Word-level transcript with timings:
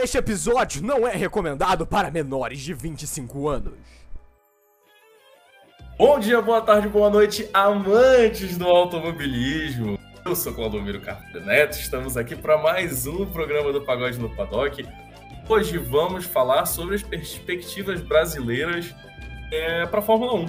Este 0.00 0.16
episódio 0.16 0.80
não 0.80 1.08
é 1.08 1.16
recomendado 1.16 1.84
para 1.84 2.08
menores 2.08 2.60
de 2.60 2.72
25 2.72 3.48
anos. 3.48 3.74
Bom 5.98 6.20
dia, 6.20 6.40
boa 6.40 6.60
tarde, 6.60 6.88
boa 6.88 7.10
noite, 7.10 7.50
amantes 7.52 8.56
do 8.56 8.68
automobilismo. 8.68 9.98
Eu 10.24 10.36
sou 10.36 10.54
Claudomiro 10.54 11.00
Carvalho 11.00 11.44
Neto, 11.44 11.80
estamos 11.80 12.16
aqui 12.16 12.36
para 12.36 12.56
mais 12.58 13.08
um 13.08 13.26
programa 13.26 13.72
do 13.72 13.84
Pagode 13.84 14.20
no 14.20 14.30
Paddock. 14.36 14.86
Hoje 15.48 15.78
vamos 15.78 16.24
falar 16.24 16.64
sobre 16.66 16.94
as 16.94 17.02
perspectivas 17.02 18.00
brasileiras 18.00 18.94
é, 19.50 19.84
para 19.84 19.98
a 19.98 20.02
Fórmula 20.02 20.32
1. 20.34 20.46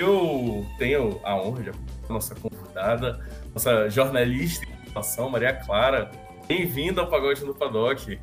Eu 0.00 0.66
tenho 0.78 1.20
a 1.22 1.36
honra 1.36 1.62
de 1.62 1.70
a 1.70 2.12
nossa 2.12 2.34
convidada, 2.34 3.24
nossa 3.54 3.88
jornalista 3.88 4.66
de 4.66 4.72
informação, 4.72 5.30
Maria 5.30 5.52
Clara. 5.54 6.10
Bem-vinda 6.48 7.02
ao 7.02 7.06
Pagode 7.06 7.44
no 7.44 7.54
Paddock. 7.54 8.18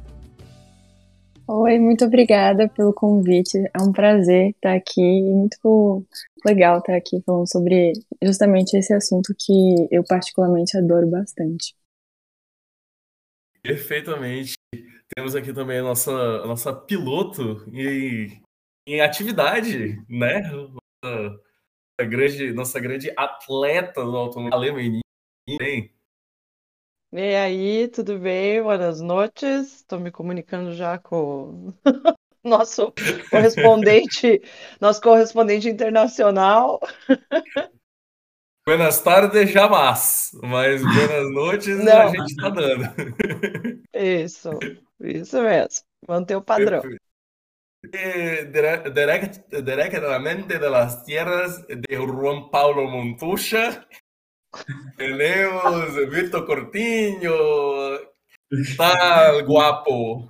Oi, 1.53 1.77
muito 1.79 2.05
obrigada 2.05 2.69
pelo 2.69 2.93
convite. 2.93 3.57
É 3.77 3.81
um 3.81 3.91
prazer 3.91 4.51
estar 4.51 4.73
aqui 4.73 5.01
e 5.01 5.21
muito 5.21 6.07
legal 6.45 6.79
estar 6.79 6.95
aqui 6.95 7.21
falando 7.25 7.45
sobre 7.45 7.91
justamente 8.23 8.77
esse 8.77 8.93
assunto 8.93 9.35
que 9.37 9.85
eu 9.91 10.01
particularmente 10.01 10.77
adoro 10.77 11.09
bastante. 11.09 11.75
Perfeitamente. 13.61 14.53
Temos 15.13 15.35
aqui 15.35 15.51
também 15.51 15.79
a 15.79 15.83
nossa, 15.83 16.11
a 16.11 16.47
nossa 16.47 16.73
piloto 16.73 17.69
em, 17.73 18.41
em 18.87 19.01
atividade, 19.01 20.01
né? 20.07 20.39
Nossa, 21.03 21.37
grande, 21.99 22.53
nossa 22.53 22.79
grande 22.79 23.11
atleta 23.17 24.01
do 24.05 24.15
automóvel, 24.15 24.57
Alemanha. 24.57 25.01
E 27.13 27.35
aí, 27.35 27.89
tudo 27.89 28.17
bem? 28.17 28.63
Boas 28.63 29.01
noites. 29.01 29.75
Estou 29.75 29.99
me 29.99 30.09
comunicando 30.11 30.73
já 30.73 30.97
com 30.97 31.73
nosso 32.41 32.93
correspondente, 33.29 34.41
nosso 34.79 35.01
correspondente 35.01 35.67
internacional. 35.67 36.79
Buenas 38.65 39.01
tardes, 39.01 39.51
jamais, 39.51 40.31
mas 40.41 40.81
buenas 40.81 41.33
noites 41.33 41.83
Não. 41.83 42.01
a 42.01 42.07
gente 42.07 42.31
está 42.31 42.49
dando. 42.49 42.85
Isso, 43.93 44.49
isso 45.01 45.41
mesmo. 45.41 45.83
Manter 46.07 46.37
o 46.37 46.41
padrão. 46.41 46.81
Directamente 49.63 50.47
de 50.47 50.69
las 50.69 51.03
tierras 51.03 51.65
de 51.67 51.97
Juan 51.97 52.49
Paulo 52.49 52.89
Montucha, 52.89 53.85
Tenemos 54.97 55.95
Vitor 56.09 56.45
Cortinho, 56.45 57.33
tal 58.77 59.39
guapo. 59.43 60.29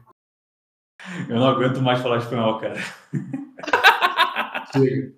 Eu 1.28 1.36
não 1.36 1.48
aguento 1.48 1.82
mais 1.82 2.02
falar 2.02 2.18
espanhol, 2.18 2.60
cara. 2.60 2.76
Chega. 4.74 5.14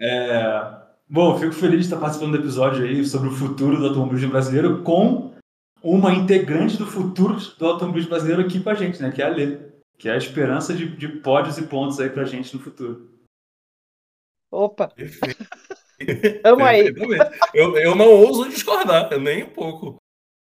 É... 0.00 0.82
Bom, 1.08 1.38
fico 1.38 1.52
feliz 1.52 1.80
de 1.80 1.84
estar 1.86 1.98
participando 1.98 2.32
do 2.32 2.38
episódio 2.38 2.84
aí 2.84 3.04
sobre 3.04 3.28
o 3.28 3.32
futuro 3.32 3.78
do 3.78 3.88
automobilismo 3.88 4.30
brasileiro 4.30 4.82
com 4.82 5.34
uma 5.82 6.14
integrante 6.14 6.78
do 6.78 6.86
futuro 6.86 7.36
do 7.58 7.66
automobilismo 7.66 8.10
brasileiro 8.10 8.42
aqui 8.42 8.62
com 8.62 8.70
a 8.70 8.74
gente, 8.74 9.02
né? 9.02 9.10
Que 9.10 9.20
é 9.20 9.26
a 9.26 9.28
Lê. 9.28 9.58
Que 9.98 10.08
é 10.08 10.12
a 10.12 10.16
esperança 10.16 10.74
de, 10.74 10.96
de 10.96 11.08
pódios 11.08 11.58
e 11.58 11.66
pontos 11.66 12.00
aí 12.00 12.08
pra 12.08 12.24
gente 12.24 12.56
no 12.56 12.62
futuro. 12.62 13.10
Opa! 14.50 14.88
Perfeito. 14.88 15.46
Tamo 16.42 16.64
aí. 16.64 16.92
Eu, 17.54 17.76
eu 17.76 17.94
não 17.94 18.10
ouso 18.10 18.48
discordar, 18.48 19.08
nem 19.18 19.44
um 19.44 19.50
pouco. 19.50 19.96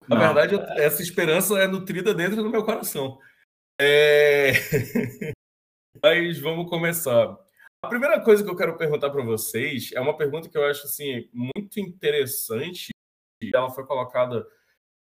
Na 0.08 0.16
não. 0.16 0.34
verdade, 0.34 0.82
essa 0.82 1.02
esperança 1.02 1.58
é 1.60 1.68
nutrida 1.68 2.14
dentro 2.14 2.44
do 2.44 2.50
meu 2.50 2.64
coração. 2.64 3.20
É... 3.80 4.52
Mas 6.02 6.40
vamos 6.40 6.70
começar. 6.70 7.38
A 7.84 7.88
primeira 7.88 8.20
coisa 8.22 8.44
que 8.44 8.50
eu 8.50 8.56
quero 8.56 8.78
perguntar 8.78 9.10
para 9.10 9.24
vocês 9.24 9.92
é 9.94 10.00
uma 10.00 10.16
pergunta 10.16 10.50
que 10.50 10.58
eu 10.58 10.66
acho 10.66 10.86
assim 10.86 11.30
muito 11.34 11.80
interessante. 11.80 12.90
Ela 13.54 13.70
foi 13.70 13.86
colocada 13.86 14.46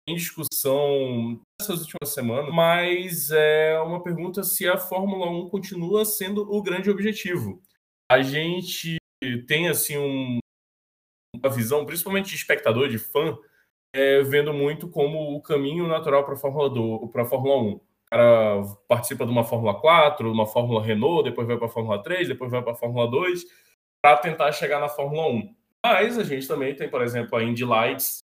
em 0.08 0.16
discussão 0.16 1.40
nessas 1.60 1.82
últimas 1.82 2.14
semanas, 2.14 2.54
mas 2.54 3.32
é 3.32 3.80
uma 3.80 4.02
pergunta 4.02 4.44
se 4.44 4.68
a 4.68 4.78
Fórmula 4.78 5.30
1 5.30 5.50
continua 5.50 6.06
sendo 6.06 6.42
o 6.52 6.64
grande 6.64 6.90
objetivo. 6.90 7.62
A 8.10 8.22
gente 8.22 8.99
tem 9.48 9.68
assim 9.68 9.98
um, 9.98 10.40
uma 11.36 11.50
visão, 11.50 11.86
principalmente 11.86 12.30
de 12.30 12.36
espectador, 12.36 12.90
de 12.90 12.98
fã, 12.98 13.38
é, 13.94 14.22
vendo 14.22 14.54
muito 14.54 14.90
como 14.90 15.36
o 15.36 15.42
caminho 15.42 15.88
natural 15.88 16.24
para 16.24 16.34
a 16.34 16.38
Fórmula 16.38 16.70
Fórmula 17.26 17.58
1. 17.58 17.70
O 17.72 17.82
cara 18.10 18.64
participa 18.88 19.26
de 19.26 19.32
uma 19.32 19.44
Fórmula 19.44 19.80
4, 19.80 20.32
uma 20.32 20.48
Fórmula 20.48 20.84
Renault, 20.84 21.30
depois 21.30 21.48
vai 21.48 21.58
para 21.58 21.68
a 21.68 21.70
Fórmula 21.70 22.02
3, 22.02 22.28
depois 22.28 22.52
vai 22.52 22.62
para 22.62 22.72
a 22.72 22.76
Fórmula 22.76 23.10
2, 23.10 23.46
para 24.02 24.18
tentar 24.18 24.52
chegar 24.52 24.80
na 24.80 24.90
Fórmula 24.90 25.28
1. 25.28 25.56
Mas 25.86 26.18
a 26.18 26.24
gente 26.24 26.48
também 26.48 26.76
tem, 26.76 26.90
por 26.90 27.02
exemplo, 27.02 27.38
a 27.38 27.44
Indy 27.44 27.64
Lights 27.64 28.20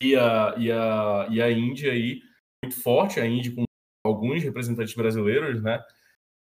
e 0.00 0.16
a, 0.16 0.54
e 0.58 0.70
a, 0.70 1.26
e 1.30 1.42
a 1.42 1.50
Indy 1.50 1.88
aí, 1.88 2.22
muito 2.62 2.80
forte, 2.82 3.20
a 3.20 3.26
Indy 3.26 3.54
com 3.54 3.64
alguns 4.04 4.42
representantes 4.42 4.94
brasileiros, 4.94 5.62
né? 5.62 5.82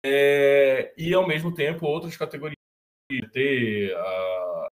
É, 0.03 0.93
e 0.97 1.13
ao 1.13 1.27
mesmo 1.27 1.53
tempo 1.53 1.85
outras 1.85 2.17
categorias 2.17 2.60
ter 3.31 3.95
a 3.95 4.67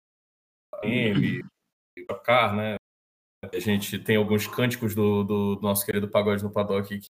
M, 0.82 1.42
a 2.08 2.14
Car, 2.14 2.54
né? 2.54 2.76
A 3.52 3.58
gente 3.58 3.98
tem 3.98 4.16
alguns 4.16 4.46
cânticos 4.46 4.94
do, 4.94 5.22
do, 5.24 5.60
nosso 5.62 5.84
querido 5.86 6.08
Pagode 6.08 6.42
no 6.42 6.50
Paddock 6.50 6.88
que, 6.88 7.06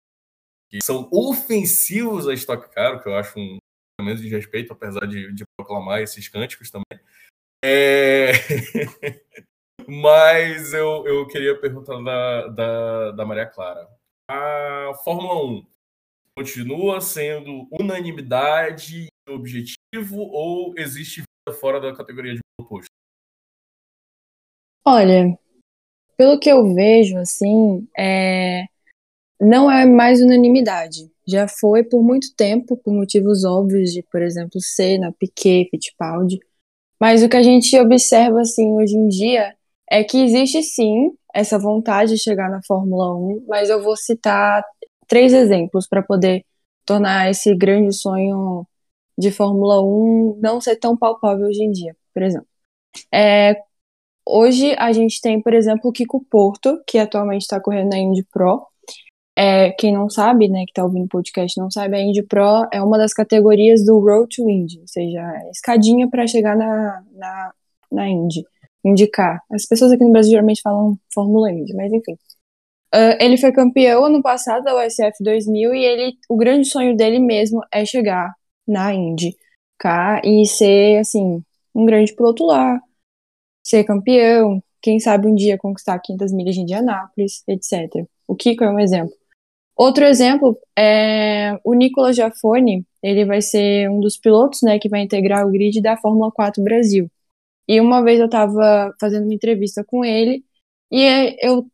que, 0.70 0.78
são 0.82 1.08
ofensivos 1.12 2.26
a 2.26 2.34
Stock 2.34 2.68
Car, 2.74 3.02
que 3.02 3.08
eu 3.08 3.16
acho 3.16 3.38
um 3.38 3.58
menos 4.00 4.20
de 4.20 4.28
respeito, 4.28 4.72
apesar 4.72 5.06
de, 5.06 5.32
de 5.32 5.44
proclamar 5.56 6.00
esses 6.00 6.28
cânticos 6.28 6.70
também. 6.70 7.04
É... 7.64 8.32
Mas 9.86 10.72
eu, 10.72 11.06
eu 11.06 11.26
queria 11.26 11.58
perguntar 11.60 12.02
da, 12.02 12.48
da, 12.48 13.10
da 13.12 13.26
Maria 13.26 13.46
Clara. 13.46 13.88
A 14.28 14.92
Fórmula 15.04 15.44
1 15.44 15.66
continua 16.36 17.00
sendo 17.00 17.68
unanimidade 17.70 19.06
objetivo 19.28 19.73
ou 19.98 20.74
existe 20.76 21.22
vida 21.22 21.58
fora 21.58 21.80
da 21.80 21.94
categoria 21.94 22.34
de 22.34 22.40
monoposto? 22.58 22.88
Olha, 24.84 25.38
pelo 26.16 26.38
que 26.38 26.50
eu 26.50 26.74
vejo, 26.74 27.16
assim, 27.16 27.86
é... 27.96 28.64
não 29.40 29.70
é 29.70 29.86
mais 29.86 30.20
unanimidade. 30.20 31.10
Já 31.26 31.48
foi 31.48 31.82
por 31.82 32.02
muito 32.02 32.34
tempo, 32.36 32.76
por 32.76 32.92
motivos 32.92 33.44
óbvios 33.44 33.92
de, 33.92 34.02
por 34.02 34.22
exemplo, 34.22 34.60
Senna, 34.60 35.12
Piquet, 35.12 35.68
Fittipaldi. 35.70 36.38
Mas 37.00 37.22
o 37.22 37.28
que 37.28 37.36
a 37.36 37.42
gente 37.42 37.76
observa, 37.78 38.40
assim, 38.40 38.72
hoje 38.72 38.96
em 38.96 39.08
dia 39.08 39.54
é 39.90 40.04
que 40.04 40.22
existe, 40.22 40.62
sim, 40.62 41.12
essa 41.34 41.58
vontade 41.58 42.14
de 42.14 42.22
chegar 42.22 42.50
na 42.50 42.60
Fórmula 42.66 43.14
1, 43.16 43.44
mas 43.48 43.70
eu 43.70 43.82
vou 43.82 43.96
citar 43.96 44.64
três 45.08 45.32
exemplos 45.32 45.86
para 45.88 46.02
poder 46.02 46.44
tornar 46.86 47.30
esse 47.30 47.54
grande 47.56 47.92
sonho 47.94 48.66
de 49.18 49.30
Fórmula 49.30 49.82
1 49.82 50.38
não 50.40 50.60
ser 50.60 50.76
tão 50.76 50.96
palpável 50.96 51.46
hoje 51.46 51.62
em 51.62 51.70
dia, 51.70 51.96
por 52.12 52.22
exemplo. 52.22 52.48
É, 53.12 53.56
hoje 54.26 54.74
a 54.78 54.92
gente 54.92 55.20
tem, 55.20 55.40
por 55.40 55.54
exemplo, 55.54 55.90
o 55.90 55.92
Kiko 55.92 56.24
Porto, 56.30 56.82
que 56.86 56.98
atualmente 56.98 57.42
está 57.42 57.60
correndo 57.60 57.90
na 57.90 57.98
Indy 57.98 58.24
Pro. 58.24 58.66
É, 59.36 59.72
quem 59.72 59.92
não 59.92 60.08
sabe, 60.08 60.48
né, 60.48 60.64
que 60.64 60.70
está 60.70 60.84
ouvindo 60.84 61.06
o 61.06 61.08
podcast 61.08 61.58
não 61.60 61.68
sabe, 61.68 61.96
a 61.96 62.00
Indy 62.00 62.22
Pro 62.22 62.68
é 62.72 62.80
uma 62.80 62.96
das 62.96 63.12
categorias 63.12 63.84
do 63.84 63.98
Road 63.98 64.28
to 64.34 64.48
Indy, 64.48 64.80
ou 64.80 64.86
seja, 64.86 65.20
a 65.20 65.50
escadinha 65.50 66.08
para 66.08 66.26
chegar 66.26 66.56
na, 66.56 67.02
na, 67.12 67.52
na 67.90 68.08
Indy, 68.08 68.44
indicar. 68.84 69.40
As 69.50 69.66
pessoas 69.66 69.90
aqui 69.90 70.04
no 70.04 70.12
Brasil 70.12 70.30
geralmente 70.30 70.62
falam 70.62 70.96
Fórmula 71.12 71.50
Indy, 71.50 71.74
mas 71.74 71.92
enfim. 71.92 72.12
Uh, 72.94 73.18
ele 73.18 73.36
foi 73.36 73.50
campeão 73.50 74.04
ano 74.04 74.22
passado 74.22 74.62
da 74.62 74.86
USF 74.86 75.16
2000 75.20 75.74
e 75.74 75.84
ele, 75.84 76.16
o 76.28 76.36
grande 76.36 76.68
sonho 76.68 76.96
dele 76.96 77.18
mesmo 77.18 77.60
é 77.72 77.84
chegar 77.84 78.32
na 78.66 78.92
Indy 78.94 79.36
cá 79.78 80.20
e 80.24 80.46
ser, 80.46 80.98
assim, 80.98 81.42
um 81.74 81.84
grande 81.84 82.14
piloto 82.14 82.46
lá, 82.46 82.80
ser 83.62 83.84
campeão, 83.84 84.62
quem 84.80 85.00
sabe 85.00 85.26
um 85.26 85.34
dia 85.34 85.58
conquistar 85.58 85.98
500 85.98 86.32
milhas 86.32 86.54
de 86.54 86.60
Indianápolis, 86.62 87.42
etc. 87.48 88.06
O 88.26 88.36
Kiko 88.36 88.64
é 88.64 88.70
um 88.70 88.78
exemplo. 88.78 89.14
Outro 89.76 90.04
exemplo 90.04 90.58
é 90.78 91.58
o 91.64 91.74
Nicolas 91.74 92.16
Jafone, 92.16 92.86
ele 93.02 93.24
vai 93.24 93.42
ser 93.42 93.90
um 93.90 94.00
dos 94.00 94.16
pilotos, 94.16 94.62
né, 94.62 94.78
que 94.78 94.88
vai 94.88 95.00
integrar 95.02 95.46
o 95.46 95.50
grid 95.50 95.80
da 95.80 95.96
Fórmula 95.96 96.30
4 96.30 96.62
Brasil. 96.62 97.10
E 97.68 97.80
uma 97.80 98.02
vez 98.02 98.20
eu 98.20 98.26
estava 98.26 98.94
fazendo 99.00 99.24
uma 99.24 99.34
entrevista 99.34 99.82
com 99.84 100.04
ele 100.04 100.44
e 100.90 101.36
eu 101.40 101.66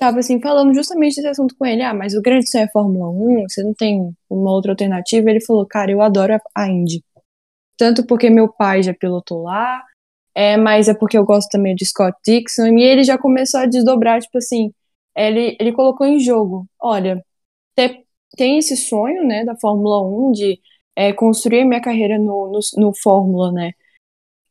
tava 0.00 0.20
assim, 0.20 0.40
falando 0.40 0.74
justamente 0.74 1.16
desse 1.16 1.28
assunto 1.28 1.54
com 1.58 1.66
ele. 1.66 1.82
Ah, 1.82 1.92
mas 1.94 2.14
o 2.14 2.22
grande 2.22 2.50
sonho 2.50 2.64
é 2.64 2.68
Fórmula 2.68 3.10
1, 3.10 3.48
você 3.48 3.62
não 3.62 3.74
tem 3.74 4.16
uma 4.30 4.50
outra 4.50 4.72
alternativa? 4.72 5.30
Ele 5.30 5.44
falou, 5.44 5.66
cara, 5.66 5.90
eu 5.92 6.00
adoro 6.00 6.38
a 6.54 6.68
Indy. 6.68 7.04
Tanto 7.76 8.06
porque 8.06 8.30
meu 8.30 8.48
pai 8.48 8.82
já 8.82 8.94
pilotou 8.94 9.42
lá, 9.42 9.82
é, 10.34 10.56
mas 10.56 10.88
é 10.88 10.94
porque 10.94 11.18
eu 11.18 11.24
gosto 11.24 11.50
também 11.50 11.74
de 11.74 11.86
Scott 11.86 12.16
Dixon. 12.26 12.78
E 12.78 12.82
ele 12.82 13.04
já 13.04 13.18
começou 13.18 13.60
a 13.60 13.66
desdobrar, 13.66 14.20
tipo 14.20 14.38
assim, 14.38 14.72
ele, 15.16 15.56
ele 15.60 15.72
colocou 15.72 16.06
em 16.06 16.18
jogo: 16.20 16.66
olha, 16.80 17.24
ter 17.74 18.04
tem 18.36 18.58
esse 18.58 18.76
sonho, 18.76 19.26
né, 19.26 19.44
da 19.44 19.56
Fórmula 19.56 20.00
1 20.06 20.32
de 20.32 20.60
é, 20.96 21.12
construir 21.12 21.64
minha 21.64 21.80
carreira 21.80 22.18
no, 22.18 22.52
no, 22.52 22.60
no 22.76 22.94
Fórmula, 22.94 23.52
né, 23.52 23.72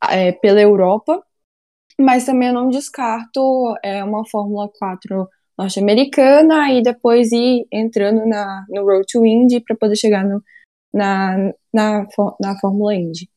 é, 0.09 0.31
pela 0.33 0.61
Europa, 0.61 1.23
mas 1.99 2.25
também 2.25 2.49
eu 2.49 2.53
não 2.53 2.69
descarto 2.69 3.75
é, 3.83 4.03
uma 4.03 4.25
Fórmula 4.27 4.69
4 4.79 5.29
norte-americana 5.59 6.71
e 6.71 6.81
depois 6.81 7.31
ir 7.33 7.67
entrando 7.69 8.25
na, 8.25 8.65
no 8.69 8.85
Road 8.85 9.05
to 9.11 9.25
Indy 9.25 9.59
para 9.59 9.75
poder 9.75 9.97
chegar 9.97 10.23
no, 10.23 10.41
na, 10.93 11.51
na, 11.73 12.07
na 12.39 12.57
Fórmula 12.59 12.95
Indy. 12.95 13.29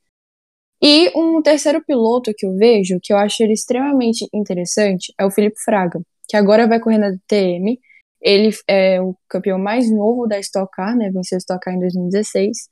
E 0.80 1.10
um 1.16 1.42
terceiro 1.42 1.82
piloto 1.84 2.32
que 2.36 2.46
eu 2.46 2.56
vejo, 2.56 2.98
que 3.02 3.12
eu 3.12 3.16
acho 3.16 3.42
ele 3.42 3.52
extremamente 3.52 4.28
interessante, 4.32 5.12
é 5.18 5.24
o 5.24 5.30
Felipe 5.30 5.60
Fraga, 5.64 6.00
que 6.28 6.36
agora 6.36 6.66
vai 6.66 6.80
correr 6.80 6.98
na 6.98 7.10
DTM. 7.10 7.78
Ele 8.20 8.50
é 8.68 9.00
o 9.00 9.16
campeão 9.28 9.58
mais 9.58 9.90
novo 9.90 10.26
da 10.26 10.38
Stock 10.38 10.70
Car, 10.72 10.96
né? 10.96 11.10
Venceu 11.10 11.36
a 11.36 11.38
Stock 11.38 11.60
Car 11.60 11.74
em 11.74 11.80
2016. 11.80 12.68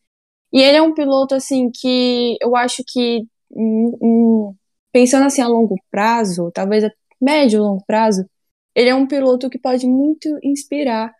E 0.53 0.61
ele 0.61 0.77
é 0.77 0.83
um 0.83 0.95
piloto, 0.95 1.35
assim, 1.35 1.71
que 1.71 2.37
eu 2.41 2.57
acho 2.57 2.83
que, 2.87 3.23
um, 3.51 3.99
um, 4.03 4.55
pensando 4.93 5.27
assim 5.27 5.43
a 5.43 5.49
longo 5.49 5.77
prazo, 5.91 6.51
talvez 6.53 6.85
a 6.85 6.91
médio 7.21 7.59
e 7.59 7.61
longo 7.61 7.85
prazo, 7.87 8.25
ele 8.75 8.91
é 8.91 8.95
um 8.95 9.07
piloto 9.07 9.51
que 9.51 9.59
pode 9.59 9.87
muito 9.87 10.29
inspirar 10.43 11.13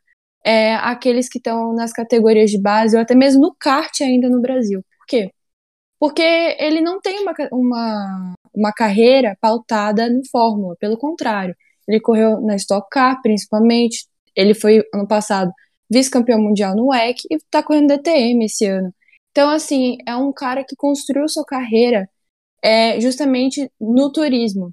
é, 0.45 0.75
aqueles 0.77 1.29
que 1.29 1.39
estão 1.39 1.75
nas 1.75 1.93
categorias 1.93 2.51
de 2.51 2.61
base 2.61 2.97
ou 2.97 3.03
até 3.03 3.15
mesmo 3.15 3.43
no 3.43 3.55
kart 3.59 4.01
ainda 4.01 4.29
no 4.29 4.41
Brasil. 4.41 4.83
Por 4.99 5.07
quê? 5.07 5.31
Porque 5.99 6.23
ele 6.23 6.81
não 6.81 7.01
tem 7.01 7.21
uma, 7.21 7.35
uma, 7.53 8.35
uma 8.55 8.73
carreira 8.73 9.37
pautada 9.41 10.09
no 10.11 10.23
Fórmula, 10.31 10.77
pelo 10.81 10.99
contrário. 10.99 11.55
Ele 11.89 12.01
correu 12.01 12.41
na 12.41 12.57
Stock 12.57 12.89
Car, 12.91 13.21
principalmente. 13.23 14.07
Ele 14.35 14.55
foi, 14.55 14.83
ano 14.95 15.07
passado, 15.07 15.53
vice-campeão 15.91 16.41
mundial 16.41 16.75
no 16.77 16.89
WEC 16.89 17.23
e 17.31 17.37
está 17.37 17.63
correndo 17.63 17.89
DTM 17.89 18.45
esse 18.45 18.65
ano. 18.67 18.95
Então, 19.31 19.51
assim, 19.51 19.99
é 20.07 20.17
um 20.17 20.33
cara 20.33 20.65
que 20.65 20.77
construiu 20.77 21.29
sua 21.29 21.45
carreira 21.45 22.09
é, 22.63 23.01
justamente 23.01 23.71
no 23.81 24.13
turismo. 24.13 24.73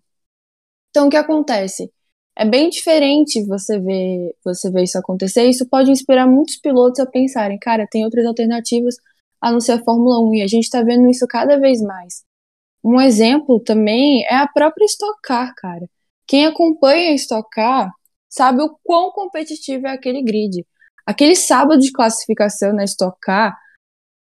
Então, 0.90 1.08
o 1.08 1.10
que 1.10 1.18
acontece? 1.18 1.92
É 2.40 2.46
bem 2.46 2.70
diferente 2.70 3.44
você 3.48 3.80
ver, 3.80 4.36
você 4.46 4.70
ver 4.70 4.84
isso 4.84 4.96
acontecer. 4.96 5.46
Isso 5.46 5.68
pode 5.68 5.90
inspirar 5.90 6.28
muitos 6.28 6.56
pilotos 6.58 7.00
a 7.00 7.06
pensarem, 7.08 7.58
cara, 7.58 7.88
tem 7.90 8.06
outras 8.06 8.28
alternativas 8.28 8.96
a 9.42 9.52
não 9.52 9.60
ser 9.60 9.72
a 9.72 9.84
Fórmula 9.84 10.20
1. 10.20 10.36
E 10.36 10.42
a 10.44 10.48
gente 10.48 10.66
está 10.66 10.84
vendo 10.84 11.10
isso 11.10 11.26
cada 11.28 11.60
vez 11.60 11.82
mais. 11.82 12.24
Um 12.84 13.02
exemplo 13.02 13.60
também 13.60 14.24
é 14.26 14.36
a 14.36 14.48
própria 14.48 14.86
Stock 14.86 15.20
Car, 15.24 15.52
cara. 15.56 15.90
Quem 16.28 16.46
acompanha 16.46 17.10
a 17.10 17.16
Stock 17.16 17.50
Car 17.50 17.92
sabe 18.30 18.62
o 18.62 18.78
quão 18.84 19.12
competitivo 19.12 19.88
é 19.88 19.92
aquele 19.92 20.22
grid. 20.22 20.64
Aquele 21.08 21.36
sábado 21.36 21.80
de 21.82 21.92
classificação 21.92 22.72
na 22.72 22.84
Stock 22.84 23.18
Car, 23.20 23.58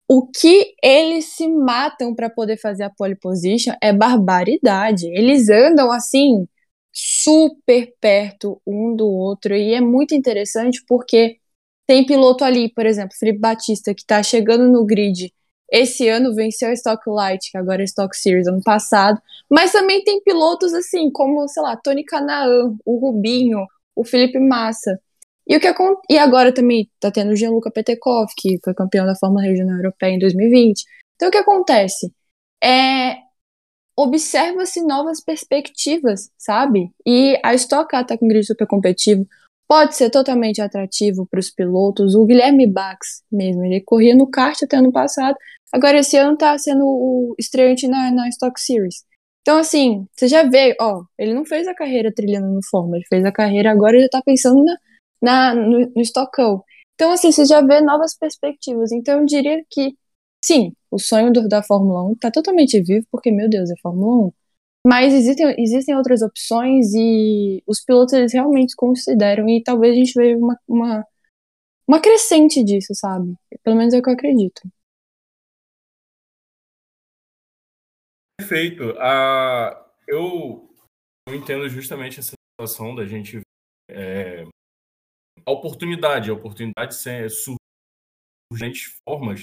o 0.08 0.26
que 0.26 0.74
eles 0.82 1.26
se 1.36 1.46
matam 1.46 2.12
para 2.12 2.28
poder 2.28 2.56
fazer 2.56 2.82
a 2.82 2.90
pole 2.90 3.14
position 3.14 3.72
é 3.80 3.92
barbaridade. 3.92 5.06
Eles 5.06 5.48
andam 5.48 5.92
assim 5.92 6.48
super 6.92 7.92
perto 8.00 8.60
um 8.66 8.94
do 8.94 9.06
outro 9.06 9.54
e 9.54 9.74
é 9.74 9.80
muito 9.80 10.14
interessante 10.14 10.82
porque 10.88 11.38
tem 11.86 12.06
piloto 12.06 12.44
ali, 12.44 12.72
por 12.72 12.86
exemplo, 12.86 13.16
Felipe 13.18 13.40
Batista, 13.40 13.92
que 13.92 14.02
está 14.02 14.22
chegando 14.22 14.70
no 14.70 14.84
grid. 14.84 15.32
Esse 15.72 16.08
ano 16.08 16.34
venceu 16.34 16.68
a 16.68 16.72
Stock 16.72 17.02
Light, 17.08 17.50
que 17.50 17.58
agora 17.58 17.82
é 17.82 17.84
Stock 17.84 18.16
Series, 18.16 18.46
ano 18.46 18.62
passado. 18.62 19.20
Mas 19.50 19.72
também 19.72 20.02
tem 20.04 20.22
pilotos 20.22 20.72
assim, 20.72 21.10
como, 21.10 21.48
sei 21.48 21.62
lá, 21.62 21.76
Tony 21.76 22.04
Canaan, 22.04 22.76
o 22.84 22.96
Rubinho, 22.98 23.66
o 23.96 24.04
Felipe 24.04 24.38
Massa. 24.38 25.00
E, 25.48 25.56
o 25.56 25.60
que, 25.60 25.68
e 26.08 26.16
agora 26.16 26.54
também 26.54 26.88
tá 27.00 27.10
tendo 27.10 27.32
o 27.32 27.36
Gianluca 27.36 27.72
Petekov, 27.72 28.28
que 28.36 28.58
foi 28.62 28.72
campeão 28.72 29.04
da 29.04 29.16
Fórmula 29.16 29.42
Regional 29.42 29.76
Europeia 29.76 30.14
em 30.14 30.18
2020. 30.20 30.84
Então 31.16 31.28
o 31.28 31.32
que 31.32 31.38
acontece? 31.38 32.12
É, 32.62 33.16
observa-se 33.96 34.82
novas 34.82 35.22
perspectivas, 35.22 36.30
sabe? 36.38 36.90
E 37.06 37.38
a 37.42 37.54
Stock 37.54 37.88
Car 37.88 38.06
tá 38.06 38.16
com 38.16 38.28
grid 38.28 38.46
super 38.46 38.66
competitivo, 38.66 39.26
pode 39.68 39.94
ser 39.94 40.10
totalmente 40.10 40.60
atrativo 40.60 41.26
para 41.30 41.40
os 41.40 41.50
pilotos. 41.50 42.14
O 42.14 42.24
Guilherme 42.24 42.66
Bax 42.66 43.22
mesmo, 43.30 43.64
ele 43.64 43.80
corria 43.80 44.14
no 44.14 44.28
kart 44.28 44.60
até 44.62 44.76
ano 44.76 44.92
passado, 44.92 45.36
agora 45.72 45.98
esse 45.98 46.16
ano 46.16 46.36
tá 46.36 46.56
sendo 46.58 46.84
o 46.84 47.34
estreante 47.38 47.86
na, 47.86 48.10
na 48.10 48.28
Stock 48.28 48.60
Series. 48.60 49.04
Então, 49.42 49.58
assim, 49.58 50.06
você 50.14 50.28
já 50.28 50.42
vê, 50.42 50.76
ó, 50.80 51.02
ele 51.18 51.34
não 51.34 51.44
fez 51.44 51.66
a 51.66 51.74
carreira 51.74 52.12
trilhando 52.12 52.48
no 52.48 52.60
Fórmula, 52.70 52.96
ele 52.96 53.06
fez 53.08 53.24
a 53.24 53.32
carreira 53.32 53.70
agora 53.70 53.96
ele 53.96 54.08
tá 54.08 54.20
pensando 54.24 54.62
na, 54.64 54.76
na, 55.22 55.54
no, 55.54 55.92
no 55.94 56.02
Stockão. 56.02 56.62
Então, 56.94 57.12
assim, 57.12 57.32
você 57.32 57.46
já 57.46 57.62
vê 57.62 57.80
novas 57.80 58.14
perspectivas. 58.16 58.92
Então, 58.92 59.20
eu 59.20 59.26
diria 59.26 59.64
que 59.70 59.94
Sim, 60.42 60.74
o 60.90 60.98
sonho 60.98 61.32
do, 61.32 61.48
da 61.48 61.62
Fórmula 61.62 62.04
1 62.10 62.12
está 62.14 62.30
totalmente 62.30 62.80
vivo, 62.82 63.06
porque, 63.10 63.30
meu 63.30 63.48
Deus, 63.48 63.70
é 63.70 63.74
Fórmula 63.82 64.28
1. 64.28 64.32
Mas 64.86 65.12
existem, 65.12 65.54
existem 65.58 65.94
outras 65.96 66.22
opções 66.22 66.94
e 66.94 67.62
os 67.66 67.80
pilotos 67.84 68.14
eles 68.14 68.32
realmente 68.32 68.74
consideram, 68.74 69.48
e 69.48 69.62
talvez 69.62 69.92
a 69.92 69.96
gente 69.98 70.14
veja 70.14 70.38
uma, 70.38 70.58
uma, 70.66 71.06
uma 71.86 72.00
crescente 72.00 72.64
disso, 72.64 72.94
sabe? 72.94 73.34
Pelo 73.62 73.76
menos 73.76 73.92
é 73.92 73.98
o 73.98 74.02
que 74.02 74.08
eu 74.08 74.14
acredito. 74.14 74.62
Perfeito. 78.38 78.92
Uh, 78.92 79.84
eu, 80.08 80.74
eu 81.28 81.34
entendo 81.34 81.68
justamente 81.68 82.18
essa 82.18 82.32
situação 82.58 82.94
da 82.94 83.04
gente. 83.04 83.40
É, 83.90 84.44
a 85.44 85.50
oportunidade, 85.50 86.30
a 86.30 86.34
oportunidade 86.34 86.94
surge 86.94 87.58
de 88.72 88.86
formas 89.04 89.42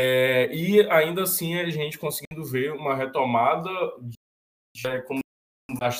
é, 0.00 0.48
e 0.54 0.80
ainda 0.90 1.24
assim 1.24 1.56
a 1.56 1.68
gente 1.68 1.98
conseguindo 1.98 2.44
ver 2.44 2.72
uma 2.72 2.94
retomada, 2.94 3.68
de, 4.00 4.86
é, 4.86 5.00
como 5.02 5.18
da 5.76 5.90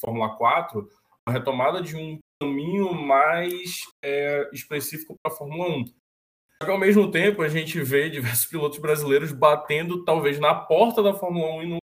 Fórmula 0.00 0.36
4, 0.36 0.90
uma 1.24 1.32
retomada 1.32 1.80
de 1.80 1.94
um 1.94 2.18
caminho 2.42 2.92
mais 2.92 3.82
é, 4.04 4.50
específico 4.52 5.14
para 5.22 5.32
a 5.32 5.36
Fórmula 5.36 5.68
1. 5.68 5.84
Só 5.86 6.64
que 6.64 6.70
ao 6.70 6.78
mesmo 6.80 7.08
tempo 7.12 7.42
a 7.42 7.48
gente 7.48 7.80
vê 7.80 8.10
diversos 8.10 8.46
pilotos 8.46 8.80
brasileiros 8.80 9.30
batendo 9.30 10.04
talvez 10.04 10.40
na 10.40 10.52
porta 10.52 11.00
da 11.00 11.14
Fórmula 11.14 11.54
1 11.54 11.62
e 11.62 11.68
não. 11.68 11.78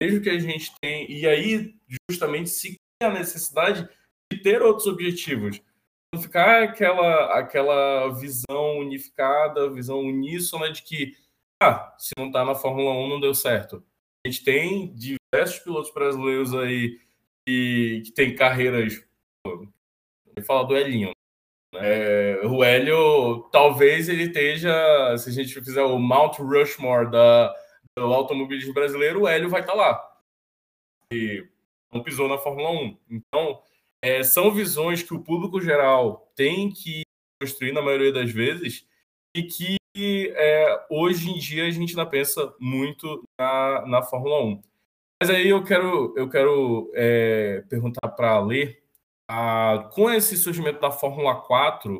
Mesmo 0.00 0.22
que 0.22 0.30
a 0.30 0.38
gente 0.38 0.72
tenha. 0.80 1.06
E 1.10 1.26
aí, 1.26 1.74
justamente, 2.10 2.48
se 2.48 2.76
a 3.02 3.10
necessidade 3.10 3.86
de 4.32 4.42
ter 4.42 4.62
outros 4.62 4.86
objetivos 4.86 5.60
ficar 6.18 6.62
aquela, 6.62 7.38
aquela 7.38 8.08
visão 8.10 8.78
unificada, 8.78 9.70
visão 9.70 10.00
uníssona 10.00 10.70
de 10.70 10.82
que, 10.82 11.16
ah, 11.62 11.94
se 11.98 12.10
não 12.16 12.26
está 12.26 12.44
na 12.44 12.54
Fórmula 12.54 12.92
1 12.92 13.08
não 13.08 13.20
deu 13.20 13.34
certo. 13.34 13.84
A 14.24 14.30
gente 14.30 14.44
tem 14.44 14.94
diversos 14.94 15.58
pilotos 15.60 15.92
brasileiros 15.92 16.54
aí 16.54 16.98
que, 17.46 18.02
que 18.06 18.12
tem 18.12 18.34
carreiras. 18.34 19.04
Vou 19.44 19.68
falar 20.46 20.64
do 20.64 20.76
Elinho. 20.76 21.12
Né? 21.72 21.80
É, 21.82 22.46
o 22.46 22.64
Hélio, 22.64 23.48
talvez 23.52 24.08
ele 24.08 24.24
esteja, 24.24 25.16
se 25.18 25.28
a 25.28 25.32
gente 25.32 25.52
fizer 25.60 25.82
o 25.82 25.98
Mount 25.98 26.38
Rushmore 26.38 27.10
da, 27.10 27.54
do 27.96 28.12
automobilismo 28.12 28.72
brasileiro, 28.72 29.22
o 29.22 29.28
Hélio 29.28 29.48
vai 29.48 29.60
estar 29.60 29.72
tá 29.72 29.78
lá. 29.78 30.18
E 31.12 31.46
não 31.92 32.02
pisou 32.02 32.28
na 32.28 32.38
Fórmula 32.38 32.70
1. 32.70 32.98
Então, 33.10 33.62
é, 34.04 34.22
são 34.22 34.52
visões 34.52 35.02
que 35.02 35.14
o 35.14 35.22
público 35.22 35.58
geral 35.62 36.30
tem 36.36 36.70
que 36.70 37.04
construir 37.40 37.72
na 37.72 37.80
maioria 37.80 38.12
das 38.12 38.30
vezes 38.30 38.86
e 39.34 39.42
que 39.44 39.78
é, 39.96 40.86
hoje 40.90 41.30
em 41.30 41.38
dia 41.38 41.66
a 41.66 41.70
gente 41.70 41.90
ainda 41.98 42.04
pensa 42.04 42.54
muito 42.60 43.26
na, 43.40 43.86
na 43.86 44.02
Fórmula 44.02 44.44
1. 44.44 44.62
Mas 45.22 45.30
aí 45.30 45.48
eu 45.48 45.64
quero, 45.64 46.12
eu 46.18 46.28
quero 46.28 46.92
é, 46.94 47.62
perguntar 47.62 48.10
para 48.10 48.32
a 48.32 48.40
Lê, 48.40 48.76
com 49.94 50.10
esse 50.10 50.36
surgimento 50.36 50.80
da 50.80 50.90
Fórmula 50.90 51.40
4, 51.40 51.98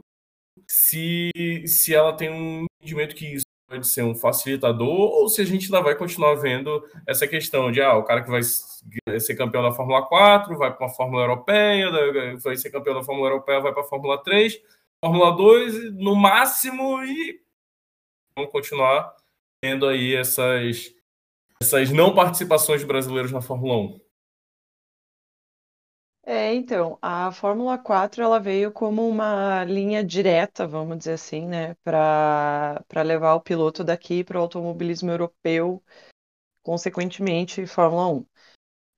se, 0.68 1.30
se 1.66 1.94
ela 1.94 2.12
tem 2.14 2.28
um 2.28 2.66
entendimento 2.82 3.14
que 3.14 3.34
pode 3.68 3.86
ser 3.86 4.02
um 4.02 4.14
facilitador 4.14 4.88
ou 4.88 5.28
se 5.28 5.40
a 5.40 5.44
gente 5.44 5.64
ainda 5.66 5.80
vai 5.80 5.94
continuar 5.94 6.34
vendo 6.34 6.84
essa 7.06 7.26
questão 7.26 7.72
de 7.72 7.80
ah, 7.80 7.96
o 7.96 8.04
cara 8.04 8.22
que 8.22 8.30
vai 8.30 8.42
ser 8.42 9.34
campeão 9.36 9.62
da 9.62 9.72
Fórmula 9.72 10.06
4 10.06 10.56
vai 10.56 10.72
para 10.72 10.86
uma 10.86 10.94
Fórmula 10.94 11.22
Europeia, 11.22 11.90
vai 12.38 12.56
ser 12.56 12.70
campeão 12.70 12.94
da 12.94 13.02
Fórmula 13.02 13.28
Europeia, 13.28 13.60
vai 13.60 13.72
para 13.72 13.82
a 13.82 13.86
Fórmula 13.86 14.22
3, 14.22 14.60
Fórmula 15.04 15.36
2, 15.36 15.94
no 15.94 16.14
máximo, 16.14 17.02
e 17.04 17.40
vamos 18.36 18.52
continuar 18.52 19.14
tendo 19.62 19.86
aí 19.86 20.14
essas, 20.14 20.94
essas 21.60 21.90
não 21.90 22.14
participações 22.14 22.80
de 22.80 22.86
brasileiros 22.86 23.32
na 23.32 23.40
Fórmula 23.40 23.76
1. 23.76 24.03
É, 26.26 26.54
então, 26.54 26.98
a 27.02 27.30
Fórmula 27.32 27.76
4 27.76 28.22
ela 28.22 28.40
veio 28.40 28.72
como 28.72 29.06
uma 29.06 29.62
linha 29.64 30.02
direta, 30.02 30.66
vamos 30.66 30.96
dizer 30.98 31.12
assim, 31.14 31.46
né, 31.46 31.74
para 31.84 32.82
para 32.88 33.02
levar 33.02 33.34
o 33.34 33.40
piloto 33.42 33.84
daqui 33.84 34.24
para 34.24 34.38
o 34.38 34.40
automobilismo 34.42 35.10
europeu, 35.10 35.82
consequentemente 36.62 37.66
Fórmula 37.66 38.08
1. 38.08 38.26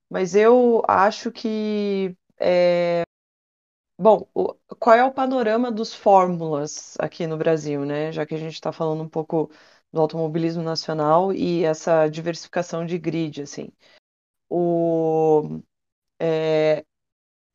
Mas 0.09 0.35
eu 0.35 0.83
acho 0.87 1.31
que 1.31 2.17
é, 2.39 3.03
Bom, 3.99 4.27
o- 4.33 4.53
qual 4.79 4.95
é 4.95 5.03
o 5.03 5.11
panorama 5.11 5.71
dos 5.71 5.93
fórmulas 5.93 6.95
aqui 6.99 7.25
no 7.25 7.37
Brasil, 7.37 7.83
né? 7.85 8.11
Já 8.11 8.25
que 8.25 8.35
a 8.35 8.37
gente 8.37 8.53
está 8.53 8.71
falando 8.71 9.01
um 9.03 9.09
pouco 9.09 9.49
do 9.91 9.99
automobilismo 10.01 10.61
nacional 10.63 11.33
e 11.33 11.63
essa 11.65 12.07
diversificação 12.07 12.85
de 12.85 12.97
grid, 12.99 13.41
assim. 13.41 13.69
O, 14.49 15.61
é, 16.19 16.85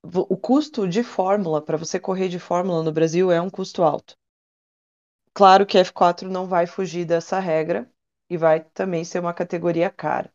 o 0.04 0.36
custo 0.36 0.86
de 0.88 1.02
fórmula, 1.02 1.60
para 1.62 1.76
você 1.76 1.98
correr 1.98 2.28
de 2.28 2.38
fórmula 2.38 2.82
no 2.82 2.92
Brasil, 2.92 3.32
é 3.32 3.40
um 3.40 3.50
custo 3.50 3.82
alto. 3.82 4.16
Claro 5.34 5.66
que 5.66 5.76
F4 5.76 6.30
não 6.30 6.46
vai 6.46 6.66
fugir 6.66 7.04
dessa 7.04 7.38
regra 7.38 7.86
e 8.30 8.38
vai 8.38 8.60
também 8.64 9.04
ser 9.04 9.18
uma 9.18 9.34
categoria 9.34 9.90
cara. 9.90 10.32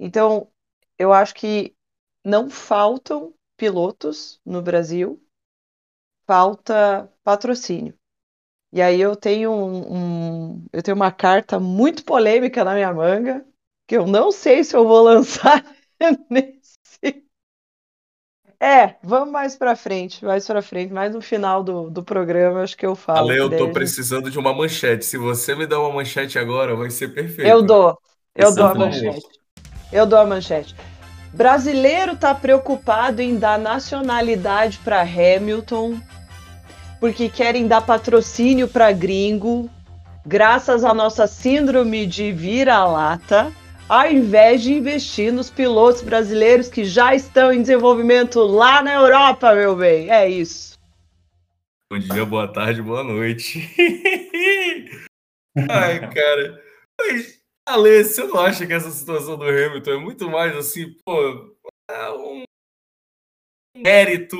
Então, 0.00 0.50
eu 0.98 1.12
acho 1.12 1.34
que 1.34 1.76
não 2.24 2.50
faltam 2.50 3.34
pilotos 3.56 4.40
no 4.46 4.62
Brasil, 4.62 5.22
falta 6.26 7.10
patrocínio. 7.22 7.94
E 8.72 8.82
aí 8.82 9.00
eu 9.00 9.16
tenho 9.16 9.52
um, 9.52 10.54
um- 10.56 10.66
eu 10.72 10.82
tenho 10.82 10.96
uma 10.96 11.12
carta 11.12 11.60
muito 11.60 12.04
polêmica 12.04 12.64
na 12.64 12.74
minha 12.74 12.92
manga, 12.94 13.46
que 13.88 13.96
eu 13.96 14.06
não 14.06 14.32
sei 14.32 14.64
se 14.64 14.76
eu 14.76 14.86
vou 14.86 15.02
lançar. 15.04 15.64
É, 18.64 18.94
vamos 19.02 19.30
mais 19.30 19.54
pra 19.56 19.76
frente, 19.76 20.24
mais 20.24 20.46
pra 20.46 20.62
frente, 20.62 20.90
mais 20.90 21.14
no 21.14 21.20
final 21.20 21.62
do, 21.62 21.90
do 21.90 22.02
programa, 22.02 22.62
acho 22.62 22.74
que 22.74 22.86
eu 22.86 22.94
falo. 22.94 23.28
Ale, 23.28 23.38
eu 23.38 23.50
tô 23.50 23.56
a 23.56 23.58
gente- 23.58 23.72
precisando 23.74 24.30
de 24.30 24.38
uma 24.38 24.54
manchete. 24.54 25.04
Se 25.04 25.18
você 25.18 25.54
me 25.54 25.66
der 25.66 25.76
uma 25.76 25.92
manchete 25.92 26.38
agora, 26.38 26.74
vai 26.74 26.88
ser 26.88 27.08
perfeito. 27.08 27.46
Eu 27.46 27.60
dou, 27.60 27.98
eu 28.34 28.54
dou 28.54 28.64
a 28.64 28.70
Exatamente. 28.70 29.04
manchete. 29.04 29.26
Eu 29.92 30.06
dou 30.06 30.18
a 30.18 30.24
manchete. 30.24 30.74
Brasileiro 31.34 32.16
tá 32.16 32.34
preocupado 32.34 33.20
em 33.20 33.36
dar 33.36 33.58
nacionalidade 33.58 34.78
para 34.82 35.02
Hamilton, 35.02 36.00
porque 37.00 37.28
querem 37.28 37.66
dar 37.66 37.82
patrocínio 37.82 38.66
para 38.66 38.90
gringo, 38.92 39.68
graças 40.24 40.84
à 40.84 40.94
nossa 40.94 41.26
síndrome 41.26 42.06
de 42.06 42.32
vira-lata, 42.32 43.52
ao 43.88 44.10
invés 44.10 44.62
de 44.62 44.72
investir 44.72 45.32
nos 45.32 45.50
pilotos 45.50 46.02
brasileiros 46.02 46.68
que 46.68 46.84
já 46.84 47.14
estão 47.14 47.52
em 47.52 47.60
desenvolvimento 47.60 48.40
lá 48.40 48.82
na 48.82 48.94
Europa, 48.94 49.54
meu 49.54 49.76
bem. 49.76 50.10
É 50.10 50.28
isso. 50.28 50.78
Bom 51.90 51.98
dia, 51.98 52.24
boa 52.24 52.52
tarde, 52.52 52.82
boa 52.82 53.04
noite. 53.04 53.60
Ai, 55.70 56.00
cara. 56.12 56.62
Mas, 56.98 57.40
Ale, 57.66 58.04
você 58.04 58.24
não 58.24 58.40
acha 58.40 58.66
que 58.66 58.72
essa 58.72 58.90
situação 58.90 59.36
do 59.36 59.44
Hamilton 59.44 59.90
é 59.92 59.98
muito 59.98 60.28
mais 60.28 60.56
assim, 60.56 60.92
pô, 61.04 61.54
é 61.88 62.10
um 62.10 62.42
mérito 63.76 64.36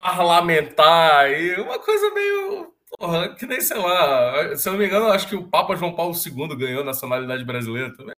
parlamentar 0.00 1.30
e 1.30 1.60
uma 1.60 1.78
coisa 1.78 2.10
meio. 2.12 2.72
Porra, 2.98 3.34
que 3.34 3.46
nem 3.46 3.60
sei 3.60 3.78
lá. 3.78 4.56
Se 4.56 4.68
eu 4.68 4.72
não 4.72 4.78
me 4.78 4.86
engano, 4.86 5.06
acho 5.06 5.28
que 5.28 5.36
o 5.36 5.48
Papa 5.48 5.76
João 5.76 5.94
Paulo 5.94 6.14
II 6.14 6.56
ganhou 6.56 6.84
nacionalidade 6.84 7.44
brasileira 7.44 7.94
também. 7.96 8.14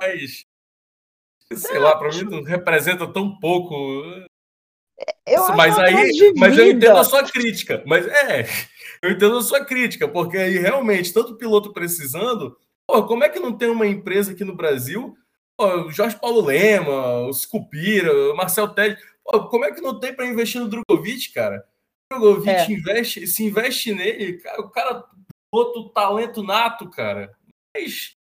Mas. 0.00 0.44
Sei 1.52 1.78
lá, 1.78 1.96
pra 1.96 2.10
mim 2.10 2.24
não 2.24 2.42
representa 2.42 3.10
tão 3.10 3.38
pouco. 3.38 3.74
Eu 5.26 5.44
acho 5.44 5.56
mas 5.56 5.78
aí, 5.78 6.32
mas 6.36 6.58
eu 6.58 6.70
entendo 6.70 6.98
a 6.98 7.04
sua 7.04 7.22
crítica. 7.24 7.82
Mas 7.86 8.06
é, 8.06 8.46
eu 9.02 9.10
entendo 9.10 9.38
a 9.38 9.42
sua 9.42 9.64
crítica, 9.64 10.06
porque 10.08 10.36
aí 10.36 10.58
realmente, 10.58 11.12
tanto 11.12 11.36
piloto 11.36 11.72
precisando, 11.72 12.56
pô, 12.86 13.04
como 13.06 13.24
é 13.24 13.28
que 13.28 13.40
não 13.40 13.56
tem 13.56 13.70
uma 13.70 13.86
empresa 13.86 14.32
aqui 14.32 14.44
no 14.44 14.56
Brasil? 14.56 15.16
Pô, 15.56 15.86
o 15.86 15.90
Jorge 15.90 16.18
Paulo 16.20 16.44
Lema, 16.44 17.20
o 17.20 17.32
Scupira, 17.32 18.12
o 18.32 18.36
Marcel 18.36 18.68
pô, 19.24 19.48
como 19.48 19.64
é 19.64 19.72
que 19.72 19.80
não 19.80 19.98
tem 19.98 20.14
para 20.14 20.26
investir 20.26 20.60
no 20.60 20.68
Drogovic, 20.68 21.32
cara? 21.32 21.64
Drogovic 22.10 22.48
É. 22.48 22.70
investe, 22.70 23.26
se 23.26 23.44
investe 23.44 23.94
nele, 23.94 24.38
cara, 24.38 24.60
o 24.60 24.70
cara 24.70 25.10
outro 25.52 25.90
talento 25.90 26.42
nato, 26.42 26.88
cara. 26.90 27.36
Mas 27.76 28.12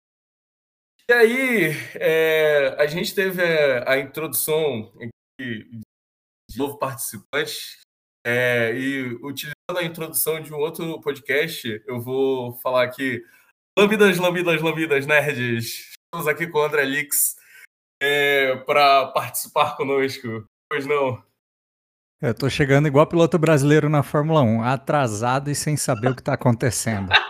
e 1.09 1.13
aí, 1.13 1.71
é, 1.95 2.75
a 2.79 2.87
gente 2.87 3.15
teve 3.15 3.41
a, 3.41 3.93
a 3.93 3.99
introdução 4.01 4.93
aqui 4.97 5.65
de 6.51 6.59
novo 6.59 6.79
participante. 6.79 7.79
É, 8.27 8.73
e 8.75 9.15
utilizando 9.23 9.55
a 9.79 9.85
introdução 9.85 10.41
de 10.41 10.53
um 10.53 10.57
outro 10.57 11.01
podcast, 11.01 11.81
eu 11.87 12.01
vou 12.01 12.55
falar 12.55 12.83
aqui. 12.83 13.25
Lambidas, 13.79 14.19
lambidas, 14.19 14.61
lambidas, 14.61 15.07
nerds. 15.07 15.93
Estamos 15.93 16.27
aqui 16.27 16.49
com 16.49 16.59
o 16.59 16.63
André 16.65 16.85
Lix 16.85 17.37
é, 18.03 18.57
para 18.57 19.07
participar 19.13 19.77
conosco. 19.77 20.45
Pois 20.69 20.87
não? 20.87 21.23
Eu 22.21 22.33
tô 22.33 22.49
chegando 22.49 22.87
igual 22.89 23.07
piloto 23.07 23.39
brasileiro 23.39 23.89
na 23.91 24.03
Fórmula 24.03 24.41
1, 24.43 24.63
atrasado 24.63 25.51
e 25.51 25.55
sem 25.55 25.77
saber 25.77 26.09
o 26.11 26.15
que 26.17 26.23
tá 26.23 26.33
acontecendo. 26.33 27.11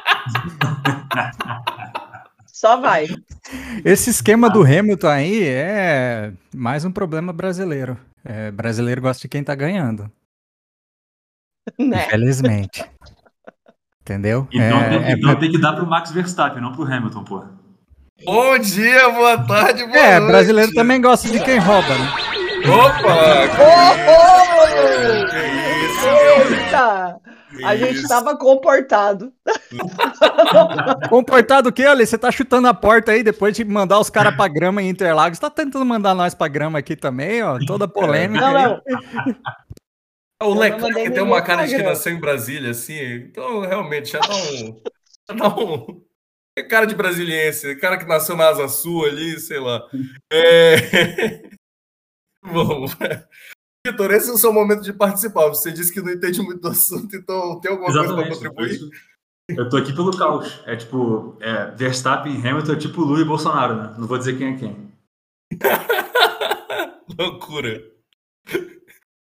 Só 2.47 2.81
vai. 2.81 3.07
Esse 3.85 4.11
esquema 4.11 4.49
do 4.49 4.63
Hamilton 4.63 5.09
aí 5.09 5.45
é 5.45 6.33
mais 6.55 6.85
um 6.85 6.93
problema 6.93 7.33
brasileiro. 7.33 7.99
É, 8.25 8.51
brasileiro 8.51 9.01
gosta 9.03 9.23
de 9.23 9.29
quem 9.29 9.43
tá 9.45 9.55
ganhando, 9.55 10.11
Né? 11.79 12.07
infelizmente. 12.07 12.85
Entendeu? 14.01 14.49
Então, 14.53 14.81
É, 14.81 14.89
tem, 14.89 15.05
é 15.05 15.13
então 15.13 15.37
tem 15.37 15.51
que 15.51 15.61
dar 15.61 15.73
pro 15.75 15.87
Max 15.87 16.11
Verstappen, 16.13 16.63
não 16.63 16.73
pro 16.73 16.85
Hamilton, 16.85 17.25
pô. 17.25 17.45
Bom 18.25 18.59
dia, 18.59 19.11
boa 19.11 19.37
tarde, 19.45 19.85
boa 19.85 19.97
é, 19.99 20.19
noite. 20.19 20.31
brasileiro 20.33 20.73
também 20.73 21.01
gosta 21.01 21.29
de 21.29 21.39
quem 21.45 21.59
rouba, 21.59 21.89
né? 21.89 22.13
Opa! 22.69 23.15
Oh, 23.61 24.46
Que 25.31 25.39
isso, 25.87 26.55
Eita! 26.55 27.21
que 27.57 27.65
A 27.65 27.77
gente 27.77 27.99
isso. 27.99 28.09
tava 28.09 28.37
comportado. 28.37 29.33
Comportado 31.09 31.69
o 31.69 31.73
quê, 31.73 31.85
Ale? 31.85 32.07
Você 32.07 32.19
tá 32.19 32.31
chutando 32.31 32.69
a 32.69 32.75
porta 32.75 33.13
aí 33.13 33.23
depois 33.23 33.55
de 33.57 33.65
mandar 33.65 33.99
os 33.99 34.11
caras 34.11 34.35
pra 34.37 34.49
grama 34.49 34.83
em 34.83 34.89
Interlagos. 34.89 35.39
Tá 35.39 35.49
tentando 35.51 35.85
mandar 35.85 36.15
nós 36.15 36.35
pra 36.35 36.49
grama 36.49 36.79
aqui 36.79 36.97
também, 36.97 37.43
ó. 37.43 37.59
Toda 37.67 37.89
polêmica. 37.89 38.41
Não, 38.41 38.53
não. 38.53 38.83
O 40.43 40.55
Leclerc 40.55 41.11
tem 41.11 41.23
uma 41.23 41.41
cara 41.41 41.67
de 41.67 41.77
que 41.77 41.83
nasceu 41.83 42.13
em 42.13 42.21
Brasília, 42.21 42.71
assim. 42.71 43.01
Então, 43.15 43.61
realmente, 43.61 44.13
já 44.13 44.21
dá 44.21 44.35
um. 44.35 44.83
Já 45.29 45.35
dá 45.35 45.49
um. 45.57 46.03
É 46.59 46.63
cara 46.63 46.87
de 46.87 46.95
brasiliense, 46.95 47.77
cara 47.77 47.99
que 47.99 48.07
nasceu 48.07 48.35
na 48.35 48.49
Asa 48.49 48.67
Sul 48.69 49.05
ali, 49.05 49.39
sei 49.39 49.59
lá. 49.61 49.83
É... 50.33 51.43
Bom, 52.43 52.87
Vitor, 53.91 54.11
esse 54.13 54.31
é 54.31 54.33
o 54.33 54.39
seu 54.39 54.53
momento 54.53 54.83
de 54.83 54.93
participar. 54.93 55.49
Você 55.49 55.71
disse 55.73 55.93
que 55.93 56.01
não 56.01 56.13
entende 56.13 56.41
muito 56.43 56.61
do 56.61 56.69
assunto, 56.69 57.15
então 57.15 57.61
tem 57.61 57.71
alguma 57.71 57.93
coisa 57.93 58.15
para 58.15 58.27
Exatamente. 58.27 58.35
contribuir? 58.35 58.81
Eu 59.49 59.69
tô 59.69 59.77
aqui 59.77 59.93
pelo 59.95 60.17
caos. 60.17 60.61
É 60.67 60.75
tipo, 60.75 61.37
é, 61.41 61.71
Verstappen 61.77 62.35
e 62.35 62.49
Hamilton 62.49 62.73
é 62.73 62.77
tipo 62.77 63.01
Lula 63.01 63.21
e 63.21 63.25
Bolsonaro, 63.25 63.77
né? 63.77 63.95
Não 63.97 64.07
vou 64.07 64.19
dizer 64.19 64.37
quem 64.37 64.55
é 64.55 64.57
quem. 64.59 64.93
Loucura. 67.19 67.83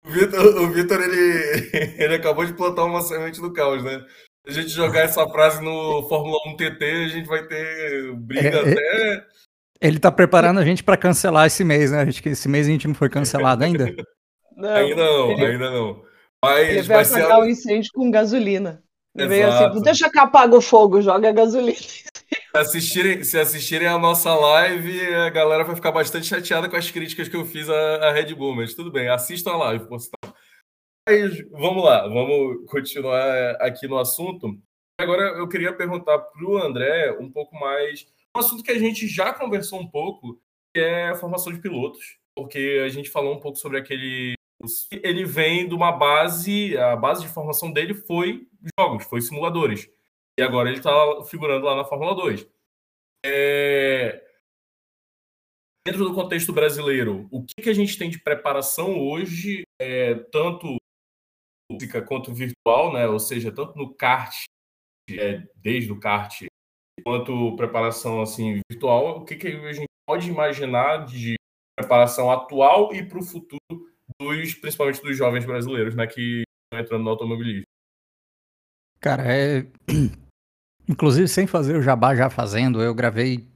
O 0.04 0.10
Vitor, 0.10 0.62
o 0.62 0.70
Vitor, 0.70 1.00
ele, 1.00 1.70
ele 2.02 2.14
acabou 2.14 2.44
de 2.44 2.52
plantar 2.52 2.84
uma 2.84 3.00
semente 3.02 3.40
do 3.40 3.52
caos, 3.52 3.84
né? 3.84 4.04
Se 4.44 4.58
a 4.58 4.62
gente 4.62 4.70
jogar 4.70 5.00
essa 5.00 5.24
frase 5.28 5.62
no 5.62 6.08
Fórmula 6.08 6.38
1 6.48 6.56
TT, 6.56 6.84
a 6.84 7.08
gente 7.08 7.28
vai 7.28 7.46
ter 7.46 8.12
briga 8.16 8.48
É, 8.48 8.54
é- 8.54 8.72
até. 8.72 9.26
Ele 9.80 10.00
tá 10.00 10.10
preparando 10.10 10.58
a 10.58 10.64
gente 10.64 10.82
pra 10.82 10.96
cancelar 10.96 11.46
esse 11.46 11.62
mês, 11.62 11.92
né? 11.92 12.02
Acho 12.02 12.20
que 12.20 12.30
esse 12.30 12.48
mês 12.48 12.66
a 12.66 12.70
gente 12.70 12.88
não 12.88 12.94
foi 12.94 13.08
cancelado 13.08 13.62
ainda. 13.62 13.86
Não. 14.58 14.74
Ainda 14.74 14.96
não, 14.96 15.30
ele- 15.32 15.46
ainda 15.46 15.70
não. 15.70 15.90
Ele 15.90 16.02
Mas 16.44 16.68
veio 16.68 16.84
vai 16.86 17.04
ser. 17.04 17.20
apagar 17.20 17.40
o 17.40 17.46
incêndio 17.48 17.90
com 17.94 18.10
gasolina. 18.10 18.82
Ele 19.16 19.28
veio 19.28 19.48
Exato. 19.48 19.74
assim, 19.74 19.82
deixa 19.82 20.10
que 20.10 20.18
apaga 20.18 20.56
o 20.56 20.60
fogo, 20.60 21.00
joga 21.00 21.32
gasolina. 21.32 21.76
Se 21.76 22.04
assistirem, 22.54 23.24
se 23.24 23.38
assistirem 23.38 23.88
a 23.88 23.98
nossa 23.98 24.34
live, 24.34 25.14
a 25.14 25.30
galera 25.30 25.64
vai 25.64 25.74
ficar 25.74 25.90
bastante 25.92 26.26
chateada 26.26 26.68
com 26.68 26.76
as 26.76 26.90
críticas 26.90 27.28
que 27.28 27.36
eu 27.36 27.44
fiz 27.44 27.68
à, 27.70 28.08
à 28.08 28.12
Red 28.12 28.34
Bull, 28.34 28.54
mas 28.54 28.74
tudo 28.74 28.92
bem, 28.92 29.08
assistam 29.08 29.52
a 29.52 29.56
live, 29.56 29.88
por 29.88 29.98
sinal. 30.00 30.34
Mas 31.08 31.38
vamos 31.50 31.84
lá, 31.84 32.06
vamos 32.06 32.64
continuar 32.70 33.52
aqui 33.60 33.88
no 33.88 33.98
assunto. 33.98 34.56
Agora 35.00 35.22
eu 35.38 35.48
queria 35.48 35.72
perguntar 35.72 36.18
para 36.18 36.44
o 36.44 36.58
André 36.58 37.16
um 37.20 37.30
pouco 37.30 37.58
mais. 37.58 38.06
Um 38.36 38.40
assunto 38.40 38.62
que 38.62 38.70
a 38.72 38.78
gente 38.78 39.06
já 39.08 39.32
conversou 39.32 39.80
um 39.80 39.88
pouco, 39.88 40.40
que 40.74 40.80
é 40.80 41.08
a 41.10 41.14
formação 41.14 41.52
de 41.52 41.60
pilotos. 41.60 42.18
Porque 42.36 42.82
a 42.84 42.88
gente 42.88 43.10
falou 43.10 43.34
um 43.34 43.40
pouco 43.40 43.58
sobre 43.58 43.78
aquele. 43.78 44.34
Ele 44.90 45.24
vem 45.24 45.68
de 45.68 45.74
uma 45.74 45.92
base, 45.92 46.76
a 46.76 46.96
base 46.96 47.22
de 47.22 47.28
formação 47.28 47.72
dele 47.72 47.94
foi 47.94 48.48
jogos, 48.78 49.04
foi 49.04 49.20
simuladores. 49.20 49.88
E 50.38 50.42
agora 50.42 50.68
ele 50.68 50.78
está 50.78 50.90
figurando 51.24 51.64
lá 51.64 51.76
na 51.76 51.84
Fórmula 51.84 52.14
2. 52.14 52.48
É, 53.24 54.28
Dentro 55.88 56.04
do 56.04 56.14
contexto 56.14 56.52
brasileiro, 56.52 57.26
o 57.30 57.42
que, 57.42 57.62
que 57.62 57.70
a 57.70 57.74
gente 57.74 57.96
tem 57.96 58.10
de 58.10 58.20
preparação 58.20 59.00
hoje, 59.00 59.62
é, 59.80 60.16
tanto 60.30 60.76
física 61.72 62.02
quanto 62.02 62.30
virtual, 62.30 62.92
né? 62.92 63.08
ou 63.08 63.18
seja, 63.18 63.50
tanto 63.50 63.74
no 63.74 63.94
kart, 63.94 64.44
é, 65.10 65.48
desde 65.56 65.90
o 65.90 65.98
kart, 65.98 66.44
quanto 67.02 67.56
preparação 67.56 68.20
assim, 68.20 68.60
virtual, 68.70 69.20
o 69.20 69.24
que, 69.24 69.36
que 69.36 69.48
a 69.48 69.72
gente 69.72 69.88
pode 70.06 70.28
imaginar 70.28 71.06
de 71.06 71.36
preparação 71.74 72.30
atual 72.30 72.94
e 72.94 73.02
para 73.02 73.20
o 73.20 73.24
futuro 73.24 73.87
dos, 74.20 74.54
principalmente 74.54 75.02
dos 75.02 75.16
jovens 75.16 75.44
brasileiros, 75.44 75.94
né, 75.94 76.06
que 76.06 76.42
estão 76.66 76.84
entrando 76.84 77.04
no 77.04 77.10
automobilismo. 77.10 77.64
Cara, 79.00 79.24
é. 79.26 79.66
Inclusive, 80.88 81.28
sem 81.28 81.46
fazer 81.46 81.76
o 81.76 81.82
jabá 81.82 82.14
já 82.14 82.30
fazendo, 82.30 82.82
eu 82.82 82.94
gravei. 82.94 83.46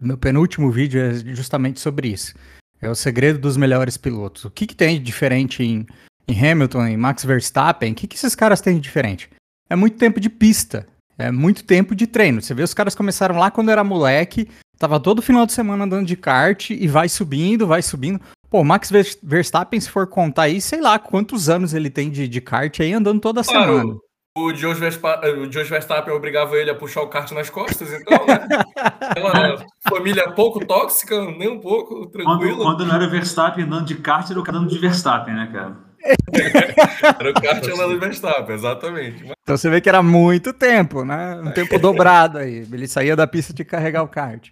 Meu 0.00 0.16
penúltimo 0.16 0.70
vídeo 0.70 1.00
é 1.00 1.14
justamente 1.34 1.80
sobre 1.80 2.08
isso. 2.08 2.34
É 2.80 2.88
o 2.88 2.94
segredo 2.94 3.38
dos 3.38 3.56
melhores 3.56 3.96
pilotos. 3.96 4.44
O 4.44 4.50
que, 4.50 4.66
que 4.66 4.74
tem 4.74 4.98
de 4.98 5.04
diferente 5.04 5.62
em, 5.62 5.86
em 6.26 6.50
Hamilton, 6.50 6.86
em 6.86 6.96
Max 6.96 7.24
Verstappen? 7.24 7.92
O 7.92 7.94
que, 7.94 8.06
que 8.06 8.16
esses 8.16 8.34
caras 8.34 8.60
têm 8.60 8.76
de 8.76 8.80
diferente? 8.80 9.28
É 9.68 9.76
muito 9.76 9.98
tempo 9.98 10.18
de 10.18 10.30
pista. 10.30 10.86
É 11.18 11.30
muito 11.30 11.64
tempo 11.64 11.94
de 11.94 12.06
treino. 12.06 12.40
Você 12.40 12.54
vê, 12.54 12.62
os 12.62 12.72
caras 12.72 12.94
começaram 12.94 13.36
lá 13.36 13.50
quando 13.50 13.70
era 13.70 13.82
moleque, 13.82 14.48
tava 14.78 15.00
todo 15.00 15.20
final 15.20 15.44
de 15.44 15.52
semana 15.52 15.84
andando 15.84 16.06
de 16.06 16.16
kart 16.16 16.70
e 16.70 16.86
vai 16.86 17.08
subindo, 17.08 17.66
vai 17.66 17.82
subindo. 17.82 18.20
Pô, 18.50 18.64
Max 18.64 18.90
Verstappen, 19.22 19.78
se 19.78 19.90
for 19.90 20.06
contar 20.06 20.44
aí, 20.44 20.60
sei 20.60 20.80
lá 20.80 20.98
quantos 20.98 21.48
anos 21.50 21.74
ele 21.74 21.90
tem 21.90 22.10
de, 22.10 22.26
de 22.26 22.40
kart 22.40 22.80
aí 22.80 22.92
andando 22.92 23.20
toda 23.20 23.44
claro, 23.44 23.78
semana. 23.78 23.98
O 24.38 24.54
George, 24.54 24.82
o 24.84 25.52
George 25.52 25.70
Verstappen 25.70 26.14
obrigava 26.14 26.56
ele 26.56 26.70
a 26.70 26.74
puxar 26.74 27.02
o 27.02 27.08
kart 27.08 27.30
nas 27.32 27.50
costas, 27.50 27.92
então, 27.92 28.24
né? 28.26 28.46
Aquela 29.00 29.66
família 29.86 30.30
pouco 30.30 30.64
tóxica, 30.64 31.24
nem 31.32 31.48
um 31.48 31.60
pouco 31.60 32.06
tranquila. 32.06 32.38
Quando, 32.38 32.56
quando 32.56 32.86
não 32.86 32.94
era 32.94 33.08
Verstappen 33.08 33.64
andando 33.64 33.86
de 33.86 33.96
kart, 33.96 34.30
era 34.30 34.40
o 34.40 34.42
cara 34.42 34.58
andando 34.58 34.70
de 34.70 34.78
Verstappen, 34.78 35.34
né, 35.34 35.50
cara? 35.52 35.76
era 37.18 37.30
o 37.30 37.34
kart 37.34 37.64
andando 37.68 37.94
de 37.94 37.98
Verstappen, 37.98 38.54
exatamente. 38.54 39.24
Então 39.42 39.56
você 39.56 39.68
vê 39.68 39.80
que 39.80 39.88
era 39.88 40.02
muito 40.02 40.52
tempo, 40.52 41.04
né? 41.04 41.40
Um 41.42 41.50
tempo 41.50 41.78
dobrado 41.78 42.38
aí. 42.38 42.66
Ele 42.72 42.86
saía 42.86 43.16
da 43.16 43.26
pista 43.26 43.52
de 43.52 43.64
carregar 43.64 44.04
o 44.04 44.08
kart. 44.08 44.50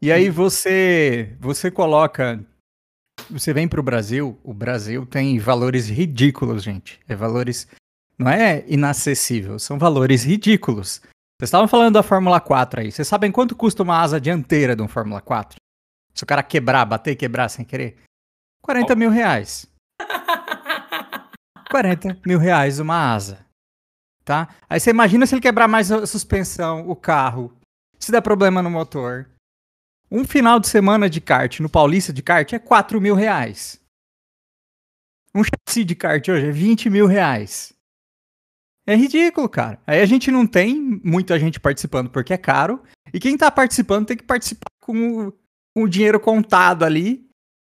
E 0.00 0.12
aí 0.12 0.28
você, 0.28 1.34
você 1.40 1.70
coloca 1.70 2.38
você 3.30 3.52
vem 3.52 3.66
para 3.68 3.80
o 3.80 3.82
Brasil, 3.82 4.38
o 4.42 4.54
Brasil 4.54 5.06
tem 5.06 5.38
valores 5.38 5.88
ridículos, 5.88 6.62
gente. 6.62 7.00
É 7.08 7.14
valores 7.14 7.66
não 8.18 8.30
é 8.30 8.64
inacessível, 8.66 9.58
são 9.58 9.78
valores 9.78 10.24
ridículos. 10.24 11.00
Vocês 11.38 11.48
estavam 11.48 11.68
falando 11.68 11.94
da 11.94 12.02
Fórmula 12.02 12.40
4 12.40 12.80
aí. 12.80 12.90
Vocês 12.90 13.06
sabem 13.06 13.30
quanto 13.30 13.54
custa 13.54 13.82
uma 13.82 14.00
asa 14.00 14.18
dianteira 14.18 14.74
de 14.74 14.82
um 14.82 14.88
Fórmula 14.88 15.20
4? 15.20 15.56
Se 16.14 16.24
o 16.24 16.26
cara 16.26 16.42
quebrar, 16.42 16.86
bater 16.86 17.10
e 17.10 17.16
quebrar 17.16 17.50
sem 17.50 17.62
querer? 17.62 17.98
40 18.62 18.94
mil 18.94 19.10
reais. 19.10 19.66
40 21.70 22.18
mil 22.24 22.38
reais 22.38 22.80
uma 22.80 23.12
asa. 23.12 23.44
Tá? 24.24 24.48
Aí 24.68 24.80
você 24.80 24.90
imagina 24.90 25.26
se 25.26 25.34
ele 25.34 25.42
quebrar 25.42 25.68
mais 25.68 25.92
a 25.92 26.06
suspensão, 26.06 26.88
o 26.88 26.96
carro, 26.96 27.54
se 27.98 28.10
der 28.10 28.22
problema 28.22 28.62
no 28.62 28.70
motor. 28.70 29.28
Um 30.10 30.24
final 30.24 30.60
de 30.60 30.68
semana 30.68 31.10
de 31.10 31.20
kart 31.20 31.60
no 31.60 31.68
Paulista 31.68 32.12
de 32.12 32.22
kart 32.22 32.52
é 32.52 32.58
4 32.58 33.00
mil 33.00 33.14
reais. 33.14 33.80
Um 35.34 35.42
chassi 35.42 35.84
de 35.84 35.94
kart 35.94 36.26
hoje 36.28 36.46
é 36.46 36.52
20 36.52 36.88
mil 36.88 37.06
reais. 37.06 37.74
É 38.86 38.94
ridículo, 38.94 39.48
cara. 39.48 39.80
Aí 39.86 40.00
a 40.00 40.06
gente 40.06 40.30
não 40.30 40.46
tem 40.46 40.80
muita 41.02 41.38
gente 41.38 41.58
participando 41.58 42.08
porque 42.08 42.32
é 42.32 42.38
caro. 42.38 42.80
E 43.12 43.18
quem 43.18 43.36
tá 43.36 43.50
participando 43.50 44.06
tem 44.06 44.16
que 44.16 44.22
participar 44.22 44.70
com 44.80 45.26
o, 45.26 45.32
com 45.74 45.82
o 45.82 45.88
dinheiro 45.88 46.20
contado 46.20 46.84
ali 46.84 47.28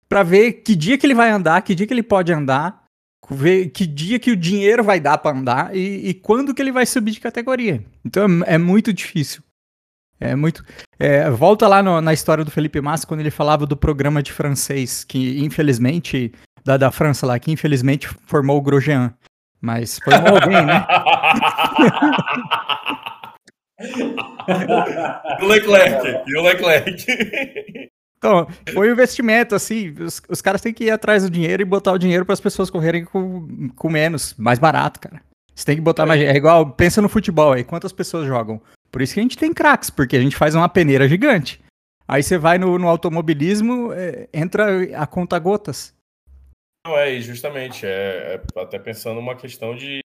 para 0.07 0.23
ver 0.23 0.53
que 0.53 0.75
dia 0.75 0.97
que 0.97 1.05
ele 1.05 1.13
vai 1.13 1.29
andar, 1.29 1.61
que 1.61 1.75
dia 1.75 1.85
que 1.85 1.93
ele 1.93 2.03
pode 2.03 2.31
andar, 2.31 2.85
ver 3.29 3.69
que 3.69 3.85
dia 3.85 4.19
que 4.19 4.31
o 4.31 4.37
dinheiro 4.37 4.83
vai 4.83 4.99
dar 4.99 5.17
para 5.17 5.37
andar 5.37 5.75
e, 5.75 6.09
e, 6.09 6.13
quando 6.13 6.53
que 6.53 6.61
ele 6.61 6.71
vai 6.71 6.85
subir 6.85 7.11
de 7.11 7.19
categoria. 7.19 7.85
Então 8.05 8.25
é, 8.45 8.55
é 8.55 8.57
muito 8.57 8.93
difícil. 8.93 9.43
É 10.21 10.35
muito. 10.35 10.63
É, 10.99 11.27
volta 11.31 11.67
lá 11.67 11.81
no, 11.81 11.99
na 11.99 12.13
história 12.13 12.45
do 12.45 12.51
Felipe 12.51 12.79
Massa 12.79 13.07
quando 13.07 13.21
ele 13.21 13.31
falava 13.31 13.65
do 13.65 13.75
programa 13.75 14.21
de 14.21 14.31
francês 14.31 15.03
que 15.03 15.43
infelizmente 15.43 16.31
da, 16.63 16.77
da 16.77 16.91
França 16.91 17.25
lá 17.25 17.39
que 17.39 17.51
infelizmente 17.51 18.07
formou 18.27 18.59
o 18.59 18.61
Grosjean. 18.61 19.11
Mas 19.59 19.97
foi 19.99 20.13
alguém, 20.13 20.63
né? 20.63 20.85
o 25.41 25.45
Leclerc, 25.45 26.23
e 26.27 26.37
o 26.37 26.41
Leclerc. 26.41 27.05
Então, 28.17 28.47
foi 28.71 28.89
um 28.89 28.91
investimento, 28.91 29.55
assim, 29.55 29.93
os, 29.99 30.21
os 30.29 30.41
caras 30.41 30.61
têm 30.61 30.73
que 30.73 30.85
ir 30.85 30.91
atrás 30.91 31.23
do 31.23 31.29
dinheiro 31.29 31.61
e 31.61 31.65
botar 31.65 31.91
o 31.91 31.97
dinheiro 31.97 32.25
para 32.25 32.33
as 32.33 32.39
pessoas 32.39 32.69
correrem 32.69 33.03
com, 33.05 33.69
com 33.75 33.89
menos, 33.89 34.35
mais 34.37 34.59
barato, 34.59 34.99
cara. 34.99 35.21
Você 35.55 35.65
tem 35.65 35.75
que 35.75 35.81
botar 35.81 36.03
é. 36.03 36.05
mais. 36.05 36.21
É 36.21 36.35
igual, 36.35 36.71
pensa 36.71 37.01
no 37.01 37.09
futebol 37.09 37.53
aí, 37.53 37.63
quantas 37.63 37.91
pessoas 37.91 38.27
jogam? 38.27 38.61
Por 38.91 39.01
isso 39.01 39.13
que 39.13 39.19
a 39.19 39.23
gente 39.23 39.37
tem 39.37 39.53
craques, 39.53 39.89
porque 39.89 40.17
a 40.17 40.21
gente 40.21 40.35
faz 40.35 40.53
uma 40.53 40.67
peneira 40.67 41.07
gigante. 41.07 41.61
Aí 42.07 42.21
você 42.21 42.37
vai 42.37 42.57
no, 42.57 42.77
no 42.77 42.87
automobilismo, 42.87 43.93
é, 43.93 44.27
entra 44.33 44.83
a 45.01 45.07
conta 45.07 45.39
gotas. 45.39 45.95
Não, 46.85 46.97
é, 46.97 47.19
justamente, 47.21 47.85
é, 47.85 48.35
é 48.35 48.59
até 48.59 48.77
pensando 48.77 49.19
uma 49.19 49.35
questão 49.35 49.75
de 49.75 50.01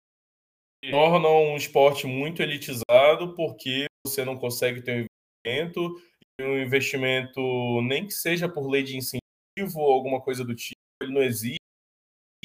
torna 0.91 1.29
um 1.29 1.55
esporte 1.55 2.05
muito 2.05 2.41
elitizado 2.41 3.33
porque 3.35 3.85
você 4.05 4.25
não 4.25 4.37
consegue 4.37 4.81
ter 4.81 5.01
um 5.01 5.05
investimento 5.47 6.01
um 6.41 6.57
investimento 6.57 7.81
nem 7.83 8.05
que 8.05 8.13
seja 8.13 8.49
por 8.49 8.67
lei 8.67 8.83
de 8.83 8.97
incentivo 8.97 9.79
ou 9.79 9.93
alguma 9.93 10.19
coisa 10.19 10.43
do 10.43 10.55
tipo, 10.55 10.75
ele 11.01 11.13
não 11.13 11.21
existe. 11.21 11.62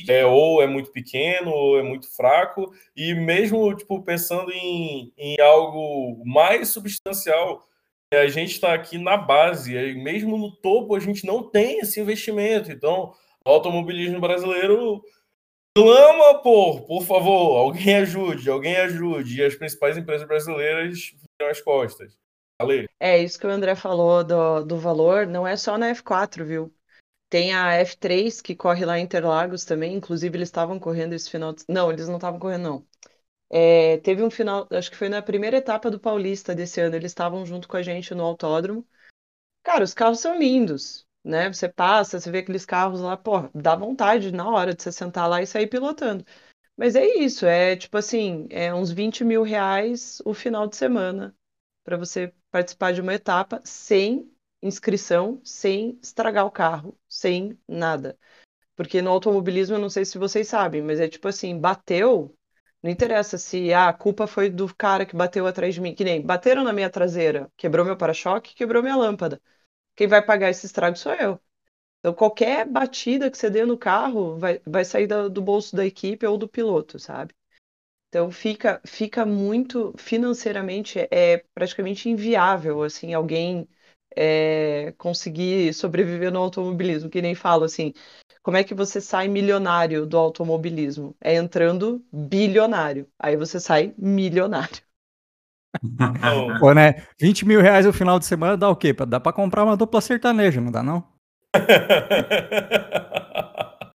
É, 0.06 0.24
ou 0.26 0.62
é 0.62 0.66
muito 0.66 0.92
pequeno 0.92 1.50
ou 1.50 1.78
é 1.78 1.82
muito 1.82 2.14
fraco 2.14 2.72
e 2.96 3.14
mesmo 3.14 3.74
tipo 3.74 4.02
pensando 4.02 4.52
em, 4.52 5.12
em 5.16 5.40
algo 5.40 6.22
mais 6.24 6.68
substancial 6.68 7.64
a 8.12 8.26
gente 8.26 8.52
está 8.52 8.74
aqui 8.74 8.96
na 8.98 9.16
base 9.16 9.74
e 9.74 9.94
mesmo 9.94 10.36
no 10.36 10.54
topo 10.56 10.94
a 10.94 11.00
gente 11.00 11.26
não 11.26 11.42
tem 11.42 11.78
esse 11.80 12.00
investimento 12.00 12.70
então 12.70 13.12
o 13.46 13.50
automobilismo 13.50 14.20
brasileiro 14.20 15.02
clama 15.78 16.42
por, 16.42 16.82
por 16.82 17.04
favor, 17.04 17.56
alguém 17.58 17.96
ajude, 17.96 18.50
alguém 18.50 18.76
ajude. 18.76 19.40
E 19.40 19.44
as 19.44 19.54
principais 19.54 19.96
empresas 19.96 20.26
brasileiras 20.26 21.14
viram 21.38 21.50
as 21.50 21.60
costas. 21.60 22.18
Valeu. 22.60 22.86
É, 22.98 23.22
isso 23.22 23.38
que 23.38 23.46
o 23.46 23.50
André 23.50 23.76
falou 23.76 24.24
do, 24.24 24.64
do 24.64 24.76
valor, 24.76 25.26
não 25.26 25.46
é 25.46 25.56
só 25.56 25.78
na 25.78 25.94
F4, 25.94 26.44
viu? 26.44 26.74
Tem 27.30 27.54
a 27.54 27.72
F3 27.74 28.40
que 28.40 28.54
corre 28.56 28.84
lá 28.84 28.98
em 28.98 29.04
Interlagos 29.04 29.64
também, 29.64 29.94
inclusive 29.94 30.36
eles 30.36 30.48
estavam 30.48 30.78
correndo 30.80 31.12
esse 31.14 31.30
final 31.30 31.52
de... 31.52 31.64
Não, 31.68 31.90
eles 31.92 32.08
não 32.08 32.16
estavam 32.16 32.38
correndo, 32.40 32.62
não. 32.62 32.86
É, 33.50 33.98
teve 33.98 34.22
um 34.22 34.30
final, 34.30 34.66
acho 34.72 34.90
que 34.90 34.96
foi 34.96 35.08
na 35.08 35.22
primeira 35.22 35.56
etapa 35.58 35.90
do 35.90 36.00
Paulista 36.00 36.54
desse 36.54 36.80
ano, 36.80 36.96
eles 36.96 37.10
estavam 37.12 37.44
junto 37.46 37.68
com 37.68 37.76
a 37.76 37.82
gente 37.82 38.14
no 38.14 38.24
autódromo. 38.24 38.86
Cara, 39.62 39.84
os 39.84 39.94
carros 39.94 40.20
são 40.20 40.38
lindos 40.38 41.06
né? 41.24 41.52
Você 41.52 41.68
passa, 41.68 42.18
você 42.20 42.30
vê 42.30 42.38
aqueles 42.38 42.64
carros 42.64 43.00
lá, 43.00 43.16
pô, 43.16 43.48
dá 43.54 43.74
vontade 43.76 44.32
na 44.32 44.48
hora 44.50 44.74
de 44.74 44.82
você 44.82 44.90
sentar 44.92 45.28
lá 45.28 45.42
e 45.42 45.46
sair 45.46 45.66
pilotando. 45.66 46.24
Mas 46.76 46.96
é 46.96 47.06
isso, 47.06 47.46
é 47.46 47.76
tipo 47.76 47.96
assim, 47.98 48.46
é 48.50 48.74
uns 48.74 48.90
20 48.92 49.24
mil 49.24 49.42
reais 49.42 50.22
o 50.24 50.34
final 50.34 50.66
de 50.68 50.76
semana 50.76 51.36
para 51.84 51.96
você 51.98 52.32
participar 52.50 52.92
de 52.94 53.00
uma 53.02 53.14
etapa 53.14 53.60
sem 53.64 54.30
inscrição, 54.62 55.40
sem 55.44 55.98
estragar 56.02 56.46
o 56.46 56.50
carro, 56.50 56.98
sem 57.08 57.58
nada. 57.68 58.18
Porque 58.76 59.02
no 59.02 59.10
automobilismo, 59.10 59.76
eu 59.76 59.80
não 59.80 59.90
sei 59.90 60.04
se 60.04 60.18
vocês 60.18 60.48
sabem, 60.48 60.82
mas 60.82 61.00
é 61.00 61.08
tipo 61.08 61.28
assim, 61.28 61.58
bateu, 61.58 62.36
não 62.82 62.90
interessa 62.90 63.38
se 63.38 63.72
ah, 63.72 63.88
a 63.88 63.92
culpa 63.92 64.26
foi 64.26 64.50
do 64.50 64.72
cara 64.74 65.04
que 65.06 65.16
bateu 65.16 65.46
atrás 65.46 65.74
de 65.74 65.80
mim, 65.80 65.94
que 65.94 66.04
nem 66.04 66.22
bateram 66.22 66.64
na 66.64 66.72
minha 66.72 66.90
traseira, 66.90 67.50
quebrou 67.56 67.84
meu 67.84 67.96
para-choque, 67.96 68.54
quebrou 68.54 68.82
minha 68.82 68.96
lâmpada. 68.96 69.40
Quem 69.96 70.06
vai 70.06 70.22
pagar 70.24 70.50
esse 70.50 70.66
estrago 70.66 70.96
sou 70.96 71.12
eu. 71.14 71.40
Então, 72.00 72.14
qualquer 72.14 72.66
batida 72.66 73.30
que 73.30 73.36
você 73.38 73.50
dê 73.50 73.64
no 73.64 73.76
carro 73.76 74.38
vai, 74.38 74.60
vai 74.66 74.84
sair 74.84 75.06
do, 75.06 75.42
bolso 75.42 75.74
da 75.76 75.84
equipe 75.84 76.26
ou 76.26 76.38
do 76.38 76.48
piloto, 76.48 76.98
sabe? 76.98 77.34
Então, 78.08 78.30
fica, 78.30 78.80
fica 78.86 79.26
muito, 79.26 79.94
financeiramente, 79.98 80.98
é 81.10 81.38
praticamente 81.54 82.08
inviável, 82.08 82.82
assim, 82.82 83.14
alguém 83.14 83.68
é, 84.16 84.94
conseguir 84.98 85.72
sobreviver 85.74 86.32
no 86.32 86.40
automobilismo, 86.40 87.10
que 87.10 87.22
nem 87.22 87.34
falo, 87.34 87.64
assim, 87.64 87.92
como 88.42 88.56
é 88.56 88.64
que 88.64 88.74
você 88.74 89.00
sai 89.00 89.28
milionário 89.28 90.06
do 90.06 90.16
automobilismo? 90.16 91.14
É 91.20 91.34
entrando 91.34 92.04
bilionário, 92.12 93.06
aí 93.18 93.36
você 93.36 93.60
sai 93.60 93.94
milionário. 93.98 94.82
Pô, 96.60 96.72
né? 96.72 97.06
20 97.20 97.46
mil 97.46 97.60
reais 97.60 97.86
no 97.86 97.92
final 97.92 98.18
de 98.18 98.26
semana 98.26 98.56
dá 98.56 98.68
o 98.68 98.76
quê? 98.76 98.92
Dá 98.92 99.20
pra 99.20 99.32
comprar 99.32 99.64
uma 99.64 99.76
dupla 99.76 100.00
sertaneja, 100.00 100.60
não 100.60 100.72
dá 100.72 100.82
não? 100.82 101.06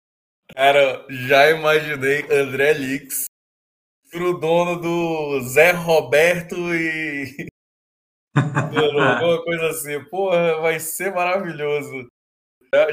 Cara, 0.55 1.05
já 1.09 1.51
imaginei 1.51 2.25
André 2.31 2.73
Lix 2.73 3.25
pro 4.11 4.39
dono 4.39 4.81
do 4.81 5.41
Zé 5.41 5.71
Roberto 5.71 6.55
e. 6.73 7.47
alguma 9.15 9.43
coisa 9.43 9.67
assim. 9.69 10.03
Porra, 10.05 10.59
vai 10.61 10.79
ser 10.79 11.13
maravilhoso. 11.13 12.07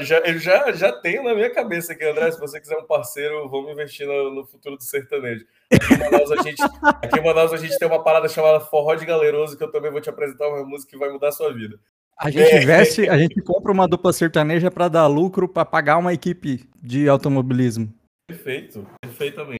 Já, 0.01 0.19
eu 0.19 0.39
já, 0.39 0.71
já 0.71 0.91
tenho 0.91 1.23
na 1.23 1.35
minha 1.35 1.51
cabeça 1.51 1.93
aqui, 1.93 2.03
André, 2.03 2.31
se 2.31 2.39
você 2.39 2.59
quiser 2.59 2.77
um 2.77 2.87
parceiro, 2.87 3.47
vamos 3.47 3.71
investir 3.71 4.07
no, 4.07 4.33
no 4.33 4.45
futuro 4.45 4.75
do 4.75 4.83
sertanejo. 4.83 5.45
Aqui 5.71 5.93
em, 5.93 5.97
Manaus, 5.99 6.31
a 6.31 6.41
gente, 6.41 6.63
aqui 6.83 7.19
em 7.19 7.23
Manaus 7.23 7.53
a 7.53 7.57
gente 7.57 7.77
tem 7.77 7.87
uma 7.87 8.03
parada 8.03 8.27
chamada 8.27 8.59
Forró 8.59 8.95
de 8.95 9.05
Galeroso, 9.05 9.55
que 9.55 9.63
eu 9.63 9.71
também 9.71 9.91
vou 9.91 10.01
te 10.01 10.09
apresentar 10.09 10.47
uma 10.47 10.65
música 10.65 10.89
que 10.89 10.97
vai 10.97 11.11
mudar 11.11 11.27
a 11.27 11.31
sua 11.31 11.53
vida. 11.53 11.79
A 12.19 12.31
gente 12.31 12.49
é. 12.49 12.63
investe, 12.63 13.07
a 13.07 13.17
gente 13.19 13.39
compra 13.41 13.71
uma 13.71 13.87
dupla 13.87 14.11
sertaneja 14.11 14.71
para 14.71 14.87
dar 14.87 15.05
lucro 15.05 15.47
para 15.47 15.63
pagar 15.63 15.97
uma 15.97 16.11
equipe 16.11 16.67
de 16.81 17.07
automobilismo. 17.07 17.93
Perfeito, 18.27 18.87
perfeitamente. 18.99 19.59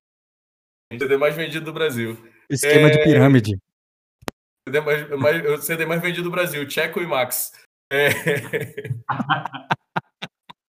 CD 0.97 1.15
mais 1.15 1.35
vendido 1.35 1.65
do 1.65 1.73
Brasil. 1.73 2.17
Esquema 2.49 2.87
é... 2.87 2.91
de 2.91 3.03
pirâmide. 3.03 3.59
Mais, 4.83 5.09
mais, 5.09 5.65
CD 5.65 5.85
mais 5.85 6.01
vendido 6.01 6.23
do 6.23 6.31
Brasil, 6.31 6.69
Checo 6.69 7.01
e 7.01 7.07
Max. 7.07 7.53
É... 7.91 8.09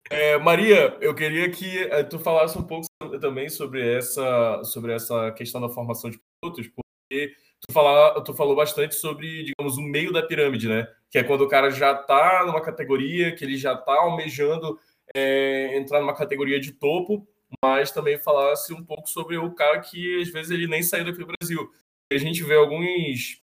é... 0.34 0.38
Maria, 0.38 0.98
eu 1.02 1.14
queria 1.16 1.50
que 1.50 1.84
eh, 1.84 2.04
tu 2.04 2.20
falasse 2.20 2.58
um 2.58 2.64
pouco 2.64 2.88
também 3.20 3.50
sobre 3.50 3.96
essa, 3.96 4.64
sobre 4.64 4.94
essa 4.94 5.32
questão 5.32 5.62
da 5.62 5.70
formação 5.70 6.10
de 6.10 6.20
pilotos, 6.42 6.68
porque 6.68 7.36
tu, 7.62 7.74
fala, 7.74 8.22
tu 8.24 8.34
falou 8.34 8.56
bastante 8.56 8.96
sobre, 8.96 9.44
digamos, 9.44 9.78
o 9.78 9.82
meio 9.82 10.12
da 10.12 10.24
pirâmide, 10.24 10.68
né? 10.68 10.88
Que 11.10 11.20
é 11.20 11.24
quando 11.24 11.42
o 11.42 11.48
cara 11.48 11.70
já 11.70 11.94
está 11.94 12.46
numa 12.46 12.62
categoria, 12.62 13.36
que 13.36 13.44
ele 13.44 13.58
já 13.58 13.74
está 13.74 13.94
almejando 13.94 14.80
é, 15.16 15.78
entrar 15.78 16.00
numa 16.00 16.16
categoria 16.16 16.60
de 16.60 16.72
topo, 16.74 17.28
mas 17.64 17.92
também 17.92 18.18
falasse 18.18 18.74
um 18.74 18.84
pouco 18.84 19.08
sobre 19.10 19.38
o 19.38 19.54
cara 19.54 19.80
que 19.80 20.22
às 20.22 20.30
vezes 20.30 20.52
ele 20.52 20.68
nem 20.68 20.84
saiu 20.84 21.06
daqui 21.06 21.20
do 21.20 21.28
Brasil. 21.38 21.72
A 22.12 22.18
gente 22.18 22.44
vê 22.44 22.56
alguns, 22.56 23.42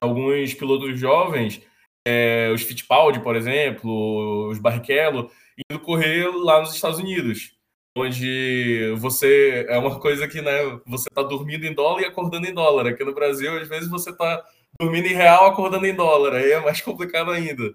alguns 0.00 0.54
pilotos 0.54 0.98
jovens, 0.98 1.60
é, 2.06 2.50
os 2.54 2.62
Fittipaldi, 2.62 3.20
por 3.20 3.36
exemplo, 3.36 4.48
os 4.48 4.58
Barrichello, 4.58 5.30
indo 5.70 5.80
correr 5.80 6.28
lá 6.28 6.60
nos 6.60 6.74
Estados 6.74 6.98
Unidos 6.98 7.58
onde 7.98 8.94
você 8.96 9.66
é 9.68 9.78
uma 9.78 9.98
coisa 9.98 10.28
que 10.28 10.40
né, 10.40 10.52
você 10.86 11.08
está 11.08 11.22
dormindo 11.22 11.66
em 11.66 11.74
dólar 11.74 12.02
e 12.02 12.04
acordando 12.06 12.46
em 12.46 12.54
dólar. 12.54 12.86
Aqui 12.86 13.04
no 13.04 13.14
Brasil, 13.14 13.58
às 13.58 13.68
vezes 13.68 13.88
você 13.88 14.10
está 14.10 14.44
dormindo 14.80 15.06
em 15.06 15.14
real, 15.14 15.46
acordando 15.46 15.86
em 15.86 15.94
dólar. 15.94 16.34
Aí 16.34 16.52
é 16.52 16.60
mais 16.60 16.80
complicado 16.82 17.30
ainda. 17.30 17.74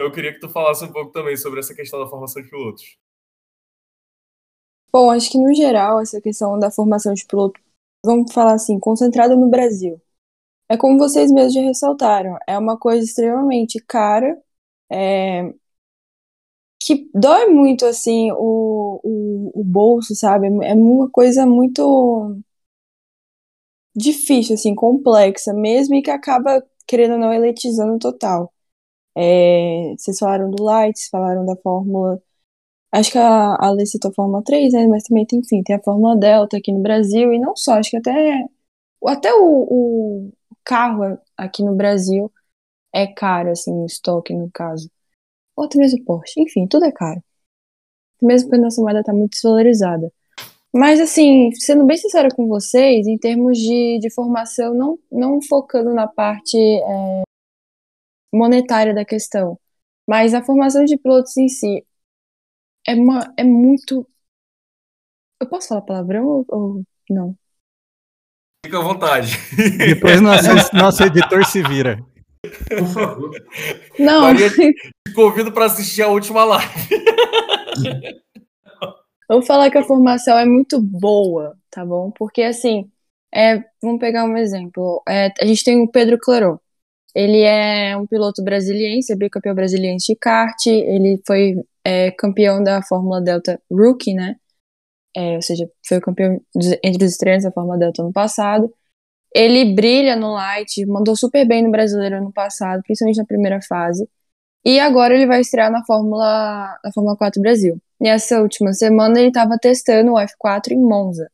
Eu 0.00 0.12
queria 0.12 0.32
que 0.32 0.40
tu 0.40 0.48
falasse 0.48 0.84
um 0.84 0.92
pouco 0.92 1.10
também 1.10 1.36
sobre 1.36 1.60
essa 1.60 1.74
questão 1.74 1.98
da 1.98 2.06
formação 2.06 2.42
de 2.42 2.48
pilotos. 2.48 2.96
Bom, 4.92 5.10
acho 5.10 5.30
que 5.30 5.38
no 5.38 5.54
geral 5.54 6.00
essa 6.00 6.20
questão 6.20 6.58
da 6.58 6.70
formação 6.70 7.12
de 7.12 7.26
piloto, 7.26 7.60
vamos 8.04 8.32
falar 8.32 8.54
assim, 8.54 8.78
concentrada 8.78 9.34
no 9.36 9.48
Brasil. 9.48 10.00
É 10.68 10.76
como 10.76 10.98
vocês 10.98 11.30
mesmos 11.30 11.54
já 11.54 11.60
ressaltaram, 11.60 12.36
é 12.46 12.58
uma 12.58 12.78
coisa 12.78 13.04
extremamente 13.04 13.78
cara, 13.80 14.36
é, 14.90 15.52
que 16.80 17.10
dói 17.14 17.46
muito, 17.46 17.84
assim, 17.86 18.30
o, 18.32 19.00
o, 19.02 19.60
o 19.60 19.64
bolso, 19.64 20.14
sabe? 20.14 20.46
É 20.64 20.74
uma 20.74 21.10
coisa 21.10 21.46
muito 21.46 22.36
difícil, 23.94 24.54
assim, 24.54 24.74
complexa 24.74 25.52
mesmo 25.54 25.94
e 25.94 26.02
que 26.02 26.10
acaba, 26.10 26.62
querendo 26.86 27.12
ou 27.14 27.18
não, 27.18 27.32
eletizando 27.32 27.98
total. 27.98 28.52
É, 29.16 29.94
vocês 29.98 30.18
falaram 30.18 30.50
do 30.50 30.62
Lights, 30.64 31.08
falaram 31.10 31.46
da 31.46 31.56
Fórmula. 31.56 32.22
Acho 32.92 33.12
que 33.12 33.18
a, 33.18 33.56
a 33.60 33.70
Lê 33.72 33.86
citou 33.86 34.10
a 34.12 34.14
Fórmula 34.14 34.42
3, 34.44 34.72
né? 34.74 34.86
Mas 34.88 35.04
também 35.04 35.26
tem, 35.26 35.40
enfim, 35.40 35.62
tem 35.62 35.76
a 35.76 35.82
Fórmula 35.82 36.16
Delta 36.16 36.56
aqui 36.58 36.72
no 36.72 36.80
Brasil, 36.82 37.32
e 37.32 37.38
não 37.40 37.56
só, 37.56 37.74
acho 37.74 37.90
que 37.90 37.98
até, 37.98 38.44
até 39.06 39.34
o, 39.34 39.40
o 39.70 40.32
carro 40.66 41.18
aqui 41.36 41.62
no 41.62 41.74
Brasil 41.74 42.30
é 42.94 43.06
caro, 43.06 43.50
assim, 43.50 43.72
o 43.72 43.86
estoque, 43.86 44.34
no 44.34 44.50
caso 44.52 44.90
ou 45.56 45.64
até 45.64 45.78
mesmo 45.78 46.04
Porsche. 46.04 46.40
Enfim, 46.42 46.66
tudo 46.68 46.84
é 46.84 46.92
caro. 46.92 47.22
Mesmo 48.22 48.48
porque 48.48 48.60
a 48.60 48.64
nossa 48.64 48.80
moeda 48.82 49.00
está 49.00 49.12
muito 49.12 49.32
desvalorizada. 49.32 50.12
Mas, 50.72 51.00
assim, 51.00 51.50
sendo 51.54 51.86
bem 51.86 51.96
sincera 51.96 52.28
com 52.34 52.46
vocês, 52.48 53.06
em 53.06 53.18
termos 53.18 53.58
de, 53.58 53.98
de 54.00 54.10
formação, 54.10 54.74
não, 54.74 54.98
não 55.10 55.40
focando 55.42 55.94
na 55.94 56.06
parte 56.06 56.58
é, 56.58 57.22
monetária 58.32 58.94
da 58.94 59.04
questão, 59.04 59.58
mas 60.06 60.34
a 60.34 60.44
formação 60.44 60.84
de 60.84 60.98
pilotos 60.98 61.36
em 61.36 61.48
si 61.48 61.84
é, 62.86 62.94
uma, 62.94 63.32
é 63.38 63.44
muito. 63.44 64.06
Eu 65.40 65.48
posso 65.48 65.68
falar 65.68 65.82
palavrão 65.82 66.26
ou, 66.26 66.44
ou 66.48 66.82
não? 67.10 67.36
Fica 68.66 68.78
à 68.78 68.82
vontade. 68.82 69.38
Depois 69.78 70.20
nosso, 70.20 70.74
nosso 70.74 71.02
editor 71.04 71.44
se 71.44 71.62
vira. 71.62 72.04
Por 72.68 72.88
favor. 72.88 73.30
Não. 73.96 74.22
Maria, 74.22 74.50
te 74.50 74.74
convido 75.14 75.52
para 75.52 75.66
assistir 75.66 76.02
a 76.02 76.08
última 76.08 76.44
live. 76.44 76.74
Vou 79.28 79.40
falar 79.42 79.70
que 79.70 79.78
a 79.78 79.84
formação 79.84 80.36
é 80.36 80.44
muito 80.44 80.80
boa, 80.80 81.56
tá 81.70 81.84
bom? 81.84 82.10
Porque 82.10 82.42
assim, 82.42 82.90
é, 83.32 83.62
vamos 83.80 84.00
pegar 84.00 84.24
um 84.24 84.36
exemplo. 84.36 85.00
É, 85.08 85.32
a 85.40 85.46
gente 85.46 85.62
tem 85.62 85.80
o 85.80 85.88
Pedro 85.88 86.18
Clarot. 86.18 86.60
Ele 87.14 87.42
é 87.42 87.96
um 87.96 88.06
piloto 88.06 88.42
brasiliense, 88.42 89.12
é 89.12 89.16
bicampeão 89.16 89.54
brasiliense 89.54 90.12
de 90.12 90.18
kart. 90.18 90.66
Ele 90.66 91.22
foi 91.24 91.54
é, 91.84 92.10
campeão 92.10 92.60
da 92.64 92.82
Fórmula 92.82 93.20
Delta 93.20 93.60
Rookie, 93.70 94.12
né? 94.12 94.36
É, 95.16 95.36
ou 95.36 95.42
seja, 95.42 95.68
foi 95.86 95.98
o 95.98 96.00
campeão 96.00 96.40
entre 96.84 97.04
os 97.04 97.12
estreantes 97.12 97.44
da 97.44 97.52
Fórmula 97.52 97.78
Delta 97.78 98.02
no 98.02 98.12
passado. 98.12 98.72
Ele 99.34 99.74
brilha 99.74 100.16
no 100.16 100.32
Light, 100.34 100.84
mandou 100.86 101.16
super 101.16 101.46
bem 101.46 101.62
no 101.62 101.70
Brasileiro 101.70 102.16
ano 102.16 102.32
passado, 102.32 102.82
principalmente 102.82 103.18
na 103.18 103.24
primeira 103.26 103.60
fase. 103.62 104.08
E 104.64 104.80
agora 104.80 105.14
ele 105.14 105.26
vai 105.26 105.40
estrear 105.40 105.70
na 105.70 105.84
Fórmula, 105.84 106.78
na 106.84 106.92
Fórmula 106.92 107.16
4 107.16 107.40
Brasil. 107.40 107.80
E 108.00 108.08
essa 108.08 108.42
última 108.42 108.72
semana 108.72 109.18
ele 109.18 109.28
estava 109.28 109.58
testando 109.58 110.12
o 110.14 110.16
F4 110.16 110.72
em 110.72 110.80
Monza. 110.80 111.30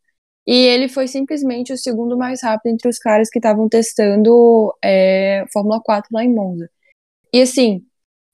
E 0.46 0.54
ele 0.54 0.88
foi 0.88 1.08
simplesmente 1.08 1.72
o 1.72 1.78
segundo 1.78 2.16
mais 2.16 2.42
rápido 2.42 2.72
entre 2.72 2.88
os 2.88 2.98
caras 2.98 3.30
que 3.30 3.38
estavam 3.38 3.68
testando 3.68 4.74
é, 4.84 5.44
Fórmula 5.52 5.80
4 5.82 6.08
lá 6.12 6.24
em 6.24 6.34
Monza. 6.34 6.68
E 7.32 7.42
assim, 7.42 7.84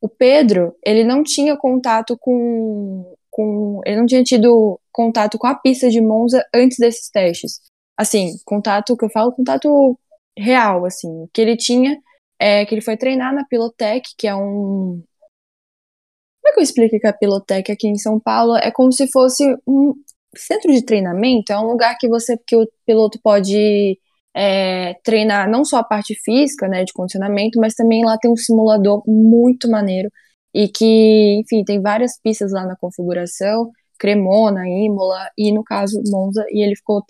o 0.00 0.08
Pedro, 0.08 0.74
ele 0.84 1.04
não 1.04 1.22
tinha 1.22 1.56
contato 1.56 2.16
com, 2.18 3.16
com. 3.38 3.80
Ele 3.86 3.96
não 3.96 4.06
tinha 4.06 4.22
tido 4.24 4.80
contato 4.92 5.38
com 5.38 5.46
a 5.46 5.54
pista 5.54 5.88
de 5.90 6.00
Monza 6.00 6.44
antes 6.54 6.78
desses 6.78 7.10
testes 7.10 7.60
assim, 7.98 8.38
contato 8.44 8.96
que 8.96 9.04
eu 9.04 9.10
falo, 9.10 9.32
contato 9.32 9.98
real, 10.38 10.86
assim, 10.86 11.28
que 11.34 11.40
ele 11.40 11.56
tinha, 11.56 12.00
é 12.40 12.64
que 12.64 12.74
ele 12.74 12.82
foi 12.82 12.96
treinar 12.96 13.34
na 13.34 13.44
Pilotec, 13.44 14.10
que 14.16 14.28
é 14.28 14.34
um. 14.36 15.02
Como 16.40 16.52
é 16.52 16.52
que 16.54 16.60
eu 16.60 16.62
explico 16.62 16.98
que 16.98 17.06
a 17.06 17.12
Pilotec 17.12 17.72
aqui 17.72 17.88
em 17.88 17.98
São 17.98 18.20
Paulo 18.20 18.56
é 18.56 18.70
como 18.70 18.92
se 18.92 19.10
fosse 19.10 19.44
um 19.66 19.94
centro 20.36 20.72
de 20.72 20.84
treinamento, 20.84 21.52
é 21.52 21.58
um 21.58 21.66
lugar 21.66 21.96
que 21.98 22.08
você 22.08 22.36
que 22.46 22.56
o 22.56 22.68
piloto 22.86 23.18
pode 23.22 23.98
é, 24.34 24.94
treinar 25.04 25.50
não 25.50 25.64
só 25.64 25.78
a 25.78 25.84
parte 25.84 26.14
física, 26.14 26.68
né, 26.68 26.84
de 26.84 26.92
condicionamento, 26.92 27.58
mas 27.60 27.74
também 27.74 28.04
lá 28.04 28.16
tem 28.18 28.30
um 28.30 28.36
simulador 28.36 29.02
muito 29.06 29.68
maneiro 29.70 30.10
e 30.58 30.68
que, 30.68 31.40
enfim, 31.40 31.62
tem 31.62 31.80
várias 31.80 32.20
pistas 32.20 32.50
lá 32.50 32.66
na 32.66 32.74
configuração 32.74 33.70
Cremona, 33.96 34.66
Imola 34.68 35.30
e 35.38 35.52
no 35.52 35.62
caso 35.62 36.02
Monza, 36.10 36.44
e 36.50 36.64
ele 36.64 36.74
ficou 36.74 37.00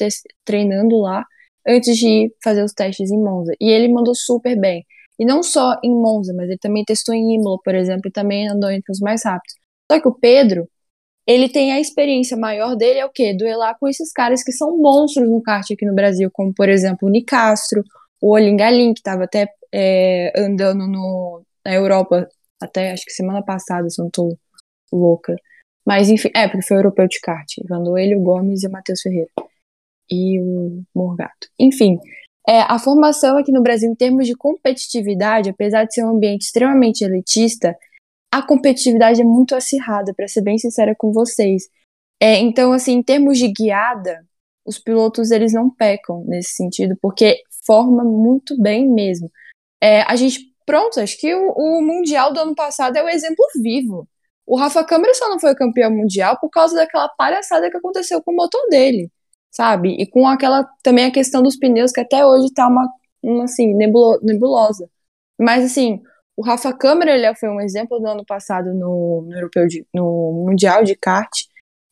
treinando 0.45 1.01
lá 1.01 1.25
antes 1.67 1.97
de 1.97 2.31
fazer 2.45 2.63
os 2.63 2.75
testes 2.75 3.11
em 3.11 3.19
Monza. 3.19 3.55
E 3.59 3.71
ele 3.71 3.89
mandou 3.89 4.15
super 4.15 4.55
bem. 4.55 4.85
E 5.19 5.25
não 5.25 5.43
só 5.43 5.79
em 5.83 5.91
Monza, 5.91 6.35
mas 6.35 6.49
ele 6.51 6.59
também 6.59 6.85
testou 6.85 7.15
em 7.15 7.37
Imola, 7.37 7.59
por 7.65 7.75
exemplo, 7.75 8.03
e 8.09 8.13
também 8.13 8.49
andou 8.49 8.71
entre 8.71 8.93
os 8.93 9.01
mais 9.01 9.25
rápidos. 9.25 9.55
Só 9.91 9.99
que 9.99 10.09
o 10.09 10.15
Pedro, 10.15 10.69
ele 11.27 11.49
tem 11.49 11.73
a 11.73 11.81
experiência 11.81 12.37
maior 12.37 12.77
dele 12.77 12.99
é 12.99 13.07
o 13.07 13.11
quê? 13.11 13.35
Duelar 13.35 13.79
com 13.81 13.89
esses 13.89 14.13
caras 14.13 14.43
que 14.45 14.53
são 14.53 14.77
monstros 14.77 15.27
no 15.27 15.43
kart 15.43 15.71
aqui 15.71 15.87
no 15.87 15.95
Brasil, 15.95 16.31
como 16.33 16.53
por 16.53 16.69
exemplo 16.69 17.09
o 17.09 17.11
Nicastro, 17.11 17.83
o 18.21 18.33
Olingalim, 18.33 18.93
que 18.93 19.01
estava 19.01 19.25
até 19.25 19.49
é, 19.73 20.33
andando 20.39 20.87
no, 20.87 21.43
na 21.65 21.75
Europa 21.75 22.29
até 22.61 22.93
acho 22.93 23.05
que 23.05 23.13
semana 23.13 23.43
passada, 23.43 23.89
se 23.89 24.01
eu 24.01 24.05
não 24.05 24.11
tô 24.11 24.37
louca. 24.93 25.35
Mas 25.87 26.11
enfim, 26.11 26.31
é, 26.35 26.49
porque 26.49 26.67
foi 26.67 26.77
o 26.77 26.81
europeu 26.81 27.09
de 27.09 27.21
kart. 27.21 27.49
Andou 27.71 27.99
ele, 27.99 28.17
o 28.17 28.21
Gomes 28.21 28.63
e 28.63 28.69
o 28.69 28.71
Matheus 28.71 29.01
Ferreira. 29.01 29.31
E 30.11 30.41
o 30.41 30.83
Morgato. 30.95 31.49
Enfim, 31.59 31.99
é, 32.49 32.61
a 32.63 32.79
formação 32.79 33.37
aqui 33.37 33.53
no 33.53 33.63
Brasil, 33.63 33.91
em 33.91 33.95
termos 33.95 34.27
de 34.27 34.35
competitividade, 34.35 35.51
apesar 35.51 35.85
de 35.85 35.95
ser 35.95 36.05
um 36.05 36.11
ambiente 36.11 36.47
extremamente 36.47 37.05
elitista, 37.05 37.77
a 38.33 38.43
competitividade 38.43 39.21
é 39.21 39.25
muito 39.25 39.55
acirrada, 39.55 40.15
para 40.15 40.29
ser 40.29 40.43
bem 40.43 40.59
sincera 40.59 40.95
com 40.97 41.13
vocês. 41.13 41.69
É, 42.21 42.39
então, 42.39 42.73
assim, 42.73 42.93
em 42.95 43.03
termos 43.03 43.39
de 43.39 43.49
guiada, 43.53 44.27
os 44.67 44.79
pilotos 44.79 45.31
eles 45.31 45.53
não 45.53 45.71
pecam 45.71 46.25
nesse 46.27 46.53
sentido, 46.53 46.97
porque 47.01 47.43
forma 47.67 48.03
muito 48.03 48.61
bem 48.61 48.89
mesmo. 48.89 49.31
É, 49.83 50.03
a 50.03 50.17
gente, 50.17 50.48
pronto, 50.69 51.01
acho 51.01 51.19
que 51.19 51.35
o, 51.35 51.53
o 51.57 51.81
Mundial 51.81 52.31
do 52.31 52.41
ano 52.41 52.55
passado 52.55 52.95
é 52.97 53.03
o 53.03 53.09
exemplo 53.09 53.43
vivo. 53.63 54.07
O 54.47 54.55
Rafa 54.59 54.85
Câmara 54.85 55.15
só 55.15 55.27
não 55.31 55.41
foi 55.41 55.55
campeão 55.55 55.91
mundial 55.91 56.39
por 56.41 56.51
causa 56.51 56.77
daquela 56.77 57.09
palhaçada 57.09 57.71
que 57.71 57.77
aconteceu 57.79 58.23
com 58.23 58.33
o 58.33 58.37
motor 58.37 58.61
dele, 58.69 59.11
sabe? 59.51 59.97
E 59.99 60.07
com 60.07 60.27
aquela 60.29 60.67
também 60.83 61.07
a 61.07 61.11
questão 61.11 61.43
dos 61.43 61.57
pneus 61.57 61.91
que 61.93 62.01
até 62.01 62.25
hoje 62.25 62.53
tá 62.53 62.69
uma, 62.69 62.87
uma 63.23 63.45
assim, 63.45 63.75
nebulo, 63.75 64.19
nebulosa. 64.23 64.89
Mas 65.41 65.65
assim, 65.65 66.03
o 66.37 66.43
Rafa 66.43 66.73
Câmara 66.73 67.13
ele 67.13 67.35
foi 67.37 67.49
um 67.49 67.61
exemplo 67.61 67.99
do 67.99 68.07
ano 68.07 68.25
passado 68.27 68.75
no, 68.75 69.23
no 69.27 69.35
europeu 69.35 69.67
de, 69.67 69.87
no 69.95 70.45
mundial 70.47 70.85
de 70.85 70.97
kart. 70.97 71.31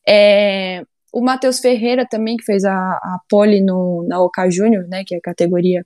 É, 0.07 0.83
o 1.13 1.21
Matheus 1.21 1.59
Ferreira 1.59 2.07
também 2.07 2.37
que 2.37 2.45
fez 2.45 2.63
a, 2.63 2.73
a 2.73 3.19
pole 3.29 3.61
no 3.61 4.05
na 4.07 4.21
Oca 4.21 4.49
Júnior, 4.49 4.87
né, 4.87 5.03
que 5.05 5.15
é 5.15 5.17
a 5.19 5.21
categoria 5.21 5.85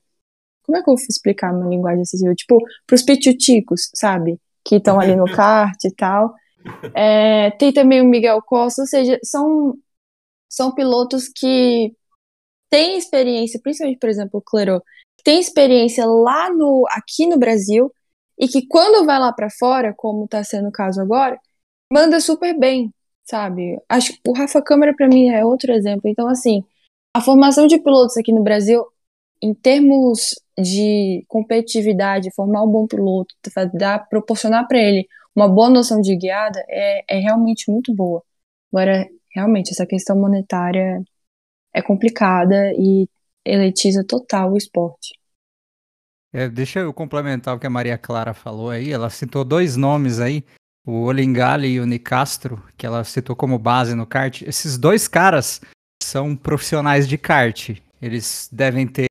como 0.64 0.78
é 0.78 0.84
que 0.84 0.90
eu 0.90 0.96
vou 0.96 1.06
explicar 1.10 1.54
uma 1.54 1.68
linguagem 1.68 2.02
acessível? 2.02 2.36
Tipo, 2.36 2.58
pros 2.86 3.04
pituticos, 3.04 3.90
sabe? 3.96 4.40
que 4.64 4.76
estão 4.76 5.00
ali 5.00 5.16
no 5.16 5.26
kart 5.36 5.78
e 5.84 5.94
tal. 5.94 6.34
É, 6.94 7.52
tem 7.52 7.74
também 7.74 8.02
o 8.02 8.06
Miguel 8.06 8.42
Costa, 8.42 8.82
ou 8.82 8.88
seja, 8.88 9.20
são, 9.24 9.76
são 10.50 10.74
pilotos 10.74 11.28
que 11.28 11.96
têm 12.70 12.98
experiência, 12.98 13.60
principalmente, 13.62 14.00
por 14.00 14.10
exemplo, 14.10 14.40
o 14.40 14.42
Clerot, 14.42 14.84
tem 15.24 15.40
experiência 15.40 16.06
lá 16.06 16.52
no 16.52 16.86
aqui 16.90 17.28
no 17.28 17.38
Brasil 17.38 17.92
e 18.40 18.48
que 18.48 18.66
quando 18.68 19.06
vai 19.06 19.20
lá 19.20 19.32
para 19.34 19.50
fora, 19.50 19.94
como 19.96 20.26
está 20.26 20.44
sendo 20.44 20.70
o 20.70 20.72
caso 20.72 21.02
agora, 21.02 21.40
manda 21.92 22.20
super 22.20 22.58
bem, 22.58 22.92
sabe? 23.24 23.80
Acho 23.90 24.14
que 24.14 24.20
o 24.28 24.34
Rafa 24.34 24.62
Câmara 24.62 24.96
para 24.96 25.08
mim 25.08 25.30
é 25.30 25.46
outro 25.46 25.72
exemplo. 25.72 26.04
Então 26.06 26.28
assim, 26.28 26.64
a 27.16 27.22
formação 27.22 27.68
de 27.68 27.78
pilotos 27.80 28.18
aqui 28.18 28.32
no 28.32 28.44
Brasil, 28.44 28.84
em 29.42 29.54
termos 29.54 30.40
de 30.58 31.26
competitividade, 31.28 32.34
formar 32.36 32.64
um 32.64 32.72
bom 32.72 32.86
piloto, 32.86 33.34
dar, 33.74 34.08
proporcionar 34.08 34.68
para 34.68 34.78
ele 34.78 35.08
uma 35.36 35.48
boa 35.48 35.70
noção 35.70 36.02
de 36.02 36.16
guiada, 36.16 36.64
é, 36.68 37.18
é 37.18 37.20
realmente 37.20 37.72
muito 37.72 37.94
boa. 37.94 38.22
Agora, 38.72 39.08
realmente, 39.34 39.72
essa 39.72 39.86
questão 39.86 40.16
monetária 40.16 41.02
é 41.74 41.82
complicada 41.82 42.72
e 42.74 43.08
eletiza 43.46 44.04
total 44.04 44.52
o 44.52 44.58
esporte. 44.58 45.18
É, 46.34 46.48
deixa 46.48 46.80
eu 46.80 46.94
complementar 46.94 47.56
o 47.56 47.60
que 47.60 47.68
a 47.68 47.70
Maria 47.70 47.98
Clara 47.98 48.34
falou 48.34 48.70
aí. 48.70 48.92
Ela 48.92 49.10
citou 49.10 49.44
dois 49.44 49.76
nomes 49.76 50.20
aí, 50.20 50.44
o 50.86 51.04
Olingali 51.04 51.68
e 51.68 51.80
o 51.80 51.86
Nicastro, 51.86 52.64
que 52.78 52.86
ela 52.86 53.04
citou 53.04 53.36
como 53.36 53.60
base 53.60 53.96
no 53.96 54.06
kart. 54.06 54.42
Esses 54.42 54.78
dois 54.78 55.08
caras 55.08 55.62
são 56.02 56.36
profissionais 56.36 57.08
de 57.08 57.18
kart. 57.18 57.72
Eles 58.02 58.50
devem 58.52 58.88
ter, 58.88 59.08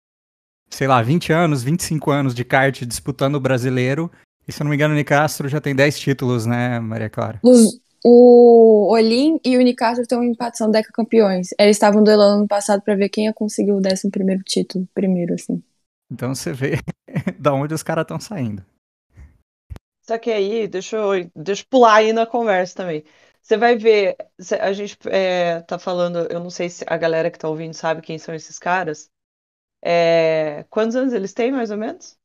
sei 0.71 0.87
lá, 0.87 1.03
20 1.03 1.33
anos, 1.33 1.63
25 1.63 2.11
anos 2.11 2.35
de 2.35 2.45
kart 2.45 2.83
disputando 2.85 3.35
o 3.35 3.41
brasileiro. 3.41 4.11
E 4.47 4.53
se 4.53 4.63
eu 4.63 4.65
não 4.65 4.71
me 4.71 4.77
engano, 4.77 4.95
o 4.95 4.97
Nicastro 4.97 5.49
já 5.49 5.61
tem 5.61 5.75
10 5.75 5.99
títulos, 5.99 6.47
né, 6.47 6.81
Maria 6.81 7.11
Clara? 7.11 7.39
Os, 7.43 7.81
o 8.05 8.93
Olim 8.93 9.39
e 9.45 9.57
o 9.57 9.63
Nicastro 9.63 10.03
estão 10.03 10.23
em 10.23 10.31
empate, 10.31 10.59
são 10.59 10.71
Deca 10.71 10.91
campeões. 10.93 11.49
Eles 11.59 11.77
estavam 11.77 12.03
duelando 12.03 12.43
no 12.43 12.49
passado 12.49 12.83
para 12.83 12.95
ver 12.95 13.09
quem 13.09 13.27
ia 13.27 13.35
conseguir 13.35 13.73
o 13.73 13.79
11 13.79 14.11
primeiro 14.11 14.43
título, 14.43 14.89
primeiro, 14.95 15.35
assim. 15.35 15.63
Então 16.11 16.35
você 16.35 16.53
vê 16.53 16.79
da 17.39 17.53
onde 17.53 17.75
os 17.75 17.83
caras 17.83 18.03
estão 18.03 18.19
saindo. 18.19 18.65
Só 20.03 20.19
que 20.19 20.31
aí, 20.31 20.67
deixa 20.67 20.97
eu, 20.97 21.31
deixa 21.37 21.63
eu 21.63 21.67
pular 21.69 21.97
aí 21.97 22.13
na 22.13 22.27
conversa 22.27 22.75
também. 22.77 23.05
Você 23.43 23.57
vai 23.57 23.77
ver, 23.77 24.17
a 24.61 24.73
gente 24.73 24.99
é, 25.07 25.61
tá 25.61 25.79
falando, 25.79 26.27
eu 26.31 26.41
não 26.41 26.51
sei 26.51 26.69
se 26.69 26.85
a 26.87 26.97
galera 26.97 27.31
que 27.31 27.39
tá 27.39 27.49
ouvindo 27.49 27.75
sabe 27.75 28.03
quem 28.03 28.19
são 28.19 28.35
esses 28.35 28.59
caras. 28.59 29.09
É, 29.83 30.65
quantos 30.71 30.97
anos 30.97 31.13
eles 31.15 31.33
têm, 31.35 31.53
mais 31.53 31.71
ou 31.71 31.79
menos? 31.79 32.19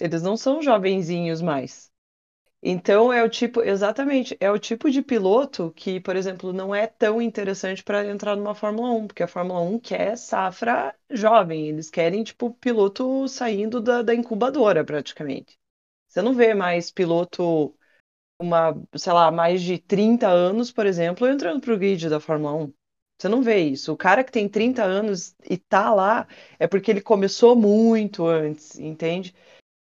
Eles 0.00 0.22
não 0.22 0.36
são 0.36 0.62
jovenzinhos 0.62 1.40
mais. 1.42 1.90
Então 2.62 3.12
é 3.12 3.22
o 3.24 3.28
tipo, 3.30 3.62
exatamente, 3.62 4.36
é 4.40 4.50
o 4.50 4.58
tipo 4.58 4.90
de 4.90 5.02
piloto 5.02 5.72
que, 5.76 6.00
por 6.00 6.16
exemplo, 6.16 6.52
não 6.52 6.74
é 6.74 6.86
tão 6.88 7.22
interessante 7.22 7.84
para 7.84 8.06
entrar 8.06 8.36
numa 8.36 8.54
Fórmula 8.54 8.90
1, 8.92 9.06
porque 9.08 9.22
a 9.22 9.28
Fórmula 9.28 9.60
1 9.60 9.78
quer 9.80 10.16
safra 10.18 10.94
jovem, 11.10 11.68
eles 11.68 11.90
querem, 11.90 12.24
tipo, 12.24 12.52
piloto 12.54 13.28
saindo 13.28 13.80
da, 13.80 14.02
da 14.02 14.14
incubadora, 14.14 14.84
praticamente. 14.84 15.58
Você 16.08 16.22
não 16.22 16.34
vê 16.34 16.54
mais 16.54 16.90
piloto, 16.90 17.76
uma, 18.40 18.74
sei 18.96 19.12
lá, 19.14 19.30
mais 19.32 19.62
de 19.62 19.78
30 19.78 20.28
anos, 20.28 20.72
por 20.72 20.86
exemplo, 20.86 21.26
entrando 21.28 21.60
pro 21.62 21.78
grid 21.78 22.08
da 22.10 22.20
Fórmula 22.20 22.54
1. 22.54 22.74
Você 23.20 23.28
não 23.28 23.42
vê 23.42 23.58
isso. 23.60 23.92
O 23.92 23.96
cara 23.96 24.24
que 24.24 24.32
tem 24.32 24.48
30 24.48 24.82
anos 24.82 25.34
e 25.48 25.58
tá 25.58 25.92
lá 25.94 26.26
é 26.58 26.66
porque 26.66 26.90
ele 26.90 27.02
começou 27.02 27.54
muito 27.54 28.26
antes, 28.26 28.78
entende? 28.78 29.34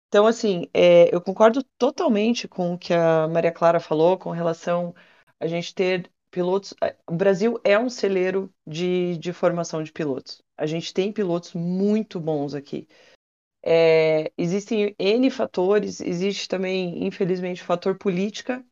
Então, 0.09 0.27
assim, 0.27 0.69
é, 0.73 1.13
eu 1.13 1.21
concordo 1.21 1.63
totalmente 1.77 2.47
com 2.47 2.73
o 2.75 2.77
que 2.77 2.93
a 2.93 3.27
Maria 3.27 3.51
Clara 3.51 3.79
falou 3.79 4.17
com 4.17 4.31
relação 4.31 4.93
a 5.39 5.47
gente 5.47 5.73
ter 5.75 6.11
pilotos. 6.31 6.73
O 7.07 7.15
Brasil 7.15 7.59
é 7.63 7.77
um 7.79 7.89
celeiro 7.89 8.53
de, 8.67 9.17
de 9.17 9.33
formação 9.33 9.83
de 9.83 9.91
pilotos. 9.91 10.41
A 10.57 10.65
gente 10.67 10.93
tem 10.93 11.11
pilotos 11.11 11.53
muito 11.53 12.19
bons 12.19 12.53
aqui. 12.55 12.87
É, 13.65 14.31
existem 14.37 14.95
N 14.99 15.29
fatores, 15.31 16.01
existe 16.01 16.47
também, 16.49 17.05
infelizmente, 17.05 17.61
o 17.61 17.65
fator 17.65 17.97
política, 17.97 18.65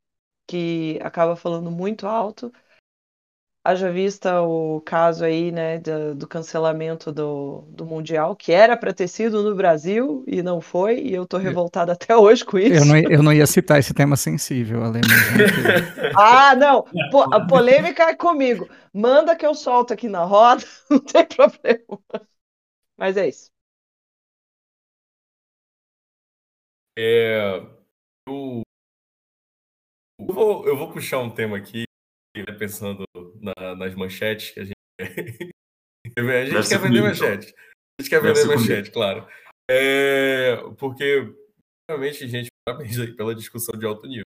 que 0.47 0.99
acaba 1.01 1.35
falando 1.35 1.71
muito 1.71 2.07
alto. 2.07 2.51
Haja 3.63 3.91
vista 3.91 4.41
o 4.41 4.81
caso 4.81 5.23
aí, 5.23 5.51
né, 5.51 5.77
do, 5.77 6.15
do 6.15 6.27
cancelamento 6.27 7.11
do, 7.11 7.63
do 7.67 7.85
Mundial, 7.85 8.35
que 8.35 8.51
era 8.51 8.75
para 8.75 8.91
ter 8.91 9.07
sido 9.07 9.43
no 9.43 9.53
Brasil 9.53 10.23
e 10.25 10.41
não 10.41 10.59
foi, 10.59 10.99
e 10.99 11.13
eu 11.13 11.27
tô 11.27 11.37
revoltada 11.37 11.93
até 11.93 12.17
hoje 12.17 12.43
com 12.43 12.57
isso. 12.57 12.83
Eu 12.83 12.85
não, 12.85 12.97
eu 12.97 13.21
não 13.21 13.31
ia 13.31 13.45
citar 13.45 13.77
esse 13.77 13.93
tema 13.93 14.15
sensível, 14.15 14.83
Ale. 14.83 15.01
ah, 16.17 16.55
não, 16.55 16.85
a 17.31 17.45
polêmica 17.45 18.05
é 18.05 18.15
comigo. 18.15 18.67
Manda 18.91 19.35
que 19.35 19.45
eu 19.45 19.53
solto 19.53 19.93
aqui 19.93 20.09
na 20.09 20.23
roda, 20.23 20.63
não 20.89 20.99
tem 20.99 21.25
problema. 21.27 21.99
Mas 22.97 23.15
é 23.15 23.29
isso. 23.29 23.51
É, 26.97 27.61
eu, 28.27 28.61
eu, 30.19 30.25
vou, 30.25 30.67
eu 30.67 30.75
vou 30.75 30.91
puxar 30.91 31.19
um 31.19 31.29
tema 31.29 31.57
aqui 31.57 31.83
né, 32.37 32.45
pensando 32.57 33.03
na, 33.39 33.75
nas 33.75 33.95
manchetes 33.95 34.51
que 34.51 34.59
a 34.59 34.63
gente. 34.63 34.75
a 36.17 36.45
gente 36.45 36.69
quer 36.69 36.79
vender 36.79 37.01
manchete. 37.01 37.53
A 37.99 38.01
gente 38.01 38.09
quer 38.09 38.21
vender 38.21 38.45
manchete, 38.45 38.91
claro. 38.91 39.27
É, 39.69 40.57
porque, 40.77 41.33
realmente, 41.89 42.27
gente, 42.27 42.49
parabéns 42.67 42.99
aí 42.99 43.15
pela 43.15 43.35
discussão 43.35 43.77
de 43.77 43.85
alto 43.85 44.07
nível. 44.07 44.25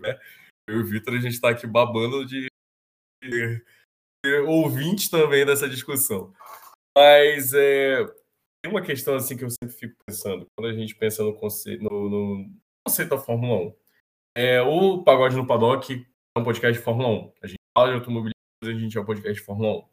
Né? 0.00 0.18
Eu 0.68 0.78
e 0.78 0.82
o 0.82 0.86
Vitor, 0.86 1.14
a 1.14 1.20
gente 1.20 1.34
está 1.34 1.50
aqui 1.50 1.66
babando 1.66 2.24
de, 2.24 2.46
de, 3.22 3.64
de 4.24 4.38
ouvintes 4.46 5.08
também 5.08 5.44
dessa 5.44 5.68
discussão. 5.68 6.34
Mas 6.96 7.52
é, 7.52 8.04
tem 8.62 8.70
uma 8.70 8.82
questão 8.82 9.14
assim 9.14 9.36
que 9.36 9.44
eu 9.44 9.50
sempre 9.50 9.74
fico 9.74 9.94
pensando, 10.06 10.46
quando 10.56 10.70
a 10.70 10.74
gente 10.74 10.94
pensa 10.94 11.22
no 11.22 11.34
conceito, 11.34 11.82
no, 11.82 12.08
no 12.08 12.50
conceito 12.86 13.10
da 13.10 13.18
Fórmula 13.18 13.68
1. 13.68 13.76
É, 14.36 14.62
o 14.62 15.02
Pagode 15.04 15.36
no 15.36 15.46
Paddock 15.46 16.06
é 16.36 16.40
um 16.40 16.44
podcast 16.44 16.78
de 16.78 16.84
Fórmula 16.84 17.08
1. 17.08 17.32
A 17.42 17.46
gente 17.46 17.58
fala 17.76 17.90
de 17.90 17.94
automobilismo, 17.94 18.34
a 18.64 18.72
gente 18.72 18.98
é 18.98 19.00
um 19.00 19.04
podcast 19.04 19.34
de 19.34 19.46
Fórmula 19.46 19.78
1. 19.78 19.88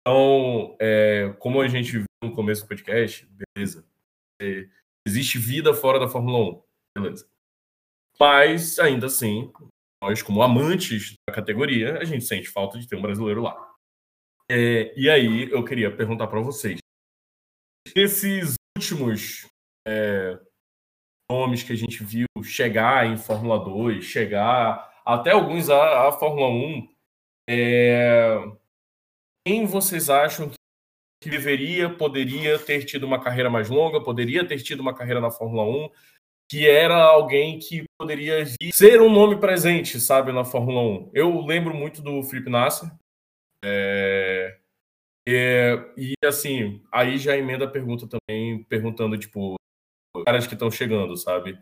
Então, 0.00 0.76
é, 0.80 1.32
como 1.38 1.60
a 1.60 1.68
gente 1.68 1.92
viu 1.92 2.04
no 2.22 2.34
começo 2.34 2.62
do 2.62 2.68
podcast, 2.68 3.28
beleza. 3.54 3.86
É, 4.40 4.66
existe 5.06 5.38
vida 5.38 5.74
fora 5.74 5.98
da 5.98 6.08
Fórmula 6.08 6.38
1, 6.38 6.62
beleza. 6.98 7.28
Mas, 8.18 8.78
ainda 8.78 9.06
assim, 9.06 9.52
nós, 10.02 10.22
como 10.22 10.42
amantes 10.42 11.14
da 11.28 11.34
categoria, 11.34 11.98
a 11.98 12.04
gente 12.04 12.24
sente 12.24 12.48
falta 12.48 12.78
de 12.78 12.88
ter 12.88 12.96
um 12.96 13.02
brasileiro 13.02 13.42
lá. 13.42 13.74
É, 14.50 14.98
e 14.98 15.10
aí, 15.10 15.50
eu 15.50 15.64
queria 15.64 15.94
perguntar 15.94 16.28
para 16.28 16.40
vocês. 16.40 16.78
Esses 17.94 18.54
últimos 18.76 19.46
é, 19.86 20.40
nomes 21.30 21.62
que 21.62 21.72
a 21.72 21.76
gente 21.76 22.02
viu 22.02 22.26
chegar 22.42 23.06
em 23.06 23.18
Fórmula 23.18 23.62
2, 23.62 24.02
chegar 24.02 24.93
até 25.04 25.32
alguns 25.32 25.68
a, 25.68 26.08
a 26.08 26.12
Fórmula 26.12 26.48
1. 26.48 26.88
É... 27.48 28.38
Quem 29.46 29.66
vocês 29.66 30.08
acham 30.08 30.50
que 31.22 31.28
deveria, 31.28 31.90
poderia 31.90 32.58
ter 32.58 32.84
tido 32.84 33.04
uma 33.04 33.20
carreira 33.20 33.50
mais 33.50 33.68
longa, 33.68 34.02
poderia 34.02 34.46
ter 34.46 34.62
tido 34.62 34.80
uma 34.80 34.94
carreira 34.94 35.20
na 35.20 35.30
Fórmula 35.30 35.64
1, 35.64 35.90
que 36.50 36.66
era 36.66 36.96
alguém 37.02 37.58
que 37.58 37.84
poderia 37.98 38.44
ser 38.72 39.00
um 39.00 39.10
nome 39.10 39.38
presente, 39.38 40.00
sabe, 40.00 40.32
na 40.32 40.44
Fórmula 40.44 40.80
1. 40.80 41.10
Eu 41.12 41.40
lembro 41.44 41.74
muito 41.74 42.00
do 42.02 42.22
Felipe 42.22 42.50
Nasser. 42.50 42.90
É... 43.62 44.58
É... 45.26 45.92
e 45.96 46.14
assim, 46.24 46.82
aí 46.92 47.16
já 47.18 47.36
emenda 47.36 47.64
a 47.64 47.70
pergunta 47.70 48.06
também, 48.06 48.62
perguntando, 48.64 49.18
tipo, 49.18 49.56
caras 50.24 50.46
que 50.46 50.54
estão 50.54 50.70
chegando, 50.70 51.16
sabe? 51.16 51.58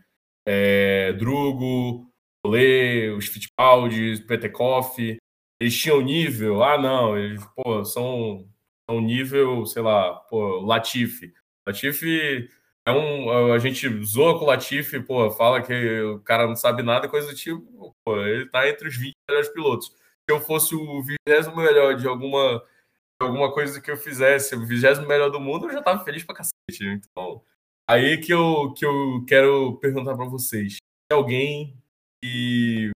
É... 0.47 1.13
Drugo, 1.15 2.12
Lê, 2.47 3.11
os 3.11 3.27
Fittipaldi, 3.27 4.25
Petekoff, 4.27 5.19
eles 5.61 5.79
tinham 5.79 6.01
nível, 6.01 6.63
ah 6.63 6.77
não, 6.77 7.17
eles, 7.17 7.45
pô, 7.55 7.85
são, 7.85 8.49
são 8.89 9.01
nível, 9.01 9.65
sei 9.65 9.83
lá, 9.83 10.15
pô, 10.29 10.61
Latifi. 10.61 11.33
Latifi 11.67 12.49
é 12.85 12.91
um, 12.91 13.53
a 13.53 13.59
gente 13.59 13.89
zoa 14.05 14.39
com 14.39 14.45
o 14.45 14.49
Latifi, 14.49 15.01
pô, 15.01 15.31
fala 15.31 15.63
que 15.63 16.01
o 16.03 16.21
cara 16.21 16.49
não 16.49 16.57
sabe 16.57 16.83
nada, 16.83 17.09
coisa 17.09 17.29
do 17.29 17.35
tipo, 17.35 17.95
pô, 18.05 18.21
ele 18.27 18.47
tá 18.47 18.69
entre 18.69 18.89
os 18.89 18.97
20 18.97 19.15
melhores 19.29 19.49
pilotos. 19.51 19.87
Se 19.87 20.35
eu 20.35 20.41
fosse 20.41 20.75
o 20.75 21.03
vigésimo 21.03 21.57
melhor 21.57 21.95
de 21.97 22.09
alguma, 22.09 22.63
alguma 23.21 23.53
coisa 23.53 23.81
que 23.81 23.91
eu 23.91 23.97
fizesse, 23.97 24.57
o 24.57 24.67
vigésimo 24.67 25.07
melhor 25.07 25.31
do 25.31 25.41
mundo, 25.41 25.67
eu 25.67 25.73
já 25.73 25.83
tava 25.83 26.05
feliz 26.05 26.25
pra 26.25 26.35
cacete. 26.35 26.85
Então, 26.85 27.43
aí 27.89 28.19
que 28.19 28.33
eu, 28.33 28.73
que 28.75 28.85
eu 28.85 29.25
quero 29.29 29.79
perguntar 29.79 30.17
para 30.17 30.25
vocês. 30.27 30.79
Alguém 31.13 31.82
e 32.23 32.91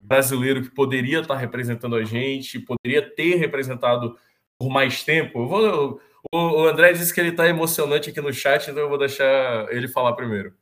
brasileiro 0.00 0.62
que 0.62 0.70
poderia 0.70 1.20
estar 1.20 1.36
representando 1.36 1.96
a 1.96 2.04
gente, 2.04 2.58
poderia 2.58 3.02
ter 3.14 3.36
representado 3.36 4.16
por 4.58 4.70
mais 4.70 5.04
tempo. 5.04 5.40
Eu 5.40 5.48
vou, 5.48 6.00
o 6.34 6.64
André 6.66 6.92
disse 6.92 7.12
que 7.12 7.20
ele 7.20 7.30
está 7.30 7.46
emocionante 7.46 8.10
aqui 8.10 8.20
no 8.20 8.32
chat, 8.32 8.70
então 8.70 8.82
eu 8.82 8.88
vou 8.88 8.98
deixar 8.98 9.70
ele 9.72 9.88
falar 9.88 10.14
primeiro. 10.14 10.54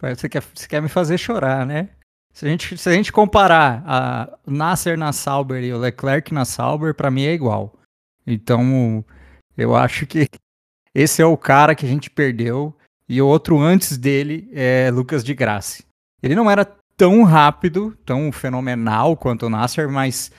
Você 0.00 0.28
quer, 0.28 0.42
você 0.42 0.68
quer 0.68 0.82
me 0.82 0.88
fazer 0.88 1.16
chorar, 1.16 1.64
né? 1.64 1.90
Se 2.32 2.44
a 2.44 2.48
gente, 2.48 2.76
se 2.76 2.88
a 2.88 2.92
gente 2.92 3.12
comparar 3.12 3.82
a 3.86 4.38
Nasser 4.44 4.98
na 4.98 5.12
Sauber 5.12 5.62
e 5.62 5.72
o 5.72 5.78
Leclerc 5.78 6.34
na 6.34 6.44
Sauber, 6.44 6.92
para 6.92 7.10
mim 7.10 7.24
é 7.24 7.32
igual. 7.32 7.78
Então, 8.26 9.04
eu 9.56 9.76
acho 9.76 10.04
que 10.04 10.28
esse 10.92 11.22
é 11.22 11.24
o 11.24 11.36
cara 11.36 11.74
que 11.74 11.86
a 11.86 11.88
gente 11.88 12.10
perdeu. 12.10 12.76
E 13.08 13.22
o 13.22 13.26
outro 13.26 13.60
antes 13.60 13.96
dele 13.96 14.50
é 14.52 14.90
Lucas 14.90 15.22
de 15.22 15.32
Graça. 15.32 15.84
Ele 16.22 16.34
não 16.34 16.50
era 16.50 16.64
tão 16.96 17.22
rápido, 17.22 17.96
tão 18.04 18.30
fenomenal 18.32 19.16
quanto 19.16 19.46
o 19.46 19.50
Nasser, 19.50 19.90
mas 19.90 20.30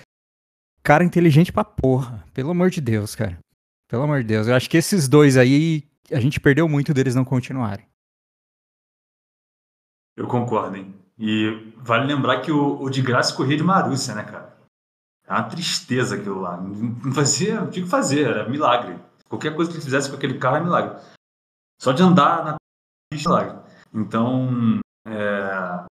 cara 0.84 1.04
inteligente 1.04 1.52
pra 1.52 1.64
porra. 1.64 2.24
Pelo 2.34 2.52
amor 2.52 2.70
de 2.70 2.80
Deus, 2.80 3.16
cara. 3.16 3.40
Pelo 3.88 4.04
amor 4.04 4.22
de 4.22 4.28
Deus. 4.28 4.48
Eu 4.48 4.56
acho 4.56 4.70
que 4.70 4.78
esses 4.78 5.08
dois 5.08 5.38
aí, 5.38 5.84
a 6.12 6.20
gente 6.20 6.40
perdeu 6.40 6.68
muito 6.70 6.94
deles 6.94 7.16
não 7.16 7.26
continuarem. 7.26 7.86
Eu 10.16 10.28
concordo, 10.28 10.78
hein? 10.78 10.94
E 11.18 11.74
vale 11.78 12.06
lembrar 12.06 12.42
que 12.42 12.52
o, 12.52 12.82
o 12.82 12.90
de 12.90 13.02
graça 13.02 13.36
corria 13.36 13.58
de 13.58 13.64
Marúcia, 13.64 14.14
né, 14.16 14.24
cara? 14.24 14.56
É 15.28 15.34
uma 15.34 15.44
tristeza 15.44 16.16
aquilo 16.16 16.40
lá. 16.40 16.58
Não 16.58 17.12
fazia, 17.14 17.62
não 17.62 17.70
tinha 17.70 17.84
que 17.84 17.92
fazer, 17.92 18.30
era 18.30 18.50
milagre. 18.50 19.00
Qualquer 19.28 19.56
coisa 19.56 19.72
que 19.72 19.78
ele 19.78 19.84
fizesse 19.84 20.10
com 20.10 20.16
aquele 20.16 20.38
carro 20.38 20.58
é 20.58 20.64
milagre. 20.64 21.02
Só 21.82 21.92
de 21.92 22.04
andar 22.04 22.46
na 22.46 22.56
pista 23.12 23.30
é 23.30 23.34
milagre. 23.34 23.60
Então, 23.94 24.80
é, 25.08 25.86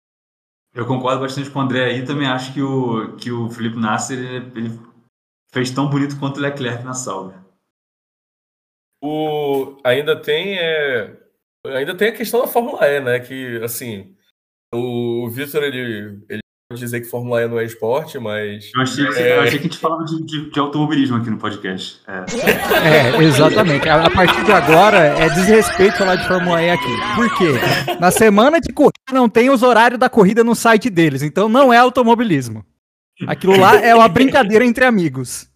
eu 0.75 0.87
concordo 0.87 1.21
bastante 1.21 1.51
com 1.51 1.59
o 1.59 1.63
André 1.63 1.85
aí. 1.85 2.05
Também 2.05 2.27
acho 2.27 2.53
que 2.53 2.63
o, 2.63 3.17
que 3.17 3.31
o 3.31 3.51
Felipe 3.51 3.77
Nasser 3.77 4.19
ele, 4.19 4.37
ele 4.59 4.71
fez 5.53 5.71
tão 5.71 5.89
bonito 5.89 6.19
quanto 6.19 6.39
o 6.39 6.41
Leclerc 6.41 6.85
na 6.85 6.95
salva. 6.95 7.43
O, 9.03 9.77
ainda 9.85 10.21
tem 10.21 10.59
é, 10.59 11.19
ainda 11.67 11.97
tem 11.97 12.09
a 12.09 12.17
questão 12.17 12.41
da 12.41 12.47
Fórmula 12.47 12.87
E, 12.87 13.01
né? 13.01 13.21
Que 13.21 13.63
assim 13.63 14.17
o 14.75 15.29
Vitor, 15.29 15.63
ele, 15.63 16.25
ele 16.29 16.42
dizer 16.81 17.01
que 17.01 17.09
Fórmula 17.09 17.43
E 17.43 17.49
não 17.49 17.59
é 17.59 17.65
esporte, 17.65 18.19
mas. 18.19 18.71
Eu 18.75 18.83
achei 18.83 19.07
que, 19.07 19.19
é... 19.19 19.37
eu 19.37 19.41
achei 19.41 19.59
que 19.59 19.67
a 19.67 19.71
gente 19.71 19.79
falava 19.79 20.05
de, 20.05 20.25
de, 20.25 20.51
de, 20.51 20.61
automobilismo 20.61 21.17
aqui 21.17 21.31
no 21.31 21.39
podcast. 21.39 22.01
É, 22.07 23.19
é 23.19 23.23
exatamente. 23.23 23.89
A, 23.89 24.07
a, 24.07 24.11
partir 24.11 24.45
de 24.45 24.53
agora 24.53 24.99
é 24.99 25.29
desrespeito 25.31 25.99
falar 25.99 26.17
de 26.17 26.27
Fórmula 26.27 26.63
E 26.63 26.71
aqui. 26.71 26.97
Por 27.15 27.35
quê? 27.37 27.99
Na 28.01 28.11
semana 28.11 28.61
de 28.61 28.73
corrida 28.73 29.13
não 29.13 29.29
tem 29.29 29.51
os 29.51 29.63
horários 29.63 29.99
da 29.99 30.09
corrida 30.09 30.43
no 30.43 30.55
site 30.55 30.89
deles, 30.89 31.23
então 31.23 31.49
não 31.49 31.73
é 31.73 31.79
automobilismo. 31.79 32.65
Aquilo 33.27 33.59
lá 33.59 33.77
é 33.77 33.95
uma 33.95 34.09
brincadeira 34.09 34.65
entre 34.65 34.85
amigos. 34.85 35.49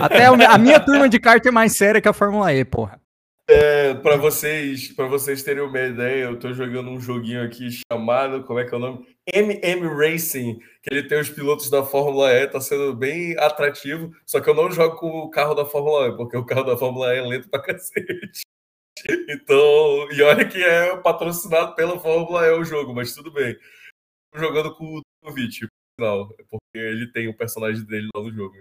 Até 0.00 0.26
a 0.26 0.58
minha 0.58 0.80
turma 0.80 1.08
de 1.08 1.18
kart 1.18 1.44
é 1.44 1.50
mais 1.50 1.76
séria 1.76 2.00
que 2.00 2.08
a 2.08 2.12
Fórmula 2.12 2.52
E, 2.52 2.64
porra. 2.64 3.00
É, 3.48 3.92
para 3.94 4.16
vocês, 4.16 4.88
para 4.92 5.06
vocês 5.06 5.42
terem 5.42 5.62
uma 5.62 5.78
ideia, 5.78 6.24
eu 6.24 6.38
tô 6.38 6.52
jogando 6.54 6.88
um 6.88 6.98
joguinho 6.98 7.44
aqui 7.44 7.68
chamado, 7.92 8.42
como 8.44 8.58
é 8.58 8.64
que 8.64 8.74
é 8.74 8.76
o 8.76 8.80
nome? 8.80 9.06
MM 9.26 9.86
Racing, 9.88 10.58
que 10.82 10.92
ele 10.92 11.08
tem 11.08 11.18
os 11.18 11.30
pilotos 11.30 11.70
da 11.70 11.82
Fórmula 11.82 12.32
E, 12.32 12.46
tá 12.46 12.60
sendo 12.60 12.94
bem 12.94 13.36
atrativo, 13.38 14.14
só 14.26 14.40
que 14.40 14.50
eu 14.50 14.54
não 14.54 14.70
jogo 14.70 14.96
com 14.96 15.08
o 15.20 15.30
carro 15.30 15.54
da 15.54 15.64
Fórmula 15.64 16.08
E, 16.08 16.16
porque 16.16 16.36
o 16.36 16.44
carro 16.44 16.64
da 16.64 16.76
Fórmula 16.76 17.14
E 17.14 17.18
é 17.18 17.22
lento 17.22 17.48
pra 17.48 17.60
cacete. 17.62 18.42
Então, 19.28 20.10
e 20.12 20.22
olha 20.22 20.46
que 20.46 20.62
é 20.62 20.96
patrocinado 20.98 21.74
pela 21.74 21.98
Fórmula 21.98 22.46
E 22.46 22.50
o 22.50 22.64
jogo, 22.64 22.94
mas 22.94 23.14
tudo 23.14 23.32
bem. 23.32 23.58
Tô 24.32 24.38
jogando 24.38 24.74
com 24.76 24.84
o 24.84 25.00
Djokovic, 25.22 25.66
não, 25.98 26.28
porque 26.50 26.60
ele 26.74 27.10
tem 27.12 27.28
o 27.28 27.36
personagem 27.36 27.84
dele 27.84 28.08
lá 28.14 28.22
no 28.22 28.32
jogo. 28.32 28.54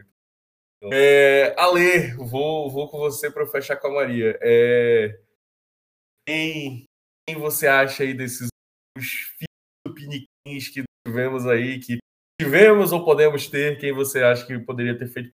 É, 0.92 1.56
Ale, 1.58 2.14
vou, 2.16 2.70
vou 2.70 2.90
com 2.90 2.98
você 3.00 3.32
para 3.32 3.48
fechar 3.48 3.78
com 3.78 3.88
a 3.88 3.94
Maria. 3.94 4.38
É, 4.42 5.20
quem, 6.28 6.86
quem 7.28 7.38
você 7.38 7.68
acha 7.68 8.04
aí 8.04 8.14
desses 8.14 8.50
piniquins 9.96 10.33
que 10.46 10.84
tivemos 11.06 11.46
aí, 11.48 11.80
que 11.80 11.98
tivemos 12.40 12.92
ou 12.92 13.06
podemos 13.06 13.48
ter, 13.48 13.80
quem 13.80 13.94
você 13.94 14.24
acha 14.24 14.46
que 14.46 14.60
poderia 14.60 14.98
ter 14.98 15.08
feito 15.08 15.34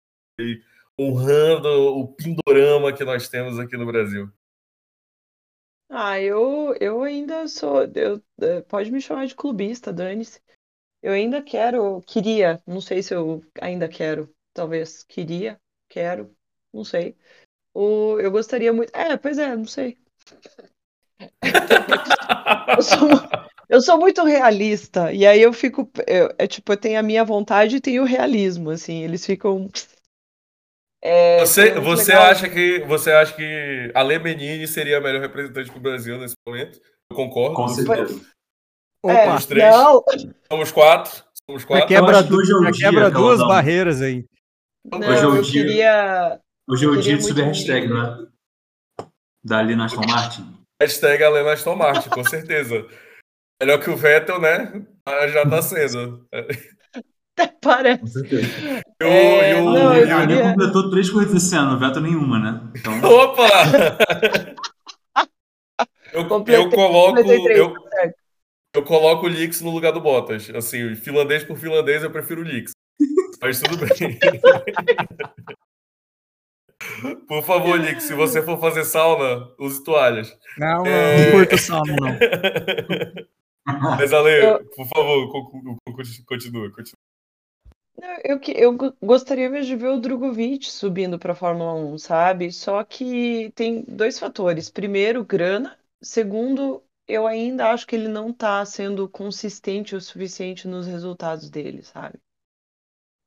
honrando 0.99 1.69
o 1.97 2.09
pindorama 2.09 2.93
que 2.93 3.05
nós 3.05 3.29
temos 3.29 3.59
aqui 3.59 3.77
no 3.77 3.87
Brasil? 3.87 4.31
Ah, 5.91 6.21
eu, 6.21 6.75
eu 6.81 7.03
ainda 7.03 7.49
sou. 7.49 7.85
Eu, 7.95 8.23
é, 8.43 8.61
pode 8.63 8.91
me 8.91 9.01
chamar 9.01 9.27
de 9.27 9.35
clubista, 9.35 9.93
dane-se. 9.93 10.41
Eu 11.03 11.13
ainda 11.13 11.43
quero, 11.43 12.03
queria, 12.03 12.61
não 12.67 12.81
sei 12.81 13.03
se 13.03 13.15
eu 13.15 13.43
ainda 13.61 13.89
quero, 13.89 14.35
talvez 14.53 15.05
queria, 15.05 15.59
quero, 15.89 16.37
não 16.73 16.85
sei. 16.85 17.17
Ou 17.73 18.21
eu 18.21 18.31
gostaria 18.31 18.73
muito. 18.73 18.95
É, 18.95 19.17
pois 19.17 19.39
é, 19.39 19.57
não 19.57 19.65
sei. 19.65 19.97
eu, 22.77 22.83
sou, 22.83 23.09
eu 23.69 23.81
sou 23.81 23.99
muito 23.99 24.25
realista, 24.25 25.13
e 25.13 25.27
aí 25.27 25.41
eu 25.43 25.53
fico. 25.53 25.91
Eu, 26.07 26.35
é 26.39 26.47
tipo, 26.47 26.73
eu 26.73 26.77
tenho 26.77 26.99
a 26.99 27.03
minha 27.03 27.25
vontade 27.25 27.77
e 27.77 27.81
tenho 27.81 28.03
o 28.03 28.07
realismo, 28.07 28.71
assim, 28.71 29.03
eles 29.03 29.25
ficam. 29.27 29.69
É, 31.03 31.41
você 31.41 31.79
você 31.79 32.13
acha 32.13 32.49
que 32.49 32.81
você 32.81 33.13
acha 33.13 33.35
que 33.35 33.93
a 33.95 34.03
Lemenini 34.03 34.67
seria 34.67 34.99
a 34.99 35.01
melhor 35.01 35.21
representante 35.21 35.71
para 35.71 35.79
o 35.79 35.83
Brasil 35.83 36.19
nesse 36.19 36.35
momento? 36.47 36.81
Eu 37.11 37.17
concordo. 37.17 37.55
Com 37.55 37.69
certeza. 37.69 38.21
É, 39.07 39.27
Somos 39.27 39.47
três. 39.47 39.75
Não. 39.75 40.03
Somos 40.51 40.73
quatro. 40.73 41.25
Somos 41.49 41.65
quatro. 41.65 41.89
Já 41.89 42.01
quebra, 42.01 42.23
já 42.73 42.73
quebra 42.73 43.11
duas 43.11 43.39
barreiras 43.39 44.03
aí. 44.03 44.25
Não, 44.85 44.99
hoje 44.99 45.23
é 45.23 45.27
o 45.27 45.37
eu 45.37 45.43
dia, 45.43 45.63
queria. 45.63 46.41
Hoje 46.69 46.85
é 46.85 46.89
o 46.89 47.01
dia 47.01 47.17
de 47.17 47.23
subir 47.23 47.45
hashtag, 47.45 47.89
né? 47.89 48.27
Da 49.45 49.63
Lina 49.63 49.85
Aston 49.85 50.07
Martin. 50.07 50.59
Hashtag 50.81 51.23
Alena 51.23 51.53
Aston 51.53 51.77
Martin, 51.77 52.09
com 52.09 52.25
certeza. 52.25 52.87
Melhor 53.61 53.81
que 53.81 53.91
o 53.91 53.97
Vettel, 53.97 54.41
né? 54.41 54.85
Já 55.33 55.49
tá 55.49 55.63
sendo. 55.63 56.29
Até 56.33 57.55
parece. 57.61 58.01
Com 58.01 58.07
certeza. 58.07 58.49
Eu, 59.01 59.09
é, 59.09 59.53
eu, 59.53 59.65
não, 59.65 59.95
eu, 59.95 60.31
eu 60.31 60.43
completou 60.43 60.91
três 60.91 61.11
corridas 61.11 61.43
esse 61.43 61.57
ano, 61.57 61.77
o 61.77 61.79
Vettel 61.79 62.03
nenhuma, 62.03 62.39
né? 62.39 62.61
Então... 62.77 63.03
Opa! 63.03 63.49
eu, 66.13 66.45
eu 66.47 66.71
coloco. 66.71 67.19
Eu, 67.21 67.75
eu 68.75 68.83
coloco 68.85 69.27
o 69.27 69.29
Lix 69.29 69.61
no 69.61 69.71
lugar 69.71 69.93
do 69.93 70.01
Bottas. 70.01 70.51
Assim, 70.55 70.95
finlandês 70.95 71.43
por 71.43 71.57
finlandês, 71.57 72.03
eu 72.03 72.11
prefiro 72.11 72.43
o 72.43 72.45
Lix. 72.45 72.73
Mas 73.41 73.61
tudo 73.61 73.79
bem. 73.79 74.19
Por 77.29 77.45
favor, 77.45 77.79
Nick, 77.79 78.03
se 78.03 78.13
você 78.15 78.43
for 78.43 78.59
fazer 78.61 78.85
sauna, 78.85 79.49
use 79.59 79.85
toalhas. 79.85 80.37
Não, 80.57 80.87
é... 80.87 81.27
não 81.27 81.33
curto 81.33 81.59
sauna, 81.59 81.95
não. 81.95 82.09
Mas, 83.99 84.13
Ale, 84.13 84.45
eu... 84.45 84.65
por 84.71 84.87
favor, 84.87 85.31
continua, 85.31 86.71
continua. 86.71 86.99
Eu, 88.25 88.41
eu 88.55 88.77
gostaria 89.03 89.51
mesmo 89.51 89.67
de 89.67 89.77
ver 89.77 89.89
o 89.89 90.01
Drogovic 90.01 90.71
subindo 90.71 91.19
para 91.19 91.33
a 91.33 91.37
Fórmula 91.37 91.75
1, 91.75 91.99
sabe? 91.99 92.53
Só 92.53 92.83
que 92.85 93.51
tem 93.55 93.85
dois 93.89 94.19
fatores. 94.19 94.71
Primeiro, 94.71 95.25
grana. 95.25 95.77
Segundo, 96.01 96.83
eu 97.09 97.27
ainda 97.27 97.71
acho 97.71 97.87
que 97.87 97.97
ele 97.97 98.09
não 98.09 98.31
está 98.31 98.65
sendo 98.65 99.09
consistente 99.09 99.97
o 99.97 100.01
suficiente 100.01 100.69
nos 100.69 100.87
resultados 100.87 101.51
dele, 101.51 101.83
sabe? 101.83 102.19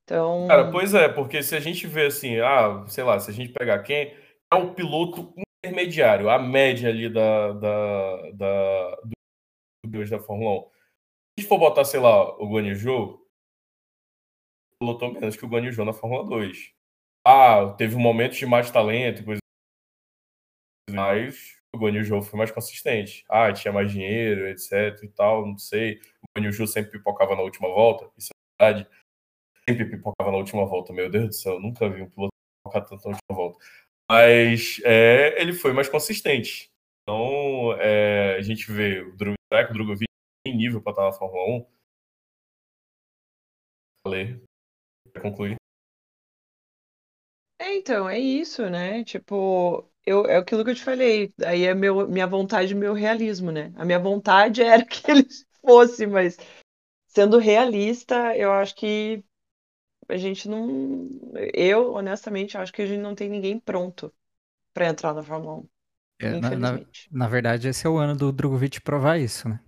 Então. 0.03 0.47
Cara, 0.47 0.71
pois 0.71 0.93
é, 0.93 1.09
porque 1.09 1.43
se 1.43 1.55
a 1.55 1.59
gente 1.59 1.85
vê 1.85 2.05
assim, 2.05 2.39
ah, 2.39 2.85
sei 2.87 3.03
lá, 3.03 3.19
se 3.19 3.29
a 3.29 3.33
gente 3.33 3.51
pegar 3.51 3.79
quem 3.79 4.15
é 4.53 4.55
o 4.55 4.73
piloto 4.73 5.33
intermediário, 5.63 6.29
a 6.29 6.39
média 6.39 6.89
ali 6.89 7.09
da, 7.09 7.53
da, 7.53 8.31
da 8.31 8.95
do 9.03 9.20
da 10.09 10.19
Fórmula 10.19 10.67
1. 10.67 10.71
Se 11.39 11.47
for 11.47 11.57
botar, 11.57 11.85
sei 11.85 11.99
lá, 11.99 12.35
o 12.37 12.47
Guanyu 12.47 12.75
Zhou, 12.75 13.27
pilotou 14.79 15.11
menos 15.13 15.35
que 15.35 15.45
o 15.45 15.71
Zhou 15.71 15.85
na 15.85 15.93
Fórmula 15.93 16.23
2. 16.25 16.73
Ah, 17.25 17.73
teve 17.77 17.95
um 17.95 17.99
momento 17.99 18.35
de 18.35 18.45
mais 18.45 18.69
talento 18.71 19.23
coisa 19.23 19.39
mas 20.89 21.55
o 21.73 22.03
Zhou 22.03 22.21
foi 22.21 22.37
mais 22.37 22.51
consistente. 22.51 23.23
Ah, 23.29 23.51
tinha 23.53 23.71
mais 23.71 23.91
dinheiro, 23.91 24.47
etc 24.47 25.01
e 25.03 25.07
tal, 25.07 25.45
não 25.45 25.57
sei. 25.57 26.01
O 26.37 26.51
Zhou 26.51 26.67
sempre 26.67 26.91
pipocava 26.91 27.35
na 27.35 27.41
última 27.41 27.69
volta, 27.69 28.11
isso 28.17 28.29
é 28.59 28.63
verdade 28.63 28.89
sempre 29.67 29.85
pipocava 29.85 30.31
na 30.31 30.37
última 30.37 30.65
volta. 30.65 30.93
Meu 30.93 31.09
Deus 31.09 31.27
do 31.27 31.33
céu, 31.33 31.59
nunca 31.59 31.89
vi 31.89 32.01
um 32.01 32.09
piloto 32.09 32.31
pipocar 32.63 32.87
tanto 32.87 33.03
na 33.07 33.15
última 33.15 33.35
volta. 33.35 33.57
Mas 34.09 34.81
é, 34.83 35.41
ele 35.41 35.53
foi 35.53 35.73
mais 35.73 35.89
consistente. 35.89 36.69
Então, 37.03 37.73
é, 37.79 38.35
a 38.37 38.41
gente 38.41 38.71
vê 38.71 39.01
o 39.01 39.15
será 39.51 39.65
que 39.65 39.71
o 39.71 39.73
Drogovic 39.73 40.05
tem 40.45 40.55
nível 40.55 40.81
para 40.81 40.91
estar 40.93 41.03
na 41.03 41.11
Fórmula 41.11 41.57
1? 41.57 41.65
Falei. 44.07 44.41
Pra 45.11 45.21
concluir. 45.21 45.57
É, 47.59 47.75
então, 47.75 48.09
é 48.09 48.17
isso, 48.17 48.67
né? 48.69 49.03
Tipo, 49.03 49.87
eu, 50.05 50.25
é 50.25 50.37
aquilo 50.37 50.63
que 50.63 50.71
eu 50.71 50.75
te 50.75 50.83
falei. 50.83 51.33
Aí 51.45 51.63
é 51.65 51.73
meu, 51.75 52.07
minha 52.07 52.25
vontade, 52.25 52.73
meu 52.73 52.93
realismo, 52.93 53.51
né? 53.51 53.73
A 53.75 53.83
minha 53.85 53.99
vontade 53.99 54.61
era 54.63 54.85
que 54.85 55.11
ele 55.11 55.27
fosse, 55.61 56.07
mas 56.07 56.37
sendo 57.07 57.37
realista, 57.37 58.35
eu 58.37 58.51
acho 58.53 58.75
que 58.75 59.23
a 60.09 60.17
gente 60.17 60.49
não. 60.49 61.09
Eu, 61.53 61.93
honestamente, 61.93 62.57
acho 62.57 62.73
que 62.73 62.81
a 62.83 62.87
gente 62.87 63.01
não 63.01 63.15
tem 63.15 63.29
ninguém 63.29 63.59
pronto 63.59 64.13
para 64.73 64.87
entrar 64.89 65.13
na 65.13 65.23
Fórmula 65.23 65.57
1. 65.59 65.69
É. 66.21 66.39
Na, 66.39 66.55
na, 66.55 66.79
na, 67.11 67.27
verdade, 67.27 67.67
esse 67.67 67.85
é 67.85 67.89
o 67.89 67.97
ano 67.97 68.15
do 68.15 68.31
Drogovic 68.31 68.79
provar 68.81 69.17
isso, 69.17 69.49
né? 69.49 69.59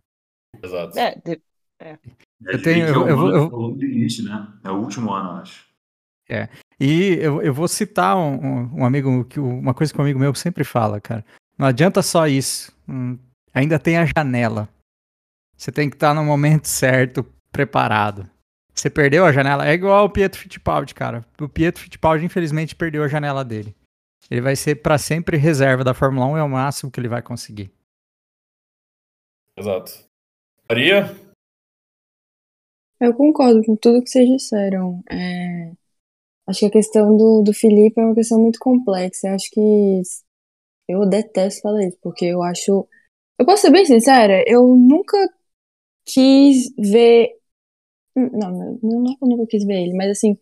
Exato. 0.61 0.97
É, 0.97 1.15
de- 1.15 1.41
Eu 2.45 2.61
tenho- 2.61 2.87
eu- 2.87 3.07
eu 3.07 3.17
vou- 3.17 3.29
eu- 3.29 3.43
É 3.45 3.55
o 3.55 3.71
limite, 3.75 4.21
né? 4.23 4.47
É 4.63 4.69
o 4.71 4.75
último 4.75 5.11
ano, 5.11 5.29
eu 5.29 5.35
acho. 5.37 5.73
E 6.79 7.17
eu, 7.21 7.41
eu 7.41 7.53
vou 7.53 7.67
citar 7.67 8.17
um, 8.17 8.79
um- 8.79 8.85
amigo, 8.85 9.25
uma 9.37 9.73
coisa 9.73 9.93
que 9.93 9.99
um 9.99 10.03
amigo 10.03 10.19
meu 10.19 10.33
sempre 10.35 10.63
fala, 10.63 10.99
cara. 10.99 11.23
Não 11.57 11.67
adianta 11.67 12.01
só 12.01 12.27
isso. 12.27 12.75
Hum, 12.87 13.17
ainda 13.53 13.77
tem 13.79 13.97
a 13.97 14.05
janela. 14.05 14.67
Você 15.55 15.71
tem 15.71 15.89
que 15.89 15.95
estar 15.95 16.13
no 16.13 16.23
momento 16.23 16.65
certo, 16.67 17.25
preparado. 17.51 18.29
Você 18.73 18.89
perdeu 18.89 19.25
a 19.25 19.31
janela, 19.31 19.67
é 19.67 19.73
igual 19.73 20.05
o 20.05 20.09
Pietro 20.09 20.39
Fittipaldi, 20.39 20.95
cara. 20.95 21.23
O 21.39 21.47
Pietro 21.47 21.81
Fittipaldi, 21.83 22.25
infelizmente, 22.25 22.75
perdeu 22.75 23.03
a 23.03 23.07
janela 23.07 23.45
dele. 23.45 23.75
Ele 24.29 24.41
vai 24.41 24.55
ser 24.55 24.75
pra 24.75 24.97
sempre 24.97 25.37
reserva 25.37 25.83
da 25.83 25.93
Fórmula 25.93 26.25
1, 26.27 26.37
é 26.37 26.43
o 26.43 26.49
máximo 26.49 26.91
que 26.91 26.99
ele 26.99 27.07
vai 27.07 27.21
conseguir. 27.21 27.71
Exato. 29.57 29.91
Maria? 30.69 31.05
Eu 32.99 33.13
concordo 33.13 33.63
com 33.63 33.75
tudo 33.75 34.01
que 34.01 34.09
vocês 34.09 34.27
disseram. 34.27 35.03
É, 35.11 35.71
Acho 36.45 36.59
que 36.61 36.65
a 36.65 36.71
questão 36.71 37.15
do, 37.15 37.41
do 37.41 37.53
Felipe 37.53 37.99
é 37.99 38.03
uma 38.05 38.15
questão 38.15 38.39
muito 38.39 38.59
complexa. 38.59 39.27
Eu 39.27 39.35
acho 39.35 39.49
que 39.51 40.01
eu 40.87 41.07
detesto 41.07 41.61
falar 41.61 41.85
isso, 41.87 41.97
porque 42.01 42.25
eu 42.25 42.43
acho. 42.43 42.87
Eu 43.39 43.45
posso 43.45 43.63
ser 43.63 43.71
bem 43.71 43.85
sincera, 43.85 44.43
eu 44.47 44.67
nunca 44.75 45.17
quis 46.05 46.73
ver. 46.77 47.29
Não, 48.15 48.29
não, 48.51 48.79
não 48.83 49.13
é 49.13 49.15
que 49.17 49.23
eu 49.23 49.29
nunca 49.29 49.47
quis 49.47 49.65
ver 49.65 49.83
ele, 49.83 49.93
mas 49.95 50.11
assim. 50.11 50.37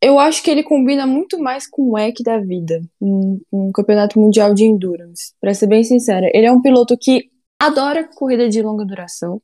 Eu 0.00 0.18
acho 0.18 0.42
que 0.42 0.50
ele 0.50 0.62
combina 0.62 1.06
muito 1.06 1.38
mais 1.40 1.68
com 1.68 1.90
o 1.90 1.98
EC 1.98 2.22
da 2.22 2.38
vida, 2.38 2.80
um, 3.00 3.40
um 3.52 3.72
campeonato 3.72 4.18
mundial 4.18 4.54
de 4.54 4.64
endurance. 4.64 5.34
Pra 5.40 5.54
ser 5.54 5.66
bem 5.66 5.82
sincera, 5.82 6.30
ele 6.32 6.46
é 6.46 6.52
um 6.52 6.62
piloto 6.62 6.96
que 6.96 7.30
adora 7.60 8.08
corrida 8.14 8.48
de 8.48 8.62
longa 8.62 8.84
duração 8.84 9.42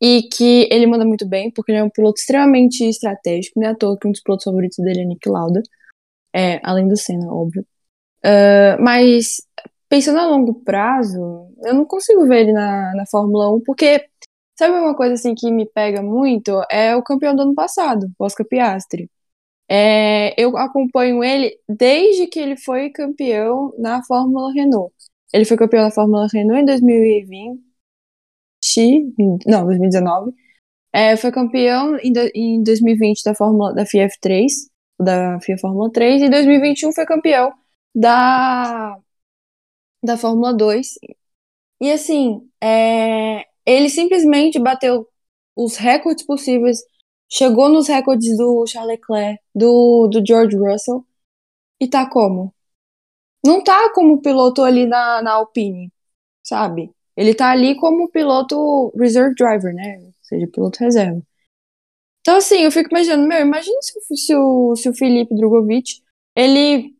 e 0.00 0.22
que 0.32 0.68
ele 0.70 0.86
manda 0.86 1.04
muito 1.04 1.26
bem, 1.28 1.50
porque 1.50 1.72
ele 1.72 1.78
é 1.78 1.84
um 1.84 1.90
piloto 1.90 2.20
extremamente 2.20 2.84
estratégico. 2.84 3.58
Não 3.60 3.68
é 3.68 3.70
à 3.72 3.74
toa 3.74 3.98
que 3.98 4.06
um 4.06 4.12
dos 4.12 4.22
pilotos 4.22 4.44
favoritos 4.44 4.78
dele 4.78 5.02
é 5.02 5.04
Nick 5.04 5.28
Lauda, 5.28 5.62
é, 6.34 6.60
além 6.64 6.88
do 6.88 6.96
Senna, 6.96 7.32
óbvio. 7.32 7.66
Ah, 8.24 8.76
mas 8.80 9.42
pensando 9.88 10.20
a 10.20 10.26
longo 10.26 10.54
prazo, 10.64 11.20
eu 11.64 11.74
não 11.74 11.84
consigo 11.84 12.26
ver 12.26 12.42
ele 12.42 12.52
na, 12.52 12.94
na 12.94 13.06
Fórmula 13.10 13.52
1, 13.54 13.62
porque 13.62 14.08
sabe 14.58 14.74
uma 14.78 14.96
coisa 14.96 15.14
assim 15.14 15.34
que 15.34 15.50
me 15.50 15.66
pega 15.66 16.02
muito? 16.02 16.62
É 16.70 16.96
o 16.96 17.02
campeão 17.02 17.34
do 17.34 17.42
ano 17.42 17.54
passado, 17.54 18.10
Oscar 18.18 18.46
Piastri. 18.46 19.10
É, 19.74 20.34
eu 20.36 20.54
acompanho 20.58 21.24
ele 21.24 21.58
desde 21.66 22.26
que 22.26 22.38
ele 22.38 22.58
foi 22.58 22.90
campeão 22.90 23.72
na 23.78 24.02
Fórmula 24.04 24.52
Renault. 24.52 24.94
Ele 25.32 25.46
foi 25.46 25.56
campeão 25.56 25.82
na 25.84 25.90
Fórmula 25.90 26.28
Renault 26.30 26.60
em 26.60 26.66
2020, 26.66 27.62
não, 29.46 29.64
2019. 29.64 30.32
É, 30.92 31.16
foi 31.16 31.32
campeão 31.32 31.96
em, 31.98 32.12
em 32.34 32.62
2020 32.62 33.22
da 33.24 33.34
Fórmula 33.34 33.74
da 33.74 33.86
FIA 33.86 34.08
F3, 34.08 34.46
da 35.00 35.40
FIA 35.40 35.58
Fórmula 35.58 35.90
3, 35.92 36.22
e 36.22 36.26
em 36.26 36.30
2021 36.30 36.92
foi 36.92 37.06
campeão 37.06 37.52
da 37.94 38.98
da 40.02 40.16
Fórmula 40.16 40.52
2. 40.54 40.94
E 41.80 41.92
assim, 41.92 42.48
é, 42.60 43.44
ele 43.66 43.88
simplesmente 43.90 44.58
bateu 44.58 45.06
os 45.56 45.76
recordes 45.76 46.24
possíveis, 46.26 46.80
chegou 47.32 47.68
nos 47.70 47.88
recordes 47.88 48.36
do 48.36 48.66
Charles 48.66 48.98
Leclerc, 48.98 49.42
do, 49.54 50.06
do 50.08 50.22
George 50.24 50.54
Russell, 50.56 51.04
e 51.80 51.88
tá 51.88 52.08
como? 52.08 52.54
Não 53.44 53.64
tá 53.64 53.90
como 53.94 54.20
piloto 54.20 54.62
ali 54.62 54.86
na, 54.86 55.22
na 55.22 55.32
Alpine, 55.32 55.90
sabe? 56.42 56.90
Ele 57.16 57.34
tá 57.34 57.50
ali 57.50 57.74
como 57.76 58.10
piloto 58.10 58.92
reserve 58.96 59.34
driver, 59.34 59.74
né? 59.74 59.98
Ou 60.04 60.14
seja, 60.20 60.46
piloto 60.48 60.78
reserva. 60.80 61.22
Então, 62.20 62.36
assim, 62.36 62.58
eu 62.60 62.70
fico 62.70 62.90
imaginando, 62.90 63.26
meu, 63.26 63.40
imagina 63.40 63.78
se, 63.82 64.16
se, 64.16 64.36
o, 64.36 64.76
se 64.76 64.88
o 64.88 64.94
Felipe 64.94 65.34
Drogovic, 65.34 66.02
ele 66.36 66.94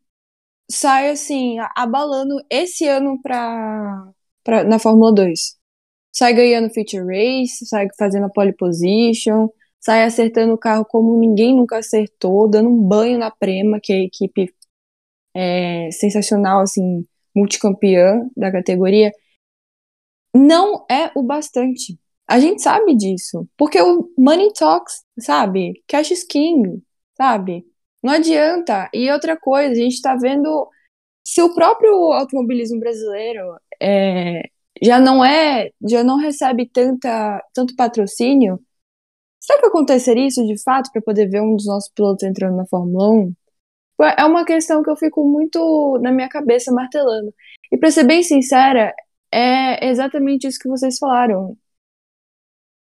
sai, 0.69 1.11
assim, 1.11 1.57
abalando 1.75 2.35
esse 2.49 2.87
ano 2.87 3.21
pra, 3.21 4.11
pra, 4.43 4.63
na 4.63 4.79
Fórmula 4.79 5.13
2. 5.13 5.57
Sai 6.11 6.33
ganhando 6.33 6.73
feature 6.73 7.05
race, 7.05 7.65
sai 7.65 7.87
fazendo 7.97 8.25
a 8.25 8.29
pole 8.29 8.53
position, 8.53 9.49
sai 9.83 10.03
acertando 10.03 10.53
o 10.53 10.57
carro 10.57 10.85
como 10.85 11.19
ninguém 11.19 11.55
nunca 11.55 11.77
acertou, 11.77 12.49
dando 12.49 12.69
um 12.69 12.81
banho 12.81 13.17
na 13.19 13.29
Prema, 13.29 13.79
que 13.81 13.91
é 13.91 13.97
a 13.97 14.03
equipe 14.03 14.53
é, 15.33 15.91
sensacional, 15.91 16.61
assim, 16.61 17.05
multicampeã 17.35 18.29
da 18.35 18.51
categoria. 18.51 19.11
Não 20.33 20.85
é 20.89 21.11
o 21.15 21.21
bastante. 21.21 21.99
A 22.27 22.39
gente 22.39 22.61
sabe 22.61 22.95
disso. 22.95 23.47
Porque 23.57 23.81
o 23.81 24.09
money 24.17 24.53
talks, 24.53 25.03
sabe? 25.19 25.83
Cash 25.87 26.11
is 26.11 26.23
king, 26.23 26.81
sabe? 27.17 27.65
Não 28.01 28.13
adianta. 28.13 28.89
E 28.93 29.11
outra 29.11 29.37
coisa, 29.37 29.73
a 29.73 29.75
gente 29.75 30.01
tá 30.01 30.15
vendo 30.15 30.69
se 31.25 31.41
o 31.41 31.53
próprio 31.53 31.93
automobilismo 32.13 32.79
brasileiro 32.79 33.57
é, 33.81 34.43
já 34.81 34.99
não 34.99 35.23
é, 35.25 35.71
já 35.89 36.03
não 36.03 36.17
recebe 36.17 36.67
tanta, 36.69 37.43
tanto 37.53 37.75
patrocínio, 37.75 38.59
será 39.43 39.59
que 39.59 39.67
aconteceria 39.67 40.27
isso 40.27 40.45
de 40.45 40.61
fato 40.61 40.89
para 40.91 41.01
poder 41.01 41.29
ver 41.29 41.41
um 41.41 41.55
dos 41.55 41.65
nossos 41.67 41.89
pilotos 41.89 42.23
entrando 42.23 42.55
na 42.55 42.65
Fórmula 42.65 43.09
1? 43.11 43.35
É 44.17 44.25
uma 44.25 44.45
questão 44.45 44.81
que 44.83 44.89
eu 44.89 44.95
fico 44.95 45.23
muito 45.27 45.99
na 46.01 46.11
minha 46.11 46.29
cabeça 46.29 46.71
martelando. 46.71 47.33
E 47.71 47.77
para 47.77 47.91
ser 47.91 48.05
bem 48.05 48.23
sincera, 48.23 48.93
é 49.31 49.87
exatamente 49.89 50.47
isso 50.47 50.59
que 50.59 50.69
vocês 50.69 50.97
falaram. 50.97 51.57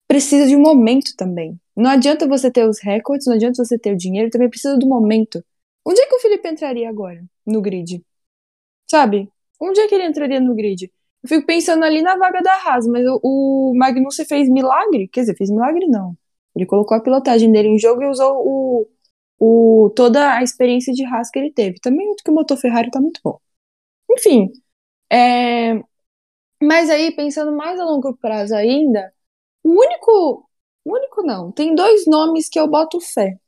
Precisa 0.06 0.46
de 0.46 0.56
um 0.56 0.60
momento 0.60 1.14
também. 1.16 1.58
Não 1.76 1.90
adianta 1.90 2.26
você 2.26 2.50
ter 2.50 2.66
os 2.68 2.80
recordes, 2.80 3.26
não 3.26 3.34
adianta 3.34 3.62
você 3.64 3.78
ter 3.78 3.92
o 3.92 3.96
dinheiro, 3.96 4.30
também 4.30 4.48
precisa 4.48 4.76
do 4.76 4.86
momento. 4.86 5.44
Onde 5.84 6.00
é 6.00 6.06
que 6.06 6.14
o 6.14 6.20
Felipe 6.20 6.48
entraria 6.48 6.88
agora 6.88 7.22
no 7.46 7.60
grid? 7.60 8.02
Sabe? 8.90 9.30
Onde 9.60 9.80
é 9.80 9.88
que 9.88 9.94
ele 9.94 10.06
entraria 10.06 10.40
no 10.40 10.54
grid? 10.54 10.90
Eu 11.22 11.28
fico 11.28 11.46
pensando 11.46 11.84
ali 11.84 12.02
na 12.02 12.16
vaga 12.16 12.40
da 12.42 12.52
Haas, 12.52 12.86
mas 12.86 13.04
o, 13.06 13.20
o 13.22 13.74
Magnussen 13.76 14.26
fez 14.26 14.48
milagre? 14.48 15.08
Quer 15.08 15.22
dizer, 15.22 15.36
fez 15.36 15.50
milagre 15.50 15.86
não. 15.86 16.16
Ele 16.58 16.66
colocou 16.66 16.96
a 16.96 17.00
pilotagem 17.00 17.50
dele 17.52 17.68
em 17.68 17.78
jogo 17.78 18.02
e 18.02 18.06
usou 18.10 18.34
o, 18.46 18.88
o, 19.38 19.90
toda 19.96 20.34
a 20.34 20.42
experiência 20.42 20.92
de 20.92 21.04
Haas 21.04 21.30
que 21.30 21.38
ele 21.38 21.52
teve. 21.52 21.80
Também 21.80 22.14
que 22.16 22.30
o 22.30 22.34
motor 22.34 22.56
Ferrari 22.58 22.90
tá 22.90 23.00
muito 23.00 23.20
bom. 23.24 23.38
Enfim, 24.10 24.50
é, 25.12 25.74
mas 26.62 26.90
aí, 26.90 27.12
pensando 27.14 27.52
mais 27.56 27.78
a 27.78 27.84
longo 27.84 28.16
prazo 28.16 28.54
ainda, 28.54 29.12
o 29.62 29.70
único, 29.70 30.48
o 30.84 30.94
único 30.94 31.22
não, 31.22 31.52
tem 31.52 31.74
dois 31.74 32.06
nomes 32.06 32.48
que 32.48 32.58
eu 32.58 32.68
boto 32.68 33.00
fé, 33.00 33.38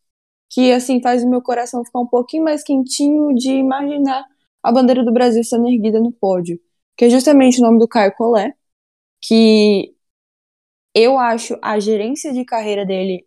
que 0.51 0.73
assim 0.73 1.03
faz 1.03 1.25
o 1.25 1.31
meu 1.31 1.43
coração 1.43 1.85
ficar 1.85 2.01
um 2.01 2.07
pouquinho 2.07 2.45
mais 2.45 2.63
quentinho 2.65 3.35
de 3.35 3.53
imaginar 3.53 4.25
a 4.63 4.73
bandeira 4.73 5.05
do 5.05 5.13
Brasil 5.13 5.45
sendo 5.45 5.69
erguida 5.69 6.01
no 6.01 6.13
pódio, 6.13 6.61
que 6.97 7.07
é 7.07 7.11
justamente 7.11 7.61
o 7.61 7.65
nome 7.65 7.79
do 7.79 7.89
Caio 7.89 8.15
Collet, 8.17 8.55
que 9.21 9.95
eu 10.95 11.19
acho 11.19 11.59
a 11.63 11.79
gerência 11.79 12.33
de 12.33 12.45
carreira 12.45 12.85
dele 12.85 13.27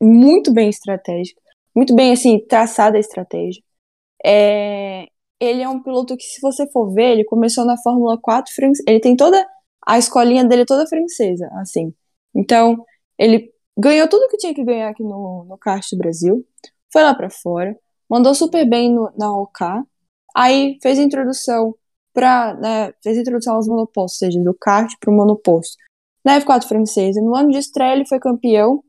muito 0.00 0.52
bem 0.52 0.68
estratégica, 0.68 1.40
muito 1.74 1.94
bem 1.94 2.12
assim 2.12 2.38
traçada 2.46 2.96
a 2.96 3.00
estratégia. 3.00 3.62
É, 4.24 5.06
ele 5.40 5.62
é 5.62 5.68
um 5.68 5.82
piloto 5.82 6.16
que, 6.16 6.24
se 6.24 6.40
você 6.40 6.66
for 6.70 6.92
ver, 6.92 7.12
ele 7.12 7.24
começou 7.24 7.64
na 7.64 7.76
Fórmula 7.78 8.18
4 8.20 8.52
francesa. 8.54 8.84
Ele 8.88 9.00
tem 9.00 9.16
toda 9.16 9.46
a 9.86 9.98
escolinha 9.98 10.44
dele 10.44 10.64
toda 10.64 10.86
francesa, 10.86 11.48
assim. 11.54 11.94
Então, 12.34 12.84
ele 13.18 13.52
ganhou 13.78 14.08
tudo 14.08 14.28
que 14.28 14.36
tinha 14.36 14.54
que 14.54 14.64
ganhar 14.64 14.90
aqui 14.90 15.02
no, 15.02 15.44
no 15.44 15.56
kart 15.58 15.86
Brasil, 15.96 16.44
foi 16.92 17.02
lá 17.02 17.14
para 17.14 17.30
fora, 17.30 17.76
mandou 18.08 18.34
super 18.34 18.68
bem 18.68 18.92
no, 18.92 19.10
na 19.16 19.32
OK, 19.36 19.66
aí 20.34 20.78
fez 20.82 20.98
introdução 20.98 21.74
para, 22.12 22.54
né, 22.54 22.92
fez 23.02 23.16
introdução 23.16 23.54
aos 23.54 23.68
monopostos, 23.68 24.22
ou 24.22 24.28
seja, 24.28 24.42
do 24.42 24.54
kart 24.54 24.92
para 25.00 25.10
o 25.10 25.14
monoposto. 25.16 25.76
Na 26.24 26.40
F4 26.40 26.64
francesa, 26.66 27.20
no 27.20 27.34
ano 27.34 27.50
de 27.50 27.58
estreia 27.58 27.94
ele 27.94 28.06
foi 28.06 28.18
campeão 28.18 28.82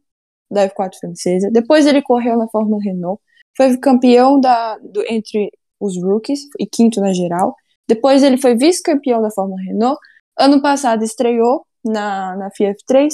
da 0.49 0.67
F4 0.69 0.95
francesa. 0.99 1.49
Depois 1.51 1.85
ele 1.85 2.01
correu 2.01 2.37
na 2.37 2.47
Fórmula 2.49 2.81
Renault, 2.83 3.21
foi 3.55 3.77
campeão 3.77 4.39
da, 4.39 4.77
do, 4.79 5.03
entre 5.09 5.51
os 5.79 6.01
rookies 6.01 6.41
e 6.59 6.65
quinto 6.65 6.99
na 6.99 7.13
geral. 7.13 7.55
Depois 7.87 8.23
ele 8.23 8.37
foi 8.37 8.55
vice-campeão 8.55 9.21
da 9.21 9.31
Fórmula 9.31 9.61
Renault. 9.61 9.99
Ano 10.37 10.61
passado 10.61 11.03
estreou 11.03 11.65
na, 11.83 12.35
na 12.35 12.51
FIA 12.51 12.75
F3. 12.75 13.09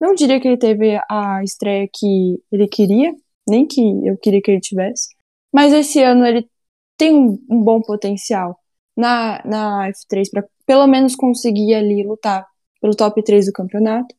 Não 0.00 0.14
diria 0.14 0.40
que 0.40 0.48
ele 0.48 0.56
teve 0.56 0.98
a 1.10 1.42
estreia 1.44 1.88
que 1.92 2.42
ele 2.50 2.68
queria, 2.68 3.12
nem 3.48 3.66
que 3.66 3.80
eu 4.06 4.16
queria 4.16 4.40
que 4.40 4.50
ele 4.50 4.60
tivesse. 4.60 5.08
Mas 5.52 5.72
esse 5.72 6.02
ano 6.02 6.26
ele 6.26 6.48
tem 6.96 7.14
um, 7.14 7.38
um 7.50 7.62
bom 7.62 7.80
potencial 7.80 8.58
na, 8.96 9.42
na 9.44 9.90
F3 9.90 10.30
para 10.30 10.44
pelo 10.66 10.86
menos 10.86 11.16
conseguir 11.16 11.74
ali 11.74 12.06
lutar 12.06 12.46
pelo 12.80 12.94
top 12.94 13.22
3 13.22 13.46
do 13.46 13.52
campeonato. 13.52 14.14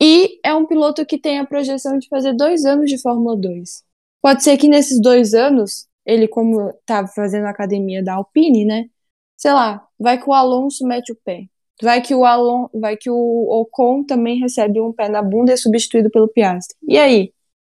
E 0.00 0.40
é 0.44 0.54
um 0.54 0.66
piloto 0.66 1.04
que 1.06 1.18
tem 1.18 1.38
a 1.38 1.46
projeção 1.46 1.98
de 1.98 2.08
fazer 2.08 2.34
dois 2.34 2.64
anos 2.64 2.90
de 2.90 3.00
Fórmula 3.00 3.36
2. 3.36 3.84
Pode 4.22 4.42
ser 4.42 4.56
que 4.56 4.68
nesses 4.68 5.00
dois 5.00 5.34
anos, 5.34 5.86
ele, 6.04 6.28
como 6.28 6.72
tá 6.86 7.06
fazendo 7.06 7.46
a 7.46 7.50
academia 7.50 8.02
da 8.02 8.14
Alpine, 8.14 8.64
né? 8.64 8.88
Sei 9.36 9.52
lá, 9.52 9.86
vai 9.98 10.20
que 10.20 10.28
o 10.28 10.32
Alonso 10.32 10.86
mete 10.86 11.12
o 11.12 11.16
pé. 11.24 11.46
Vai 11.82 12.00
que 12.00 12.14
o 12.14 12.24
Alon, 12.24 12.68
vai 12.72 12.96
que 12.96 13.10
o 13.10 13.16
Ocon 13.60 14.04
também 14.04 14.38
recebe 14.38 14.80
um 14.80 14.92
pé 14.92 15.08
na 15.08 15.22
bunda 15.22 15.50
e 15.52 15.54
é 15.54 15.56
substituído 15.56 16.10
pelo 16.10 16.28
Piastri. 16.28 16.76
E 16.88 16.98
aí? 16.98 17.32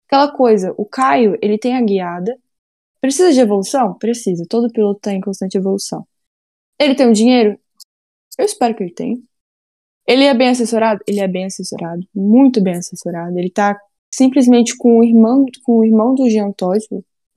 Aquela 0.07 0.30
coisa, 0.30 0.74
o 0.76 0.84
Caio, 0.84 1.38
ele 1.42 1.59
tem 1.59 1.76
a 1.76 1.82
guiada. 1.82 2.38
Precisa 3.01 3.32
de 3.32 3.40
evolução? 3.40 3.94
Precisa. 3.94 4.44
Todo 4.49 4.70
piloto 4.72 4.99
está 4.99 5.12
em 5.12 5.20
constante 5.20 5.57
evolução. 5.57 6.07
Ele 6.78 6.94
tem 6.94 7.07
o 7.07 7.11
um 7.11 7.12
dinheiro? 7.12 7.59
Eu 8.38 8.44
espero 8.44 8.74
que 8.74 8.82
ele 8.82 8.92
tenha. 8.92 9.18
Ele 10.07 10.24
é 10.24 10.34
bem 10.34 10.48
assessorado? 10.50 11.02
Ele 11.07 11.20
é 11.20 11.28
bem 11.28 11.46
assessorado. 11.46 12.07
Muito 12.14 12.62
bem 12.62 12.74
assessorado. 12.74 13.36
Ele 13.38 13.50
tá 13.50 13.78
simplesmente 14.12 14.76
com 14.76 14.98
o 14.98 15.04
irmão, 15.04 15.44
com 15.64 15.78
o 15.78 15.84
irmão 15.84 16.14
do 16.14 16.28
Jean 16.30 16.52
Todt, 16.52 16.86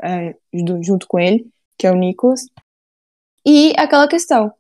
é, 0.02 0.36
junto 0.82 1.08
com 1.08 1.20
ele, 1.20 1.50
que 1.78 1.88
é 1.88 1.92
o 1.92 1.96
Nicholas. 1.96 2.46
E 3.46 3.74
aquela 3.78 4.08
questão. 4.08 4.52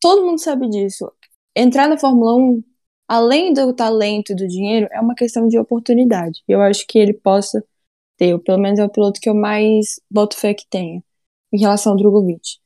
Todo 0.00 0.26
mundo 0.26 0.38
sabe 0.40 0.68
disso. 0.68 1.10
Entrar 1.56 1.88
na 1.88 1.96
Fórmula 1.96 2.34
1, 2.36 2.62
além 3.08 3.52
do 3.52 3.72
talento 3.72 4.32
e 4.32 4.34
do 4.34 4.46
dinheiro, 4.46 4.88
é 4.92 5.00
uma 5.00 5.14
questão 5.14 5.48
de 5.48 5.58
oportunidade. 5.58 6.42
Eu 6.48 6.60
acho 6.60 6.86
que 6.86 6.98
ele 6.98 7.14
possa 7.14 7.64
ter, 8.16 8.38
pelo 8.40 8.58
menos 8.58 8.78
é 8.78 8.84
o 8.84 8.90
piloto 8.90 9.20
que 9.20 9.28
eu 9.28 9.34
mais 9.34 10.00
boto 10.10 10.36
fé 10.36 10.54
que 10.54 10.66
tenha, 10.68 11.02
em 11.52 11.58
relação 11.60 11.92
ao 11.92 11.98
Drogovic. 11.98 12.58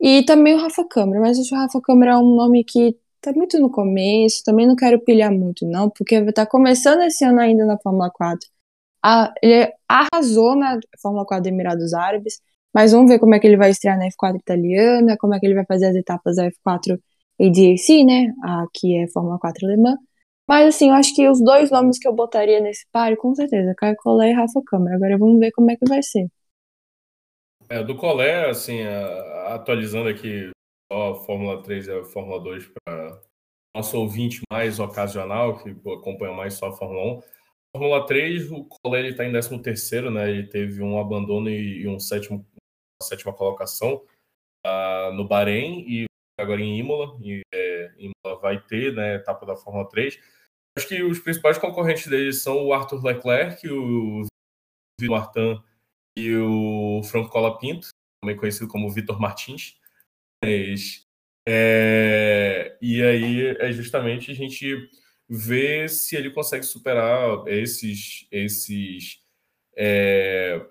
E 0.00 0.24
também 0.24 0.54
o 0.54 0.58
Rafa 0.58 0.86
Câmara, 0.86 1.20
mas 1.20 1.38
acho 1.38 1.48
que 1.48 1.54
o 1.54 1.58
Rafa 1.58 1.80
Câmara 1.80 2.12
é 2.12 2.16
um 2.16 2.34
nome 2.36 2.64
que 2.64 2.96
tá 3.24 3.32
muito 3.32 3.58
no 3.58 3.70
começo, 3.70 4.42
também 4.44 4.66
não 4.66 4.76
quero 4.76 5.00
pilhar 5.00 5.32
muito, 5.32 5.66
não, 5.66 5.90
porque 5.90 6.32
tá 6.32 6.46
começando 6.46 7.02
esse 7.02 7.24
ano 7.24 7.40
ainda 7.40 7.64
na 7.64 7.78
Fórmula 7.78 8.10
4. 8.10 8.48
Ah, 9.02 9.32
ele 9.42 9.72
arrasou 9.88 10.56
na 10.56 10.78
Fórmula 11.00 11.26
4 11.26 11.42
do 11.42 11.48
Emirados 11.48 11.94
Árabes, 11.94 12.40
mas 12.72 12.92
vamos 12.92 13.10
ver 13.10 13.18
como 13.18 13.34
é 13.34 13.40
que 13.40 13.46
ele 13.46 13.56
vai 13.56 13.70
estrear 13.70 13.98
na 13.98 14.06
F4 14.08 14.36
italiana, 14.36 15.16
como 15.18 15.34
é 15.34 15.40
que 15.40 15.46
ele 15.46 15.54
vai 15.54 15.64
fazer 15.66 15.86
as 15.86 15.96
etapas 15.96 16.36
da 16.36 16.50
F4 16.50 16.98
ADAC, 17.40 18.04
né? 18.04 18.32
Aqui 18.64 18.96
é 18.96 19.08
Fórmula 19.08 19.38
4 19.38 19.66
alemã. 19.66 19.96
Mas 20.48 20.74
assim, 20.74 20.88
eu 20.88 20.94
acho 20.94 21.14
que 21.14 21.28
os 21.28 21.42
dois 21.42 21.70
nomes 21.70 21.98
que 21.98 22.06
eu 22.08 22.12
botaria 22.12 22.60
nesse 22.60 22.86
páreo, 22.92 23.16
com 23.16 23.34
certeza, 23.34 23.74
Caio 23.76 23.96
Collet 23.96 24.32
e 24.32 24.34
Rafa 24.34 24.60
Câmara. 24.66 24.96
Agora 24.96 25.18
vamos 25.18 25.38
ver 25.38 25.50
como 25.52 25.70
é 25.70 25.76
que 25.76 25.88
vai 25.88 26.02
ser. 26.02 26.26
É, 27.68 27.82
do 27.82 27.96
Collet, 27.96 28.50
assim, 28.50 28.80
atualizando 29.46 30.08
aqui 30.08 30.50
só 30.94 31.14
Fórmula 31.24 31.60
3 31.60 31.88
e 31.88 31.92
a 31.92 32.04
Fórmula 32.04 32.40
2 32.40 32.72
para 32.84 33.20
nosso 33.76 33.98
ouvinte 33.98 34.42
mais 34.52 34.78
ocasional, 34.78 35.58
que 35.58 35.70
acompanha 35.70 36.32
mais 36.32 36.54
só 36.54 36.68
a 36.68 36.72
Fórmula 36.72 37.18
1. 37.18 37.22
Fórmula 37.76 38.06
3, 38.06 38.52
o 38.52 38.64
Collet 38.64 39.10
está 39.10 39.24
em 39.24 39.32
13 39.32 39.58
terceiro, 39.60 40.10
né? 40.12 40.30
Ele 40.30 40.46
teve 40.46 40.80
um 40.80 41.00
abandono 41.00 41.50
e 41.50 41.88
um 41.88 41.98
sétimo, 41.98 42.46
uma 42.54 43.08
sétima 43.08 43.32
colocação 43.32 44.04
uh, 44.64 45.12
no 45.14 45.26
Bahrein 45.26 45.84
e 45.88 46.04
agora 46.38 46.60
em 46.60 46.78
Imola. 46.78 47.18
E, 47.20 47.42
é, 47.52 47.92
Imola 47.98 48.40
vai 48.40 48.62
ter, 48.62 48.94
né, 48.94 49.16
etapa 49.16 49.44
da 49.44 49.56
Fórmula 49.56 49.88
3. 49.88 50.20
Acho 50.78 50.86
que 50.86 51.02
os 51.02 51.18
principais 51.18 51.58
concorrentes 51.58 52.06
dele 52.06 52.32
são 52.32 52.64
o 52.64 52.72
Arthur 52.72 53.04
Leclerc, 53.04 53.68
o 53.68 54.24
Vitor 55.00 55.16
Martin 55.16 55.60
e 56.16 56.36
o 56.36 57.02
Franco 57.02 57.30
Colapinto, 57.30 57.88
também 58.22 58.36
conhecido 58.36 58.68
como 58.68 58.90
Vitor 58.90 59.20
Martins. 59.20 59.76
É, 61.46 62.76
e 62.80 63.02
aí 63.02 63.56
é 63.58 63.72
justamente 63.72 64.30
a 64.30 64.34
gente 64.34 64.88
ver 65.28 65.90
se 65.90 66.16
ele 66.16 66.30
consegue 66.30 66.64
superar 66.64 67.46
esses, 67.46 68.26
esses 68.30 69.18
é, 69.76 70.64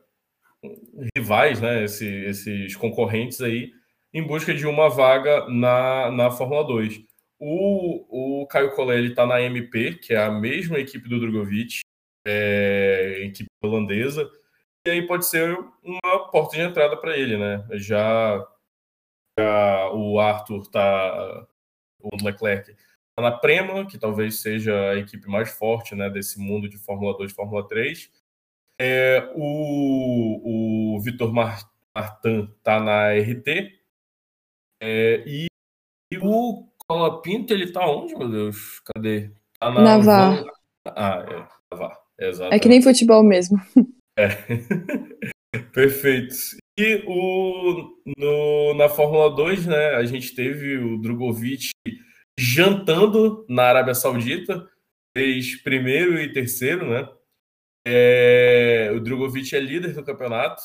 rivais, 1.15 1.61
né, 1.61 1.83
Esse, 1.83 2.07
esses 2.07 2.75
concorrentes 2.75 3.41
aí, 3.41 3.71
em 4.13 4.23
busca 4.25 4.53
de 4.53 4.65
uma 4.65 4.89
vaga 4.89 5.47
na, 5.49 6.11
na 6.11 6.31
Fórmula 6.31 6.63
2. 6.65 7.01
O, 7.39 8.41
o 8.41 8.47
Caio 8.47 8.71
Collet 8.75 9.09
está 9.09 9.25
na 9.25 9.41
MP, 9.41 9.95
que 9.95 10.13
é 10.13 10.23
a 10.23 10.31
mesma 10.31 10.79
equipe 10.79 11.09
do 11.09 11.19
Drogovic, 11.19 11.81
é, 12.25 13.23
equipe 13.25 13.49
holandesa, 13.61 14.29
e 14.85 14.89
aí 14.89 15.07
pode 15.07 15.25
ser 15.25 15.57
uma 15.83 16.29
porta 16.29 16.55
de 16.55 16.61
entrada 16.61 16.95
para 16.97 17.17
ele, 17.17 17.37
né? 17.37 17.65
Já 17.71 18.45
o 19.93 20.19
Arthur 20.19 20.67
tá, 20.69 21.47
o 21.99 22.23
Leclerc 22.23 22.75
tá 23.15 23.21
na 23.21 23.31
Prema, 23.31 23.85
que 23.85 23.97
talvez 23.97 24.41
seja 24.41 24.91
a 24.91 24.97
equipe 24.97 25.27
mais 25.27 25.51
forte, 25.51 25.95
né, 25.95 26.09
desse 26.09 26.39
mundo 26.39 26.67
de 26.69 26.77
Fórmula 26.77 27.17
2 27.17 27.31
e 27.31 27.35
Fórmula 27.35 27.67
3. 27.67 28.11
É, 28.79 29.31
o 29.35 30.95
o 30.95 30.99
Vitor 31.01 31.33
Martin 31.33 32.53
tá 32.63 32.79
na 32.79 33.13
RT. 33.13 33.79
É, 34.81 35.23
e, 35.25 35.45
e 36.11 36.17
o 36.17 36.67
Colapinto, 36.87 37.53
ele 37.53 37.71
tá 37.71 37.87
onde, 37.87 38.15
meu 38.15 38.29
Deus? 38.29 38.81
Cadê? 38.81 39.31
Tá 39.59 39.71
na 39.71 39.81
Navar. 39.81 40.43
Ah, 40.85 41.25
é, 41.27 41.47
Navar. 41.71 42.03
É 42.51 42.59
que 42.59 42.69
nem 42.69 42.81
futebol 42.81 43.23
mesmo. 43.23 43.57
É. 44.17 44.27
Perfeito. 45.73 46.35
E 46.77 47.03
o, 47.05 48.01
no, 48.17 48.73
na 48.73 48.89
Fórmula 48.89 49.29
2, 49.35 49.67
né, 49.67 49.95
a 49.95 50.05
gente 50.05 50.33
teve 50.33 50.77
o 50.77 50.97
Drogovic 50.99 51.69
jantando 52.37 53.45
na 53.47 53.63
Arábia 53.63 53.93
Saudita, 53.93 54.67
fez 55.15 55.61
primeiro 55.61 56.19
e 56.19 56.33
terceiro, 56.33 56.89
né? 56.89 57.07
É, 57.85 58.89
o 58.93 58.99
Drogovic 58.99 59.55
é 59.55 59.59
líder 59.59 59.93
do 59.93 60.03
campeonato, 60.03 60.61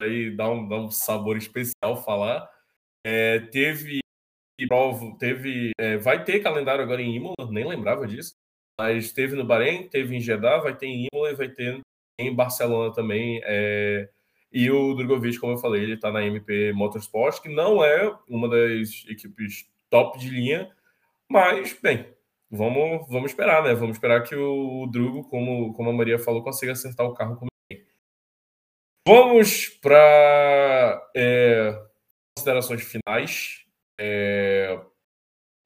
aí 0.00 0.30
dá 0.36 0.48
um, 0.48 0.68
dá 0.68 0.76
um 0.76 0.90
sabor 0.90 1.36
especial 1.36 2.02
falar. 2.04 2.48
É, 3.04 3.40
teve 3.40 4.00
prova, 4.68 5.16
teve, 5.18 5.72
é, 5.78 5.96
vai 5.98 6.24
ter 6.24 6.42
calendário 6.42 6.82
agora 6.82 7.02
em 7.02 7.14
Imola, 7.14 7.50
nem 7.50 7.66
lembrava 7.66 8.06
disso, 8.06 8.34
mas 8.78 9.12
teve 9.12 9.36
no 9.36 9.44
Bahrein, 9.44 9.88
teve 9.88 10.16
em 10.16 10.20
Jeddah, 10.20 10.58
vai 10.58 10.76
ter 10.76 10.86
em 10.86 11.08
Imola 11.12 11.30
e 11.30 11.36
vai 11.36 11.48
ter 11.48 11.80
em 12.18 12.34
Barcelona 12.34 12.92
também. 12.92 13.40
É... 13.44 14.08
E 14.52 14.70
o 14.70 14.94
Drogovic, 14.94 15.38
como 15.38 15.52
eu 15.52 15.58
falei, 15.58 15.82
ele 15.82 15.94
está 15.94 16.10
na 16.10 16.24
MP 16.24 16.72
Motorsport, 16.72 17.40
que 17.40 17.48
não 17.48 17.84
é 17.84 18.16
uma 18.28 18.48
das 18.48 19.04
equipes 19.08 19.68
top 19.90 20.18
de 20.18 20.30
linha, 20.30 20.70
mas, 21.28 21.74
bem, 21.74 22.06
vamos, 22.50 23.06
vamos 23.08 23.30
esperar, 23.30 23.62
né? 23.62 23.74
Vamos 23.74 23.96
esperar 23.96 24.22
que 24.22 24.34
o 24.34 24.86
Drugo, 24.86 25.28
como, 25.28 25.74
como 25.74 25.90
a 25.90 25.92
Maria 25.92 26.18
falou, 26.18 26.42
consiga 26.42 26.72
acertar 26.72 27.06
o 27.06 27.12
carro 27.12 27.36
como 27.36 27.50
bem. 27.70 27.84
Vamos 29.06 29.68
para 29.68 31.10
é, 31.14 31.78
considerações 32.34 32.82
finais. 32.82 33.66
É, 34.00 34.80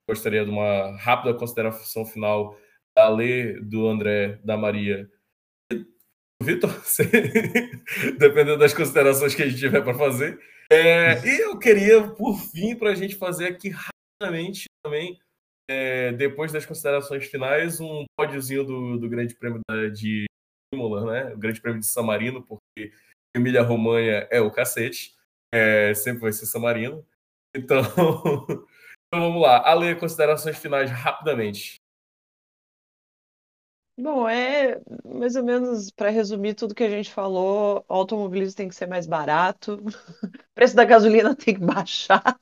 gostaria 0.09 0.45
de 0.45 0.51
uma 0.51 0.97
rápida 0.97 1.35
consideração 1.35 2.05
final 2.05 2.57
da 2.95 3.09
Lê, 3.09 3.61
do 3.61 3.87
André, 3.87 4.41
da 4.45 4.57
Maria 4.57 5.09
Vitor, 6.43 6.71
dependendo 8.19 8.59
das 8.59 8.75
considerações 8.75 9.35
que 9.35 9.43
a 9.43 9.49
gente 9.49 9.59
tiver 9.59 9.83
para 9.83 9.95
fazer. 9.95 10.39
É, 10.71 11.25
e 11.27 11.41
eu 11.43 11.59
queria, 11.59 12.09
por 12.09 12.39
fim, 12.39 12.75
para 12.75 12.91
a 12.91 12.95
gente 12.95 13.15
fazer 13.17 13.47
aqui 13.47 13.71
rapidamente 13.71 14.65
também, 14.85 15.19
é, 15.69 16.13
depois 16.13 16.53
das 16.53 16.67
considerações 16.67 17.27
finais, 17.27 17.81
um 17.81 18.05
pódiozinho 18.19 18.65
do, 18.65 18.99
do 18.99 19.09
Grande 19.09 19.35
Prêmio 19.35 19.61
da, 19.69 19.89
de 19.89 20.27
Imola, 20.75 21.13
né? 21.13 21.35
O 21.35 21.39
Grande 21.39 21.61
Prêmio 21.61 21.81
de 21.81 21.87
San 21.87 22.03
Marino, 22.03 22.43
porque 22.43 22.93
Emília 23.35 23.63
Romanha 23.63 24.27
é 24.31 24.41
o 24.41 24.51
cacete, 24.51 25.15
é, 25.53 25.95
sempre 25.95 26.23
vai 26.23 26.33
ser 26.33 26.47
San 26.47 26.61
Marino. 26.61 27.07
Então, 27.55 27.83
então 29.07 29.21
vamos 29.21 29.43
lá. 29.43 29.63
Ale, 29.69 29.95
considerações 29.97 30.57
finais 30.59 30.91
rapidamente. 30.91 31.82
Bom, 33.99 34.27
é 34.27 34.81
mais 35.05 35.37
ou 35.37 35.45
menos 35.45 35.91
para 35.91 36.09
resumir 36.09 36.55
tudo 36.55 36.75
que 36.75 36.83
a 36.83 36.91
gente 36.91 37.13
falou, 37.13 37.85
o 37.89 37.95
automobilismo 37.95 38.57
tem 38.57 38.69
que 38.69 38.75
ser 38.75 38.87
mais 38.87 39.07
barato, 39.07 39.75
o 39.75 39.85
preço 40.55 40.75
da 40.75 40.85
gasolina 40.85 41.35
tem 41.37 41.55
que 41.55 41.61
baixar. 41.61 42.39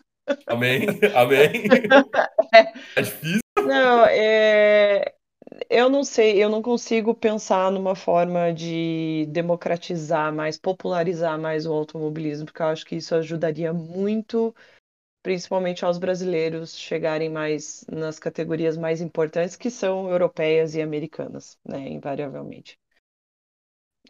Amém, 0.46 0.86
amém. 1.14 1.64
É, 2.52 2.72
é 2.96 3.02
difícil. 3.02 3.40
Não, 3.64 4.04
é, 4.06 5.14
eu 5.68 5.88
não 5.88 6.02
sei, 6.02 6.42
eu 6.42 6.48
não 6.48 6.62
consigo 6.62 7.14
pensar 7.14 7.70
numa 7.70 7.94
forma 7.94 8.52
de 8.52 9.26
democratizar 9.28 10.34
mais, 10.34 10.58
popularizar 10.58 11.38
mais 11.38 11.66
o 11.66 11.72
automobilismo, 11.72 12.46
porque 12.46 12.62
eu 12.62 12.66
acho 12.66 12.84
que 12.84 12.96
isso 12.96 13.14
ajudaria 13.14 13.72
muito 13.72 14.54
principalmente 15.22 15.84
aos 15.84 15.98
brasileiros 15.98 16.76
chegarem 16.76 17.28
mais 17.28 17.84
nas 17.90 18.18
categorias 18.18 18.76
mais 18.76 19.00
importantes, 19.00 19.56
que 19.56 19.70
são 19.70 20.08
europeias 20.10 20.74
e 20.74 20.82
americanas, 20.82 21.58
né, 21.64 21.88
invariavelmente. 21.88 22.78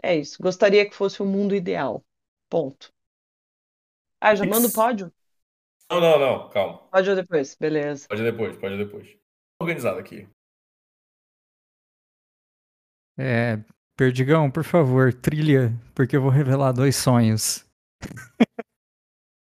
É 0.03 0.17
isso. 0.17 0.43
Gostaria 0.43 0.89
que 0.89 0.95
fosse 0.95 1.23
o 1.23 1.27
mundo 1.27 1.55
ideal. 1.55 2.05
Ponto. 2.49 2.93
Ah, 4.21 4.35
já 4.35 4.45
manda 4.45 4.69
o 4.69 4.73
pódio? 4.73 5.13
Não, 5.91 6.01
não, 6.01 6.19
não, 6.19 6.49
calma. 6.51 6.79
Pódio 6.91 7.17
depois, 7.17 7.57
beleza. 7.57 8.07
Pode 8.09 8.23
depois, 8.23 8.57
pode 8.57 8.77
depois. 8.77 9.09
Organizado 9.61 9.99
aqui. 9.99 10.29
É, 13.19 13.59
Perdigão, 13.97 14.51
por 14.51 14.65
favor, 14.65 15.13
trilha, 15.13 15.73
porque 15.95 16.17
eu 16.17 16.23
vou 16.23 16.31
revelar 16.31 16.73
dois 16.73 16.97
sonhos. 16.97 17.67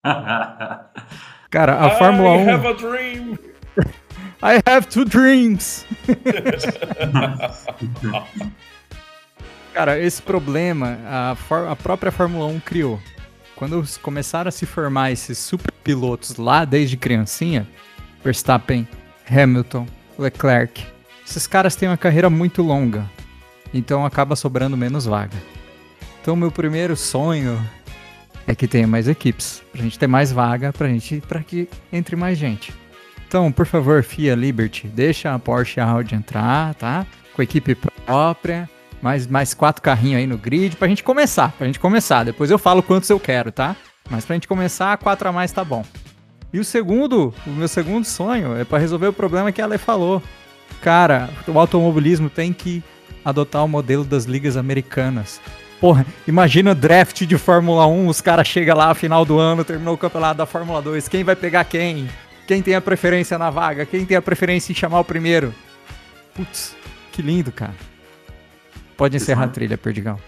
Cara, 1.54 1.84
a 1.84 1.86
I 1.86 1.98
Fórmula 1.98 2.32
1. 2.42 3.38
I 4.42 4.60
have 4.66 4.88
two 4.88 5.04
dreams. 5.04 5.86
Cara, 9.72 10.00
esse 10.00 10.20
problema 10.20 10.98
a, 11.06 11.36
a, 11.70 11.76
própria 11.76 12.10
Fórmula 12.10 12.46
1 12.46 12.58
criou. 12.58 12.98
Quando 13.54 13.84
começaram 14.02 14.48
a 14.48 14.52
se 14.52 14.66
formar 14.66 15.12
esses 15.12 15.38
super 15.38 15.70
pilotos 15.84 16.38
lá 16.38 16.64
desde 16.64 16.96
criancinha, 16.96 17.68
Verstappen, 18.24 18.88
Hamilton, 19.30 19.86
Leclerc, 20.18 20.84
esses 21.24 21.46
caras 21.46 21.76
têm 21.76 21.88
uma 21.88 21.96
carreira 21.96 22.28
muito 22.28 22.62
longa, 22.62 23.08
então 23.72 24.04
acaba 24.04 24.34
sobrando 24.34 24.76
menos 24.76 25.06
vaga. 25.06 25.36
Então 26.20 26.34
meu 26.34 26.50
primeiro 26.50 26.96
sonho 26.96 27.64
é 28.46 28.54
que 28.54 28.68
tenha 28.68 28.86
mais 28.86 29.08
equipes, 29.08 29.62
pra 29.72 29.82
gente 29.82 29.98
ter 29.98 30.06
mais 30.06 30.30
vaga, 30.30 30.72
pra 30.72 30.88
gente, 30.88 31.22
para 31.26 31.42
que 31.42 31.68
entre 31.92 32.16
mais 32.16 32.38
gente. 32.38 32.72
Então, 33.26 33.50
por 33.50 33.66
favor, 33.66 34.02
FIA 34.02 34.34
Liberty, 34.34 34.86
deixa 34.86 35.34
a 35.34 35.38
Porsche 35.38 35.80
Audi 35.80 36.14
entrar, 36.14 36.74
tá? 36.74 37.06
Com 37.34 37.42
equipe 37.42 37.74
própria, 37.74 38.68
mais, 39.02 39.26
mais 39.26 39.54
quatro 39.54 39.82
carrinhos 39.82 40.18
aí 40.18 40.26
no 40.26 40.38
grid, 40.38 40.76
pra 40.76 40.88
gente 40.88 41.02
começar, 41.02 41.52
pra 41.52 41.66
gente 41.66 41.80
começar. 41.80 42.24
Depois 42.24 42.50
eu 42.50 42.58
falo 42.58 42.82
quantos 42.82 43.10
eu 43.10 43.18
quero, 43.18 43.50
tá? 43.50 43.74
Mas 44.08 44.24
pra 44.24 44.34
gente 44.34 44.46
começar, 44.46 44.96
quatro 44.98 45.28
a 45.28 45.32
mais 45.32 45.50
tá 45.50 45.64
bom. 45.64 45.84
E 46.52 46.60
o 46.60 46.64
segundo, 46.64 47.34
o 47.46 47.50
meu 47.50 47.66
segundo 47.66 48.04
sonho 48.04 48.56
é 48.56 48.64
para 48.64 48.78
resolver 48.78 49.08
o 49.08 49.12
problema 49.12 49.50
que 49.50 49.60
a 49.60 49.64
Ale 49.64 49.78
falou. 49.78 50.22
Cara, 50.80 51.28
o 51.48 51.58
automobilismo 51.58 52.30
tem 52.30 52.52
que 52.52 52.82
adotar 53.24 53.64
o 53.64 53.68
modelo 53.68 54.04
das 54.04 54.24
ligas 54.24 54.56
americanas. 54.56 55.40
Porra, 55.80 56.06
imagina 56.26 56.70
o 56.70 56.74
draft 56.74 57.24
de 57.24 57.36
Fórmula 57.36 57.86
1, 57.86 58.08
os 58.08 58.20
caras 58.20 58.46
chegam 58.46 58.76
lá, 58.76 58.94
final 58.94 59.24
do 59.24 59.38
ano, 59.38 59.64
terminou 59.64 59.94
o 59.94 59.98
campeonato 59.98 60.38
da 60.38 60.46
Fórmula 60.46 60.80
2, 60.80 61.08
quem 61.08 61.24
vai 61.24 61.36
pegar 61.36 61.64
quem? 61.64 62.08
Quem 62.46 62.62
tem 62.62 62.74
a 62.74 62.80
preferência 62.80 63.38
na 63.38 63.50
vaga? 63.50 63.86
Quem 63.86 64.04
tem 64.04 64.16
a 64.16 64.22
preferência 64.22 64.72
em 64.72 64.74
chamar 64.74 65.00
o 65.00 65.04
primeiro? 65.04 65.54
Putz, 66.34 66.76
que 67.12 67.22
lindo, 67.22 67.50
cara. 67.50 67.74
Pode 68.96 69.16
encerrar 69.16 69.44
a 69.44 69.48
trilha, 69.48 69.76
Perdigão. 69.78 70.18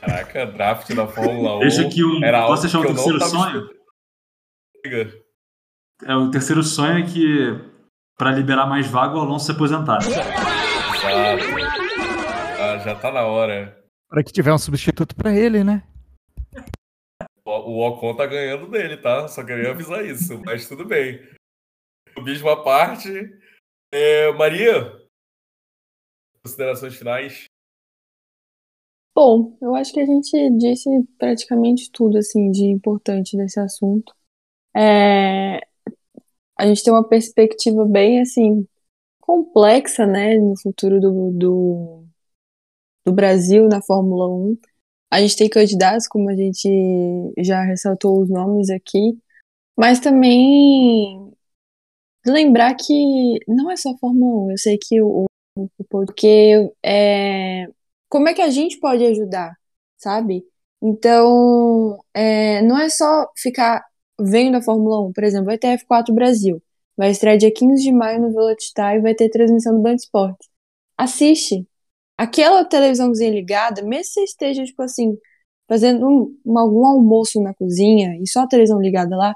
Caraca, 0.00 0.46
draft 0.46 0.94
da 0.94 1.06
Fórmula 1.06 1.56
1. 1.56 1.60
Deixa 1.60 1.88
que 1.88 2.04
o. 2.04 2.24
Era 2.24 2.46
Posso 2.46 2.62
deixar 2.62 2.80
o 2.80 2.86
terceiro 2.86 3.20
sonho? 3.24 3.68
É, 6.04 6.14
o 6.14 6.30
terceiro 6.30 6.62
sonho 6.62 6.98
é 6.98 7.02
que, 7.02 7.58
para 8.16 8.30
liberar 8.30 8.66
mais 8.66 8.86
vaga, 8.86 9.16
o 9.16 9.20
Alonso 9.20 9.46
se 9.46 9.52
aposentar. 9.52 9.98
Ah, 12.60 12.78
já 12.84 12.94
tá 12.94 13.10
na 13.10 13.22
hora. 13.22 13.76
Para 14.08 14.24
que 14.24 14.32
tiver 14.32 14.52
um 14.52 14.58
substituto 14.58 15.14
para 15.14 15.34
ele, 15.34 15.62
né? 15.62 15.86
O 17.44 17.86
Ocon 17.86 18.16
tá 18.16 18.26
ganhando 18.26 18.70
dele, 18.70 18.96
tá? 18.96 19.28
Só 19.28 19.44
queria 19.44 19.70
avisar 19.70 20.04
isso, 20.04 20.40
mas 20.44 20.68
tudo 20.68 20.84
bem. 20.84 21.20
O 22.16 22.22
mesmo 22.22 22.48
à 22.48 22.62
parte. 22.62 23.08
É, 23.92 24.30
Maria, 24.32 24.98
considerações 26.42 26.96
finais? 26.96 27.44
Bom, 29.14 29.56
eu 29.60 29.74
acho 29.74 29.92
que 29.92 30.00
a 30.00 30.06
gente 30.06 30.30
disse 30.58 30.88
praticamente 31.18 31.90
tudo 31.90 32.18
assim 32.18 32.50
de 32.50 32.66
importante 32.66 33.36
desse 33.36 33.58
assunto. 33.58 34.14
É, 34.76 35.58
a 36.56 36.66
gente 36.66 36.84
tem 36.84 36.92
uma 36.92 37.06
perspectiva 37.06 37.84
bem 37.84 38.20
assim 38.20 38.66
complexa, 39.20 40.06
né, 40.06 40.38
no 40.38 40.58
futuro 40.58 41.00
do, 41.00 41.32
do, 41.32 42.07
do 43.04 43.12
Brasil 43.12 43.68
na 43.68 43.82
Fórmula 43.82 44.28
1. 44.28 44.58
A 45.10 45.20
gente 45.20 45.36
tem 45.36 45.48
candidatos, 45.48 46.06
como 46.08 46.30
a 46.30 46.34
gente 46.34 46.68
já 47.38 47.62
ressaltou 47.62 48.22
os 48.22 48.28
nomes 48.28 48.70
aqui, 48.70 49.18
mas 49.76 50.00
também 50.00 51.32
lembrar 52.26 52.74
que 52.74 53.38
não 53.48 53.70
é 53.70 53.76
só 53.76 53.96
Fórmula 53.98 54.46
1, 54.48 54.50
eu 54.52 54.58
sei 54.58 54.78
que 54.78 55.00
o, 55.00 55.26
o 55.56 55.66
porque 55.88 56.70
é, 56.84 57.66
como 58.08 58.28
é 58.28 58.34
que 58.34 58.42
a 58.42 58.50
gente 58.50 58.78
pode 58.78 59.04
ajudar, 59.06 59.56
sabe? 59.96 60.44
Então, 60.82 61.98
é, 62.14 62.62
não 62.62 62.78
é 62.78 62.88
só 62.90 63.26
ficar 63.36 63.84
vendo 64.20 64.56
a 64.56 64.62
Fórmula 64.62 65.08
1, 65.08 65.12
por 65.12 65.24
exemplo, 65.24 65.58
ter 65.58 65.78
F4 65.78 66.12
Brasil, 66.14 66.62
vai 66.96 67.10
estrear 67.10 67.38
dia 67.38 67.52
15 67.52 67.82
de 67.82 67.92
maio 67.92 68.20
no 68.20 68.32
Velocitar 68.32 68.96
e 68.96 69.00
vai 69.00 69.14
ter 69.14 69.30
transmissão 69.30 69.74
do 69.74 69.82
Band 69.82 69.94
Esportes. 69.94 70.48
Assiste. 70.96 71.66
Aquela 72.18 72.64
televisãozinha 72.64 73.30
ligada, 73.30 73.82
mesmo 73.82 74.04
se 74.12 74.24
esteja, 74.24 74.64
tipo 74.64 74.82
assim, 74.82 75.16
fazendo 75.68 76.06
um, 76.44 76.58
algum 76.58 76.86
almoço 76.86 77.40
na 77.42 77.54
cozinha 77.54 78.18
e 78.20 78.28
só 78.28 78.40
a 78.40 78.48
televisão 78.48 78.80
ligada 78.80 79.16
lá, 79.16 79.34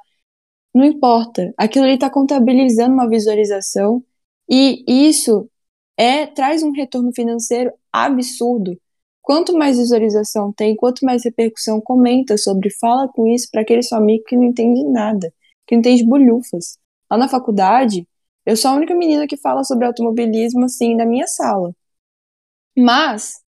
não 0.75 0.85
importa. 0.85 1.53
Aquilo 1.57 1.85
ali 1.85 1.95
está 1.95 2.11
contabilizando 2.11 2.95
uma 2.95 3.09
visualização 3.09 4.03
e 4.51 4.85
isso 4.89 5.49
é 5.97 6.27
traz 6.27 6.63
um 6.63 6.73
retorno 6.73 7.13
financeiro 7.15 7.73
absurdo. 7.93 8.77
Quanto 9.23 9.57
mais 9.57 9.79
visualização 9.79 10.53
tem, 10.53 10.75
quanto 10.75 11.05
mais 11.07 11.25
repercussão 11.25 11.81
comenta 11.81 12.37
sobre, 12.37 12.71
fala 12.81 13.09
com 13.09 13.27
isso 13.29 13.49
para 13.53 13.63
aquele 13.63 13.83
seu 13.83 13.99
amigo 13.99 14.25
que 14.27 14.37
não 14.37 14.45
entende 14.45 14.85
nada, 14.91 15.33
que 15.67 15.77
não 15.77 15.81
entende 15.81 16.05
bolhufas. 16.05 16.79
Lá 17.11 17.17
na 17.19 17.29
faculdade, 17.29 18.09
eu 18.45 18.57
sou 18.57 18.73
a 18.73 18.75
única 18.75 18.95
menina 18.95 19.27
que 19.27 19.37
fala 19.37 19.63
sobre 19.63 19.87
automobilismo 19.87 20.65
assim 20.65 20.97
na 20.97 21.07
minha 21.07 21.27
sala. 21.29 21.73
Mas 22.77 23.43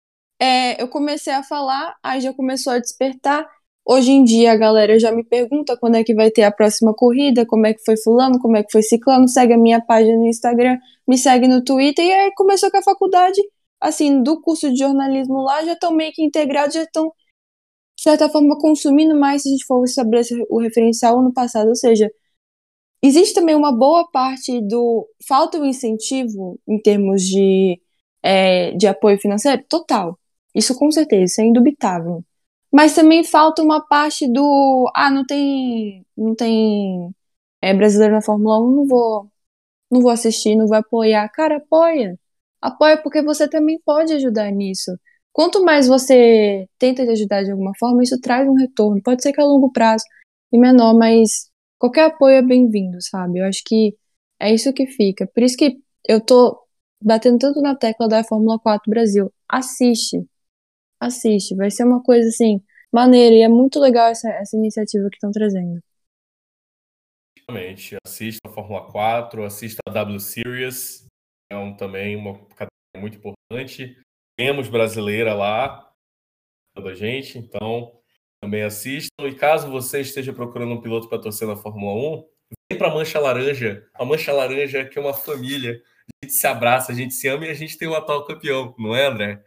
é, 0.41 0.83
eu 0.83 0.89
comecei 0.89 1.33
a 1.33 1.43
falar, 1.43 1.97
aí 2.03 2.21
já 2.21 2.33
começou 2.33 2.73
a 2.73 2.79
despertar. 2.79 3.47
Hoje 3.85 4.11
em 4.13 4.25
dia 4.25 4.53
a 4.53 4.57
galera 4.57 4.99
já 4.99 5.13
me 5.13 5.25
pergunta 5.25 5.77
quando 5.77 5.97
é 5.97 6.05
que 6.05 6.15
vai 6.15 6.31
ter 6.31 6.45
a 6.45 6.53
próxima 6.53 6.95
corrida, 6.95 7.47
como 7.47 7.67
é 7.67 7.75
que 7.75 7.85
foi 7.85 7.97
fulano, 7.97 8.39
como 8.41 8.57
é 8.57 8.63
que 8.63 8.71
foi 8.73 8.83
ciclano, 8.83 9.29
segue 9.29 9.55
a 9.55 9.59
minha 9.59 9.81
página 9.85 10.17
no 10.17 10.27
Instagram, 10.27 10.79
me 11.09 11.19
segue 11.19 11.49
no 11.49 11.63
Twitter, 11.65 12.05
e 12.05 12.13
aí 12.13 12.33
começou 12.35 12.71
com 12.71 12.79
a 12.79 12.83
faculdade, 12.83 13.41
assim, 13.81 14.23
do 14.23 14.41
curso 14.41 14.71
de 14.71 14.79
jornalismo 14.79 15.43
lá, 15.43 15.65
já 15.65 15.73
estão 15.73 15.93
meio 15.93 16.13
que 16.13 16.23
integrados, 16.23 16.75
já 16.75 16.83
estão, 16.85 17.07
de 17.97 18.03
certa 18.03 18.29
forma, 18.29 18.59
consumindo 18.59 19.19
mais 19.19 19.43
se 19.43 19.49
a 19.49 19.53
gente 19.53 19.67
for 19.67 19.85
estabelecer 19.85 20.39
o 20.51 20.61
referencial 20.61 21.19
ano 21.19 21.33
passado, 21.33 21.69
ou 21.69 21.77
seja, 21.77 22.11
existe 23.03 23.35
também 23.35 23.55
uma 23.55 23.73
boa 23.77 24.09
parte 24.11 24.61
do 24.63 25.09
falta 25.27 25.59
o 25.59 25.67
incentivo 25.67 26.61
em 26.69 26.81
termos 26.81 27.23
de, 27.23 27.81
é, 28.23 28.73
de 28.73 28.87
apoio 28.87 29.19
financeiro? 29.19 29.65
Total. 29.69 30.19
Isso 30.55 30.77
com 30.79 30.91
certeza 30.91 31.25
isso 31.25 31.41
é 31.41 31.45
indubitável. 31.45 32.25
Mas 32.73 32.95
também 32.95 33.25
falta 33.25 33.63
uma 33.63 33.81
parte 33.87 34.29
do 34.33 34.91
ah 34.95 35.11
não 35.11 35.25
tem 35.27 36.07
não 36.17 36.35
tem 36.35 37.11
é, 37.63 37.75
brasileiro 37.75 38.15
na 38.15 38.23
Fórmula 38.23 38.61
1 38.61 38.71
não 38.77 38.87
vou 38.87 39.31
não 39.91 40.01
vou 40.03 40.11
assistir 40.13 40.57
não 40.57 40.67
vou 40.67 40.77
apoiar. 40.79 41.29
Cara 41.31 41.59
apoia. 41.59 42.19
Apoia 42.61 42.97
porque 43.03 43.23
você 43.23 43.49
também 43.49 43.81
pode 43.85 44.13
ajudar 44.15 44.51
nisso. 44.53 44.93
Quanto 45.33 45.65
mais 45.65 45.87
você 45.89 46.67
tenta 46.79 47.05
te 47.05 47.11
ajudar 47.13 47.45
de 47.45 47.53
alguma 47.53 47.73
forma 47.79 48.03
isso 48.03 48.21
traz 48.21 48.49
um 48.49 48.55
retorno. 48.55 49.03
Pode 49.03 49.23
ser 49.23 49.33
que 49.33 49.41
a 49.41 49.45
longo 49.45 49.73
prazo 49.73 50.05
e 50.53 50.59
menor 50.59 50.95
mas 50.97 51.51
qualquer 51.79 52.07
apoio 52.07 52.37
é 52.37 52.43
bem-vindo 52.43 52.99
sabe? 53.03 53.41
Eu 53.41 53.47
acho 53.47 53.63
que 53.67 53.97
é 54.41 54.53
isso 54.55 54.73
que 54.73 54.87
fica. 54.87 55.27
Por 55.35 55.43
isso 55.43 55.57
que 55.57 55.79
eu 56.09 56.21
tô 56.21 56.59
batendo 57.03 57.39
tanto 57.39 57.61
na 57.61 57.75
tecla 57.75 58.09
da 58.09 58.25
Fórmula 58.25 58.59
4 58.59 58.91
Brasil 58.91 59.33
assiste 59.49 60.27
assiste. 61.01 61.57
Vai 61.57 61.71
ser 61.71 61.85
uma 61.85 62.03
coisa 62.03 62.29
assim, 62.29 62.63
maneira. 62.93 63.35
E 63.35 63.43
é 63.43 63.49
muito 63.49 63.81
legal 63.81 64.09
essa, 64.09 64.29
essa 64.31 64.57
iniciativa 64.57 65.09
que 65.09 65.17
estão 65.17 65.33
trazendo. 65.33 65.81
Exatamente. 67.37 67.97
Assista 68.07 68.41
a 68.47 68.53
Fórmula 68.53 68.87
4, 68.93 69.45
assista 69.45 69.81
a 69.89 69.91
W 69.91 70.21
Series. 70.21 71.07
É 71.51 71.57
um, 71.57 71.75
também 71.75 72.15
uma 72.15 72.35
categoria 72.49 73.01
muito 73.01 73.17
importante. 73.17 73.99
Temos 74.39 74.69
brasileira 74.69 75.35
lá 75.35 75.87
da 76.77 76.95
gente, 76.95 77.37
então 77.37 78.01
também 78.43 78.63
assistam. 78.63 79.27
E 79.27 79.35
caso 79.35 79.71
você 79.71 80.01
esteja 80.01 80.33
procurando 80.33 80.73
um 80.73 80.81
piloto 80.81 81.09
para 81.09 81.21
torcer 81.21 81.47
na 81.49 81.57
Fórmula 81.57 81.93
1, 81.93 82.29
vem 82.71 82.79
para 82.79 82.89
a 82.91 82.95
Mancha 82.95 83.19
Laranja. 83.19 83.87
A 83.95 84.05
Mancha 84.05 84.33
Laranja 84.33 84.85
que 84.89 84.99
é 84.99 85.03
uma 85.03 85.13
família. 85.13 85.83
A 86.23 86.27
gente 86.27 86.35
se 86.35 86.47
abraça, 86.47 86.93
a 86.93 86.95
gente 86.95 87.15
se 87.15 87.29
ama 87.29 87.47
e 87.47 87.51
a 87.51 87.55
gente 87.55 87.79
tem 87.79 87.89
o 87.89 87.95
atual 87.95 88.25
campeão, 88.25 88.75
não 88.79 88.95
é, 88.95 89.07
André? 89.07 89.43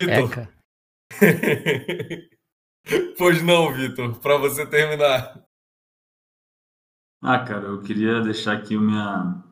Vitor. 0.00 0.48
pois 3.18 3.42
não, 3.42 3.72
Vitor, 3.72 4.18
para 4.20 4.36
você 4.36 4.66
terminar. 4.66 5.44
Ah, 7.22 7.44
cara, 7.44 7.64
eu 7.64 7.82
queria 7.82 8.20
deixar 8.20 8.52
aqui 8.52 8.76
o, 8.76 8.80
minha, 8.80 9.42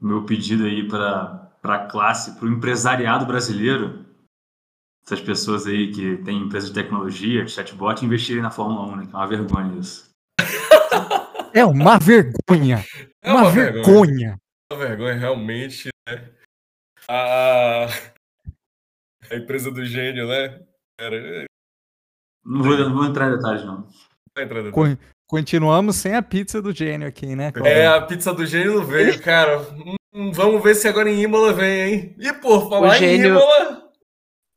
meu 0.00 0.24
pedido 0.24 0.64
aí 0.64 0.86
para 0.86 1.50
a 1.62 1.86
classe, 1.86 2.38
para 2.38 2.46
o 2.46 2.52
empresariado 2.52 3.26
brasileiro, 3.26 4.06
essas 5.04 5.20
pessoas 5.20 5.66
aí 5.66 5.90
que 5.90 6.18
têm 6.18 6.42
empresas 6.42 6.68
de 6.68 6.74
tecnologia, 6.74 7.44
de 7.44 7.50
chatbot, 7.50 8.04
investirem 8.04 8.42
na 8.42 8.50
Fórmula 8.50 8.92
1, 8.92 8.96
né? 8.96 9.06
Que 9.06 9.14
é 9.14 9.16
uma 9.16 9.26
vergonha 9.26 9.78
isso. 9.78 10.08
É 11.54 11.64
uma 11.64 11.98
vergonha. 11.98 12.84
É 13.22 13.32
uma, 13.32 13.40
uma 13.40 13.50
vergonha. 13.50 13.82
vergonha. 13.82 14.38
Uma 14.70 14.78
vergonha, 14.78 15.14
realmente, 15.14 15.88
né? 16.08 16.30
Ah, 17.08 17.86
a 19.30 19.34
empresa 19.34 19.70
do 19.70 19.84
gênio, 19.84 20.28
né? 20.28 20.60
Não 22.44 22.62
vou, 22.62 22.76
não 22.76 22.94
vou 22.94 23.04
entrar 23.06 23.28
em 23.28 23.36
detalhes, 23.36 23.64
não. 23.64 23.88
Com, 24.72 24.96
Continuamos 25.28 25.96
sem 25.96 26.14
a 26.14 26.22
pizza 26.22 26.62
do 26.62 26.72
gênio 26.72 27.06
aqui, 27.06 27.36
né? 27.36 27.52
É, 27.62 27.86
a 27.86 28.00
pizza 28.00 28.32
do 28.32 28.46
gênio 28.46 28.76
não 28.76 28.86
veio, 28.86 29.20
cara. 29.20 29.60
Hum, 30.14 30.32
vamos 30.32 30.62
ver 30.62 30.74
se 30.74 30.88
agora 30.88 31.10
em 31.10 31.20
Imola 31.20 31.52
vem, 31.52 31.80
hein? 31.80 32.16
E 32.18 32.32
por 32.32 32.66
falar 32.70 32.96
gênio... 32.96 33.26
em 33.26 33.28
Imola. 33.28 33.90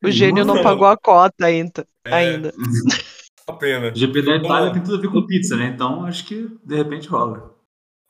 O 0.03 0.09
gênio 0.09 0.45
não 0.45 0.63
pagou 0.63 0.87
a 0.87 0.95
cota 0.95 1.45
ainda. 1.45 1.85
É. 2.05 2.13
ainda. 2.13 2.53
A 3.47 3.53
pena. 3.53 3.91
O 3.91 3.95
GP 3.95 4.21
da 4.21 4.35
Itália 4.37 4.71
tem 4.71 4.83
tudo 4.83 4.97
a 4.97 5.01
ver 5.01 5.09
com 5.09 5.25
pizza, 5.25 5.57
né? 5.57 5.65
Então 5.65 6.05
acho 6.05 6.25
que 6.25 6.47
de 6.63 6.75
repente 6.75 7.09
rola. 7.09 7.53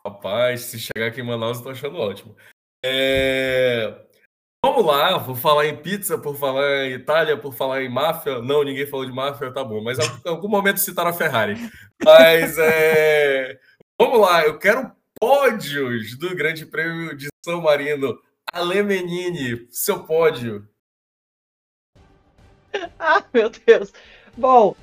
Rapaz, 0.06 0.62
se 0.62 0.80
chegar 0.80 1.08
aqui 1.08 1.22
em 1.22 1.26
Manaus, 1.26 1.58
eu 1.58 1.64
tô 1.64 1.70
achando 1.70 1.98
ótimo. 1.98 2.36
É, 2.84 4.06
Vamos 4.64 4.86
lá, 4.86 5.18
vou 5.18 5.36
falar 5.36 5.66
em 5.66 5.76
pizza, 5.76 6.20
por 6.20 6.36
falar 6.38 6.86
em 6.86 6.94
Itália, 6.94 7.36
por 7.36 7.52
falar 7.52 7.82
em 7.82 7.90
máfia. 7.90 8.44
Não, 8.44 8.64
ninguém 8.64 8.86
falou 8.86 9.08
de 9.08 9.12
máfia, 9.12 9.52
tá 9.52 9.64
bom. 9.64 9.82
Mas 9.82 9.98
em 9.98 10.30
algum 10.30 10.48
momento 10.48 10.80
citaram 10.80 11.10
a 11.10 11.14
Ferrari. 11.14 11.56
Mas 12.06 12.60
é... 12.60 13.60
Vamos 14.00 14.22
lá, 14.22 14.46
eu 14.46 14.60
quero 14.60 14.92
pódios 15.20 16.16
do 16.16 16.36
Grande 16.36 16.68
Prêmio 16.68 17.18
de 17.18 17.28
São 17.44 17.60
Marino. 17.60 18.20
Ale 18.54 18.84
Menini, 18.84 19.68
seu 19.72 20.04
pódio. 20.04 20.68
Ah, 22.98 23.22
meu 23.34 23.50
Deus. 23.50 23.92
Bom, 24.38 24.76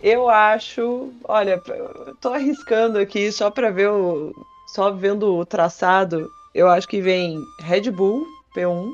eu 0.00 0.28
acho. 0.28 1.12
Olha, 1.24 1.60
eu 1.66 2.14
tô 2.20 2.28
arriscando 2.28 2.98
aqui 2.98 3.32
só 3.32 3.50
para 3.50 3.70
ver 3.70 3.88
o. 3.88 4.32
Só 4.74 4.90
vendo 4.90 5.34
o 5.36 5.44
traçado. 5.46 6.28
Eu 6.54 6.68
acho 6.68 6.88
que 6.88 7.00
vem 7.00 7.40
Red 7.60 7.90
Bull, 7.90 8.26
P1. 8.56 8.90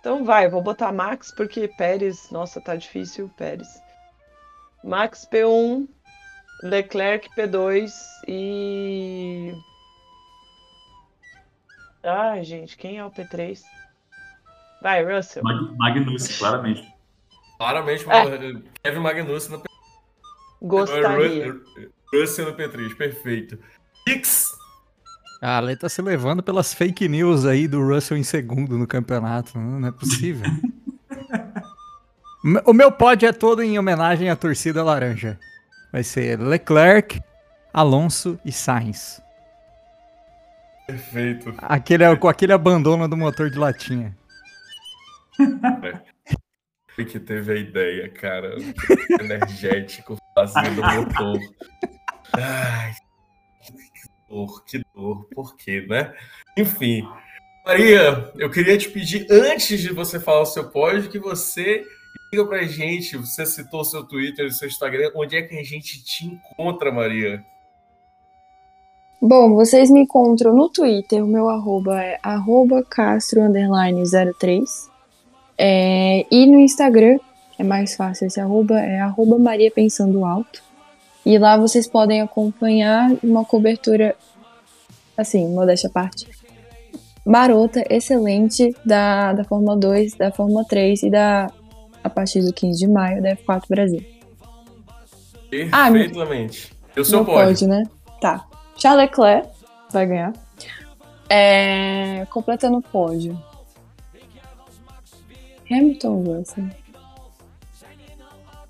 Então 0.00 0.24
vai, 0.24 0.48
vou 0.48 0.62
botar 0.62 0.92
Max, 0.92 1.32
porque 1.34 1.68
Pérez. 1.68 2.30
Nossa, 2.30 2.60
tá 2.60 2.74
difícil, 2.76 3.30
Pérez. 3.36 3.68
Max 4.82 5.26
P1, 5.30 5.86
Leclerc 6.62 7.28
P2 7.36 7.90
e. 8.26 9.52
Ai, 12.02 12.42
gente, 12.44 12.76
quem 12.78 12.98
é 12.98 13.04
o 13.04 13.10
P3? 13.10 13.60
Vai, 14.82 15.04
Russell. 15.04 15.42
Mag 15.42 15.76
Magnussen, 15.76 16.36
claramente. 16.38 16.94
Claramente, 17.58 18.06
É. 18.08 18.62
Kevin 18.82 19.00
Magnussen 19.00 19.52
no 19.58 19.62
Gostaria. 20.62 21.52
Ru- 21.52 21.64
Russell 22.14 22.46
no 22.50 22.56
P3, 22.56 22.96
perfeito. 22.96 23.58
Pix, 24.06 24.49
A 25.40 25.56
Ale 25.56 25.76
tá 25.76 25.88
se 25.88 26.02
levando 26.02 26.42
pelas 26.42 26.74
fake 26.74 27.08
news 27.08 27.46
aí 27.46 27.66
do 27.66 27.82
Russell 27.86 28.16
em 28.16 28.22
segundo 28.22 28.76
no 28.76 28.86
campeonato. 28.86 29.58
Não, 29.58 29.80
não 29.80 29.88
é 29.88 29.92
possível. 29.92 30.50
O 32.64 32.72
meu 32.72 32.90
pódio 32.90 33.28
é 33.28 33.32
todo 33.32 33.62
em 33.62 33.78
homenagem 33.78 34.30
à 34.30 34.36
torcida 34.36 34.82
laranja. 34.82 35.38
Vai 35.92 36.02
ser 36.02 36.40
Leclerc, 36.40 37.20
Alonso 37.70 38.40
e 38.44 38.50
Sainz. 38.50 39.20
perfeito. 40.86 41.54
Aquele, 41.58 42.16
com 42.16 42.28
aquele 42.28 42.54
abandono 42.54 43.06
do 43.06 43.14
motor 43.14 43.50
de 43.50 43.58
latinha. 43.58 44.16
Foi 46.94 47.04
que 47.04 47.20
teve 47.20 47.52
a 47.52 47.56
ideia, 47.56 48.08
cara. 48.08 48.56
Energético 49.20 50.16
fazendo 50.34 50.82
motor. 50.82 51.38
Ai, 52.32 52.94
que 53.62 54.08
dor, 54.30 54.64
que 54.64 54.82
dor. 55.00 55.26
Por 55.34 55.56
quê, 55.56 55.84
né? 55.88 56.12
Enfim. 56.56 57.02
Maria, 57.64 58.30
eu 58.36 58.50
queria 58.50 58.76
te 58.76 58.88
pedir, 58.88 59.26
antes 59.30 59.80
de 59.80 59.92
você 59.92 60.18
falar 60.18 60.42
o 60.42 60.46
seu 60.46 60.70
pódio, 60.70 61.10
que 61.10 61.18
você 61.18 61.84
diga 62.32 62.46
pra 62.46 62.62
gente, 62.62 63.16
você 63.16 63.44
citou 63.44 63.84
seu 63.84 64.04
Twitter 64.04 64.46
e 64.46 64.52
seu 64.52 64.68
Instagram, 64.68 65.10
onde 65.14 65.36
é 65.36 65.42
que 65.42 65.58
a 65.58 65.62
gente 65.62 66.02
te 66.02 66.26
encontra, 66.26 66.90
Maria? 66.90 67.44
Bom, 69.20 69.54
vocês 69.54 69.90
me 69.90 70.00
encontram 70.00 70.54
no 70.54 70.70
Twitter, 70.70 71.22
o 71.22 71.28
meu 71.28 71.50
arroba 71.50 72.02
é 72.02 72.18
arroba 72.22 72.82
castro 72.82 73.42
underline 73.42 74.02
03. 74.38 74.90
É, 75.58 76.24
e 76.30 76.46
no 76.46 76.58
Instagram, 76.58 77.18
é 77.58 77.62
mais 77.62 77.94
fácil 77.94 78.26
esse 78.26 78.40
arroba, 78.40 78.80
é 78.80 78.98
arroba 79.00 79.38
Maria 79.38 79.70
Pensando 79.70 80.24
Alto. 80.24 80.62
E 81.26 81.36
lá 81.36 81.58
vocês 81.58 81.86
podem 81.86 82.22
acompanhar 82.22 83.10
uma 83.22 83.44
cobertura, 83.44 84.16
assim, 85.20 85.48
modéstia 85.48 85.88
à 85.88 85.92
parte, 85.92 86.26
marota, 87.24 87.84
excelente 87.88 88.74
da, 88.84 89.32
da 89.32 89.44
Fórmula 89.44 89.76
2, 89.76 90.14
da 90.14 90.30
Fórmula 90.30 90.64
3 90.64 91.02
e 91.04 91.10
da, 91.10 91.50
a 92.02 92.10
partir 92.10 92.40
do 92.42 92.52
15 92.52 92.78
de 92.78 92.88
maio, 92.88 93.22
da 93.22 93.36
F4 93.36 93.62
Brasil. 93.68 94.04
Ah, 95.72 95.90
Perfeitamente. 95.90 96.72
Eu 96.94 97.04
sou 97.04 97.18
Não 97.20 97.24
pódio. 97.24 97.46
pode, 97.46 97.66
né? 97.66 97.82
Tá. 98.20 98.46
Charles 98.76 99.10
Leclerc 99.10 99.48
vai 99.92 100.06
ganhar. 100.06 100.32
É... 101.28 102.26
Completando 102.30 102.78
o 102.78 102.82
pódio. 102.82 103.40
Hamilton 105.70 106.22
Russell. 106.24 106.68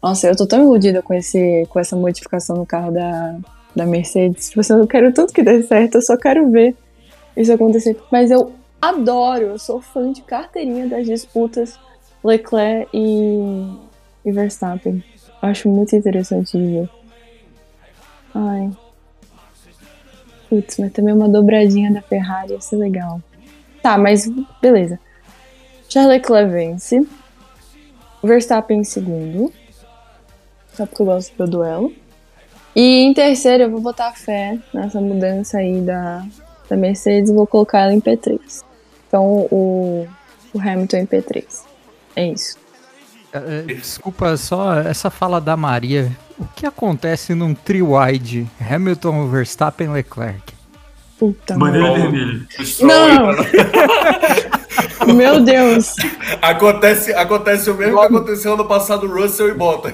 Nossa, 0.03 0.29
eu 0.29 0.37
tô 0.37 0.47
tão 0.47 0.63
iludida 0.63 1.03
com, 1.03 1.13
esse, 1.13 1.67
com 1.69 1.79
essa 1.79 1.95
modificação 1.95 2.57
no 2.57 2.67
carro 2.67 2.91
da, 2.91 3.39
da 3.75 3.87
Mercedes. 3.87 4.49
Tipo 4.49 4.61
assim, 4.61 4.73
eu 4.75 4.87
quero 4.87 5.13
tudo 5.13 5.33
que 5.33 5.43
dê 5.43 5.63
certo, 5.63 5.97
eu 5.97 6.03
só 6.03 6.17
quero 6.17 6.51
ver 6.51 6.77
isso 7.37 7.53
acontecer. 7.53 7.97
Mas 8.11 8.31
eu 8.31 8.53
adoro, 8.81 9.43
eu 9.43 9.59
sou 9.59 9.81
fã 9.81 10.13
de 10.13 10.23
carteirinha 10.23 10.87
das 10.87 11.07
disputas 11.07 11.79
Leclerc 12.25 12.89
e, 12.93 13.73
e 14.25 14.33
Verstappen. 14.33 15.03
Eu 15.43 15.49
acho 15.49 15.69
muito 15.69 15.95
interessante 15.97 16.59
de 16.59 16.67
ver. 16.67 16.91
Ai. 18.35 18.71
Putz, 20.49 20.79
mas 20.79 20.93
também 20.93 21.15
uma 21.15 21.29
dobradinha 21.29 21.93
da 21.93 22.03
Ferrari 22.03 22.53
ia 22.53 22.61
ser 22.61 22.77
legal. 22.77 23.23
Tá, 23.83 23.97
mas 23.97 24.29
beleza. 24.61 24.99
Charles 25.89 26.11
Leclerc 26.11 26.53
vence. 26.53 27.07
Verstappen 28.23 28.81
em 28.81 28.85
segundo. 28.85 29.53
Só 30.75 30.87
porque 30.87 31.03
eu 31.03 31.07
gosto 31.07 31.37
do 31.37 31.51
duelo. 31.51 31.93
E 32.75 33.03
em 33.03 33.13
terceiro 33.13 33.65
eu 33.65 33.71
vou 33.71 33.81
botar 33.81 34.13
fé 34.13 34.59
nessa 34.73 35.01
mudança 35.01 35.59
aí 35.59 35.81
da, 35.81 36.25
da 36.69 36.77
Mercedes 36.77 37.31
e 37.31 37.35
vou 37.35 37.47
colocar 37.47 37.81
ela 37.81 37.93
em 37.93 38.01
P3. 38.01 38.39
Então 39.09 39.25
o, 39.51 40.07
o 40.55 40.61
Hamilton 40.61 40.99
em 40.99 41.07
P3. 41.07 41.45
É 42.15 42.27
isso. 42.29 42.57
É, 43.33 43.39
é, 43.39 43.63
Desculpa, 43.75 44.37
só 44.37 44.75
essa 44.75 45.11
fala 45.11 45.41
da 45.41 45.57
Maria. 45.57 46.11
O 46.39 46.45
que 46.47 46.67
acontece 46.67 47.35
num 47.35 47.55
tri-wide 47.55 48.49
Hamilton, 48.61 49.29
Verstappen, 49.29 49.91
Leclerc? 49.91 50.55
Puta 51.19 51.57
Bandeira 51.57 51.93
vermelha. 51.93 52.47
Não. 52.81 53.37
Meu 55.15 55.41
Deus. 55.41 55.95
Acontece, 56.41 57.13
acontece 57.13 57.71
o 57.71 57.75
mesmo 57.75 57.99
que 57.99 58.07
aconteceu 58.07 58.55
ano 58.55 58.65
passado 58.65 59.07
Russell 59.07 59.49
e 59.49 59.55
Bottas. 59.55 59.93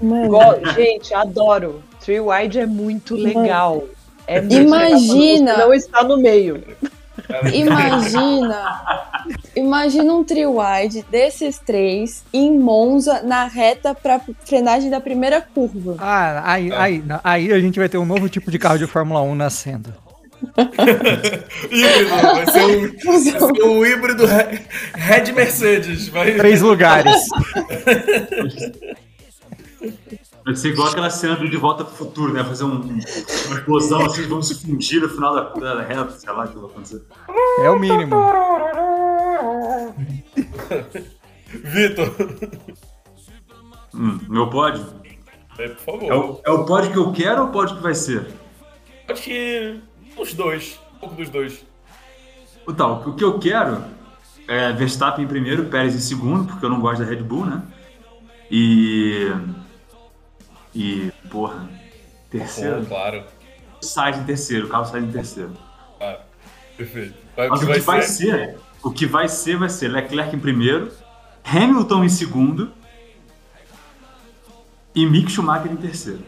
Mano. 0.00 0.38
Gente, 0.74 1.12
adoro. 1.14 1.82
Three 2.06 2.20
Wide 2.20 2.60
é 2.60 2.66
muito 2.66 3.16
legal. 3.16 3.82
É 4.28 4.40
muito 4.40 4.54
Imagina! 4.54 5.52
legal 5.52 5.66
não 5.66 5.74
está 5.74 6.04
no 6.04 6.16
meio. 6.16 6.62
Imagina, 7.52 8.82
imagina 9.56 10.14
um 10.14 10.22
trio 10.22 10.58
wide 10.60 11.04
desses 11.10 11.58
três 11.58 12.22
em 12.32 12.56
Monza 12.56 13.22
na 13.22 13.46
reta 13.46 13.92
pra 13.92 14.20
frenagem 14.44 14.88
da 14.88 15.00
primeira 15.00 15.40
curva. 15.40 15.96
Ah, 15.98 16.52
aí, 16.52 16.72
aí, 16.72 17.02
não, 17.04 17.18
aí 17.24 17.52
a 17.52 17.58
gente 17.58 17.78
vai 17.78 17.88
ter 17.88 17.98
um 17.98 18.04
novo 18.04 18.28
tipo 18.28 18.52
de 18.52 18.58
carro 18.58 18.78
de 18.78 18.86
Fórmula 18.86 19.22
1 19.22 19.34
nascendo. 19.34 19.92
híbrido, 21.72 22.22
vai 22.22 22.46
ser 22.46 22.64
um, 22.64 22.92
vai 23.04 23.18
ser 23.18 23.42
um 23.64 23.84
híbrido 23.84 24.26
Re- 24.26 24.60
Red 24.94 25.32
Mercedes. 25.32 26.08
Vai... 26.08 26.34
Três 26.34 26.60
lugares. 26.60 27.20
Vai 30.46 30.54
ser 30.54 30.68
igual 30.68 30.86
aquela 30.88 31.10
cena 31.10 31.34
do 31.34 31.50
De 31.50 31.56
Volta 31.56 31.84
pro 31.84 31.92
Futuro, 31.94 32.32
né? 32.32 32.44
Fazer 32.44 32.62
um- 32.64 32.80
uma 32.80 32.98
explosão 33.58 34.06
assim, 34.06 34.22
vamos 34.28 34.46
se 34.46 34.54
fundir 34.64 35.00
no 35.02 35.08
final 35.08 35.34
da, 35.34 35.42
da 35.74 35.82
reta, 35.82 36.08
sei 36.12 36.32
lá 36.32 36.44
o 36.44 36.48
que 36.48 36.56
vai 36.56 36.70
acontecer. 36.70 37.02
É 37.58 37.68
o 37.70 37.78
mínimo. 37.78 38.14
Vitor, 41.46 42.12
Hum, 43.94 44.20
meu 44.28 44.48
pódio? 44.50 44.84
é, 45.58 45.68
por 45.68 45.78
favor. 45.84 46.02
É 46.04 46.14
o, 46.14 46.40
é 46.44 46.50
o 46.50 46.64
pódio 46.64 46.92
que 46.92 46.98
eu 46.98 47.12
quero 47.12 47.42
ou 47.42 47.48
o 47.48 47.52
pódio 47.52 47.76
que 47.76 47.82
vai 47.82 47.94
ser? 47.94 48.26
Acho 49.08 49.22
que 49.22 49.80
os 50.16 50.34
dois, 50.34 50.78
um 50.96 50.98
pouco 50.98 51.14
dos 51.16 51.28
dois. 51.30 51.64
O 52.66 52.72
tal, 52.72 53.02
o 53.06 53.14
que 53.14 53.24
eu 53.24 53.38
quero 53.38 53.82
é 54.46 54.72
Verstappen 54.72 55.24
em 55.24 55.28
primeiro, 55.28 55.64
Pérez 55.66 55.94
em 55.94 55.98
segundo, 56.00 56.46
porque 56.46 56.64
eu 56.64 56.70
não 56.70 56.80
gosto 56.80 57.00
da 57.02 57.06
Red 57.08 57.22
Bull, 57.22 57.46
né? 57.46 57.62
E. 58.50 59.28
E, 60.76 61.10
porra, 61.30 61.70
terceiro? 62.30 62.84
Claro, 62.84 63.24
Sainz 63.80 64.18
em 64.18 64.24
terceiro, 64.24 64.66
o 64.66 64.68
carro 64.68 64.84
sai 64.84 65.00
em 65.00 65.10
terceiro. 65.10 65.56
claro. 65.96 66.18
Perfeito. 66.76 67.14
Vai, 67.34 67.48
Mas 67.48 67.62
o 67.62 67.66
que 67.66 67.80
vai 67.80 68.02
ser, 68.02 68.58
o 68.82 68.90
que 68.90 69.06
vai 69.06 69.26
ser, 69.26 69.56
vai 69.56 69.70
ser 69.70 69.88
Leclerc 69.88 70.36
em 70.36 70.38
primeiro, 70.38 70.92
Hamilton 71.42 72.04
em 72.04 72.08
segundo 72.10 72.70
e 74.94 75.06
Mick 75.06 75.30
Schumacher 75.30 75.72
em 75.72 75.76
terceiro. 75.76 76.22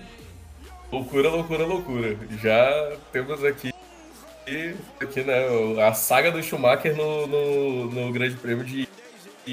Loucura, 0.90 1.28
loucura, 1.28 1.66
loucura. 1.66 2.16
Já 2.42 2.96
temos 3.12 3.44
aqui, 3.44 3.70
aqui 4.98 5.22
né, 5.24 5.82
a 5.86 5.92
saga 5.92 6.32
do 6.32 6.42
Schumacher 6.42 6.96
no, 6.96 7.26
no, 7.26 7.90
no 7.90 8.12
Grande 8.12 8.36
Prêmio 8.36 8.64
de 8.64 8.88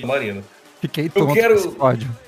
Marina. 0.05 0.41
Fiquei 0.79 1.09
tonto 1.09 1.31
Eu 1.31 1.33
quero, 1.33 1.53
com 1.55 1.59
esse 1.59 1.75
pódio. 1.75 2.24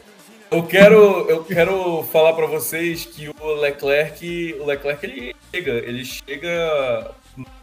Eu 0.51 0.63
quero, 0.63 1.29
eu 1.29 1.43
quero 1.43 2.03
falar 2.03 2.33
para 2.33 2.45
vocês 2.45 3.05
que 3.05 3.29
o 3.29 3.53
Leclerc, 3.55 4.55
o 4.59 4.65
Leclerc 4.65 5.05
ele 5.05 5.35
chega, 5.53 5.71
ele 5.71 6.05
chega 6.05 7.11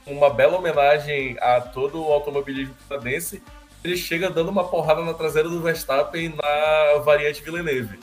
uma 0.07 0.31
bela 0.31 0.59
homenagem 0.59 1.37
a 1.41 1.61
todo 1.61 2.03
o 2.03 2.13
automobilismo 2.13 2.75
canadense. 2.89 3.43
Ele 3.83 3.97
chega 3.97 4.31
dando 4.31 4.51
uma 4.51 4.65
porrada 4.65 5.03
na 5.03 5.13
traseira 5.15 5.49
do 5.49 5.61
Verstappen 5.61 6.35
na 6.35 6.99
variante 7.01 7.43
Villeneuve. 7.43 7.99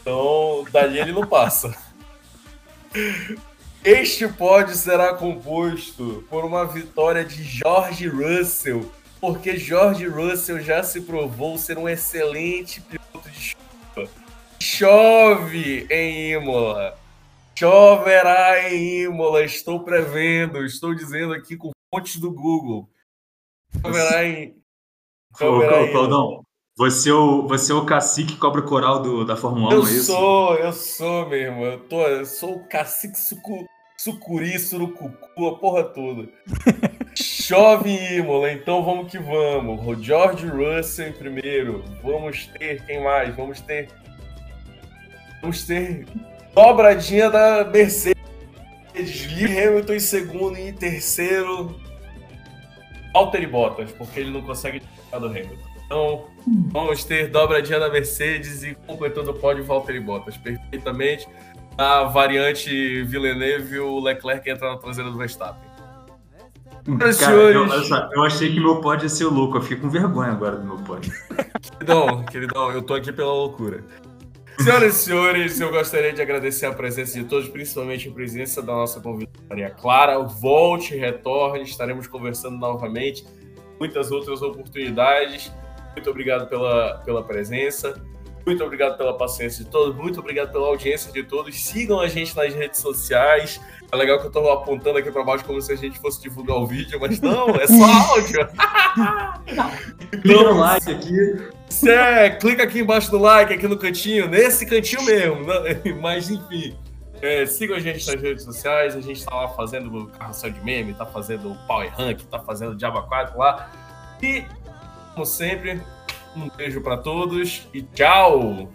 Então, 0.00 0.64
dali 0.70 0.98
ele 0.98 1.12
não 1.12 1.26
passa. 1.26 1.74
Este 3.84 4.28
pódio 4.28 4.74
será 4.74 5.14
composto 5.14 6.24
por 6.28 6.44
uma 6.44 6.64
vitória 6.64 7.24
de 7.24 7.42
George 7.42 8.08
Russell, 8.08 8.90
porque 9.20 9.56
George 9.56 10.06
Russell 10.06 10.60
já 10.60 10.82
se 10.82 11.00
provou 11.00 11.56
ser 11.56 11.78
um 11.78 11.88
excelente 11.88 12.80
piloto 12.80 13.30
de. 13.30 13.56
Chove 14.60 15.86
em 15.90 16.32
Imola. 16.32 16.98
Choverá 17.58 18.70
em 18.72 19.04
Imola. 19.04 19.44
Estou 19.44 19.84
prevendo, 19.84 20.64
estou 20.64 20.94
dizendo 20.94 21.32
aqui 21.32 21.56
com 21.56 21.70
fontes 21.92 22.16
do 22.16 22.32
Google. 22.32 22.88
Choverá 23.80 24.24
em. 24.24 24.56
Choverá 25.38 25.82
em 25.82 25.92
Claudão, 25.92 26.42
você 26.76 27.10
é 27.10 27.14
o, 27.14 27.46
você 27.46 27.72
é 27.72 27.74
o 27.74 27.84
cacique 27.84 28.36
cobra 28.36 28.62
coral 28.62 29.02
do, 29.02 29.24
da 29.24 29.36
Fórmula 29.36 29.74
1, 29.74 29.76
Eu 29.76 29.80
é 29.80 29.84
isso? 29.84 30.04
sou, 30.04 30.54
eu 30.56 30.72
sou, 30.72 31.28
meu 31.28 31.38
irmão. 31.38 31.64
Eu, 31.64 31.80
tô, 31.80 32.00
eu 32.06 32.24
sou 32.24 32.54
o 32.56 32.68
cacique 32.68 33.18
sucu, 33.18 33.66
sucuri, 33.98 34.58
surucucu, 34.58 35.46
a 35.46 35.58
porra 35.58 35.84
toda. 35.84 36.28
Chove 37.50 37.90
em 37.90 38.18
Imola, 38.18 38.52
então 38.52 38.84
vamos 38.84 39.10
que 39.10 39.18
vamos. 39.18 39.84
O 39.84 40.00
George 40.00 40.46
Russell 40.46 41.08
em 41.08 41.12
primeiro. 41.12 41.82
Vamos 42.00 42.46
ter, 42.46 42.80
quem 42.86 43.02
mais? 43.02 43.34
Vamos 43.34 43.60
ter. 43.60 43.88
Vamos 45.40 45.64
ter 45.64 46.06
dobradinha 46.54 47.28
da 47.28 47.64
Mercedes. 47.64 48.22
Hamilton 48.94 49.94
em 49.94 49.98
segundo 49.98 50.58
e 50.58 50.68
em 50.68 50.72
terceiro. 50.72 51.74
Valtteri 53.12 53.48
Bottas, 53.48 53.90
porque 53.90 54.20
ele 54.20 54.30
não 54.30 54.42
consegue 54.42 54.78
tirar 54.78 55.18
do 55.18 55.26
Hamilton. 55.26 55.70
Então, 55.84 56.26
vamos 56.70 57.02
ter 57.02 57.32
dobradinha 57.32 57.80
da 57.80 57.88
Mercedes 57.88 58.62
e 58.62 58.76
completando 58.86 59.32
o 59.32 59.34
pódio 59.34 59.64
Valtteri 59.64 59.98
Bottas 59.98 60.36
perfeitamente. 60.36 61.26
Na 61.76 62.04
variante 62.04 63.02
Villeneuve, 63.02 63.80
o 63.80 63.98
Leclerc 63.98 64.48
entra 64.48 64.70
na 64.70 64.76
traseira 64.78 65.10
do 65.10 65.18
Verstappen. 65.18 65.69
Cara, 66.98 67.12
senhores. 67.12 67.90
eu, 67.90 67.96
eu 68.12 68.22
achei 68.22 68.52
que 68.52 68.60
meu 68.60 68.80
pódio 68.80 69.04
ia 69.04 69.08
ser 69.08 69.26
louco. 69.26 69.58
Eu 69.58 69.62
fico 69.62 69.82
com 69.82 69.90
vergonha 69.90 70.30
agora 70.30 70.56
do 70.56 70.64
meu 70.64 70.76
pódio. 70.78 71.12
Queridão, 71.78 72.24
queridão, 72.24 72.72
eu 72.72 72.82
tô 72.82 72.94
aqui 72.94 73.12
pela 73.12 73.32
loucura. 73.32 73.84
Senhoras 74.58 74.96
e 74.96 75.04
senhores, 75.04 75.60
eu 75.60 75.70
gostaria 75.70 76.12
de 76.12 76.20
agradecer 76.20 76.66
a 76.66 76.72
presença 76.72 77.18
de 77.18 77.24
todos, 77.24 77.48
principalmente 77.48 78.08
a 78.08 78.12
presença 78.12 78.60
da 78.60 78.74
nossa 78.74 79.00
convidada 79.00 79.38
Maria 79.48 79.70
Clara. 79.70 80.18
Volte, 80.18 80.94
retorne, 80.94 81.62
estaremos 81.62 82.06
conversando 82.06 82.58
novamente. 82.58 83.24
Muitas 83.78 84.10
outras 84.10 84.42
oportunidades. 84.42 85.50
Muito 85.94 86.10
obrigado 86.10 86.46
pela, 86.48 86.98
pela 87.04 87.22
presença. 87.22 88.00
Muito 88.46 88.64
obrigado 88.64 88.96
pela 88.96 89.16
paciência 89.16 89.64
de 89.64 89.70
todos. 89.70 89.96
Muito 89.96 90.20
obrigado 90.20 90.52
pela 90.52 90.66
audiência 90.66 91.12
de 91.12 91.22
todos. 91.22 91.54
Sigam 91.60 92.00
a 92.00 92.08
gente 92.08 92.34
nas 92.36 92.54
redes 92.54 92.80
sociais. 92.80 93.60
É 93.92 93.96
legal 93.96 94.20
que 94.20 94.26
eu 94.26 94.30
tô 94.30 94.48
apontando 94.50 94.98
aqui 94.98 95.10
para 95.10 95.24
baixo 95.24 95.44
como 95.44 95.60
se 95.60 95.72
a 95.72 95.76
gente 95.76 95.98
fosse 95.98 96.20
divulgar 96.22 96.56
o 96.56 96.66
vídeo, 96.66 96.98
mas 97.00 97.20
não, 97.20 97.48
é 97.50 97.66
só 97.66 97.84
áudio. 98.12 98.48
Clica 100.22 100.42
no 100.44 100.58
like 100.58 100.90
aqui. 100.90 101.60
É, 101.88 102.30
clica 102.30 102.64
aqui 102.64 102.80
embaixo 102.80 103.10
do 103.10 103.18
like, 103.18 103.54
aqui 103.54 103.68
no 103.68 103.78
cantinho, 103.78 104.28
nesse 104.28 104.66
cantinho 104.66 105.04
mesmo. 105.04 105.46
Mas 106.00 106.28
enfim, 106.28 106.76
é, 107.22 107.46
sigam 107.46 107.76
a 107.76 107.80
gente 107.80 108.04
nas 108.06 108.20
redes 108.20 108.44
sociais. 108.44 108.96
A 108.96 109.00
gente 109.00 109.24
tá 109.24 109.34
lá 109.34 109.48
fazendo 109.48 110.08
carrossel 110.18 110.50
de 110.50 110.60
meme, 110.64 110.94
tá 110.94 111.06
fazendo 111.06 111.56
Power 111.66 111.92
Rank, 111.94 112.22
tá 112.22 112.40
fazendo 112.40 112.74
Diaba 112.74 113.02
4 113.02 113.38
lá. 113.38 113.70
E, 114.20 114.44
como 115.14 115.24
sempre, 115.24 115.80
um 116.36 116.48
beijo 116.56 116.80
para 116.80 116.96
todos 116.96 117.68
e 117.72 117.82
tchau! 117.82 118.68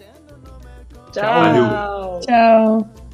Tchau. 1.12 1.42
Valeu. 1.42 2.20
Tchau. 2.20 3.05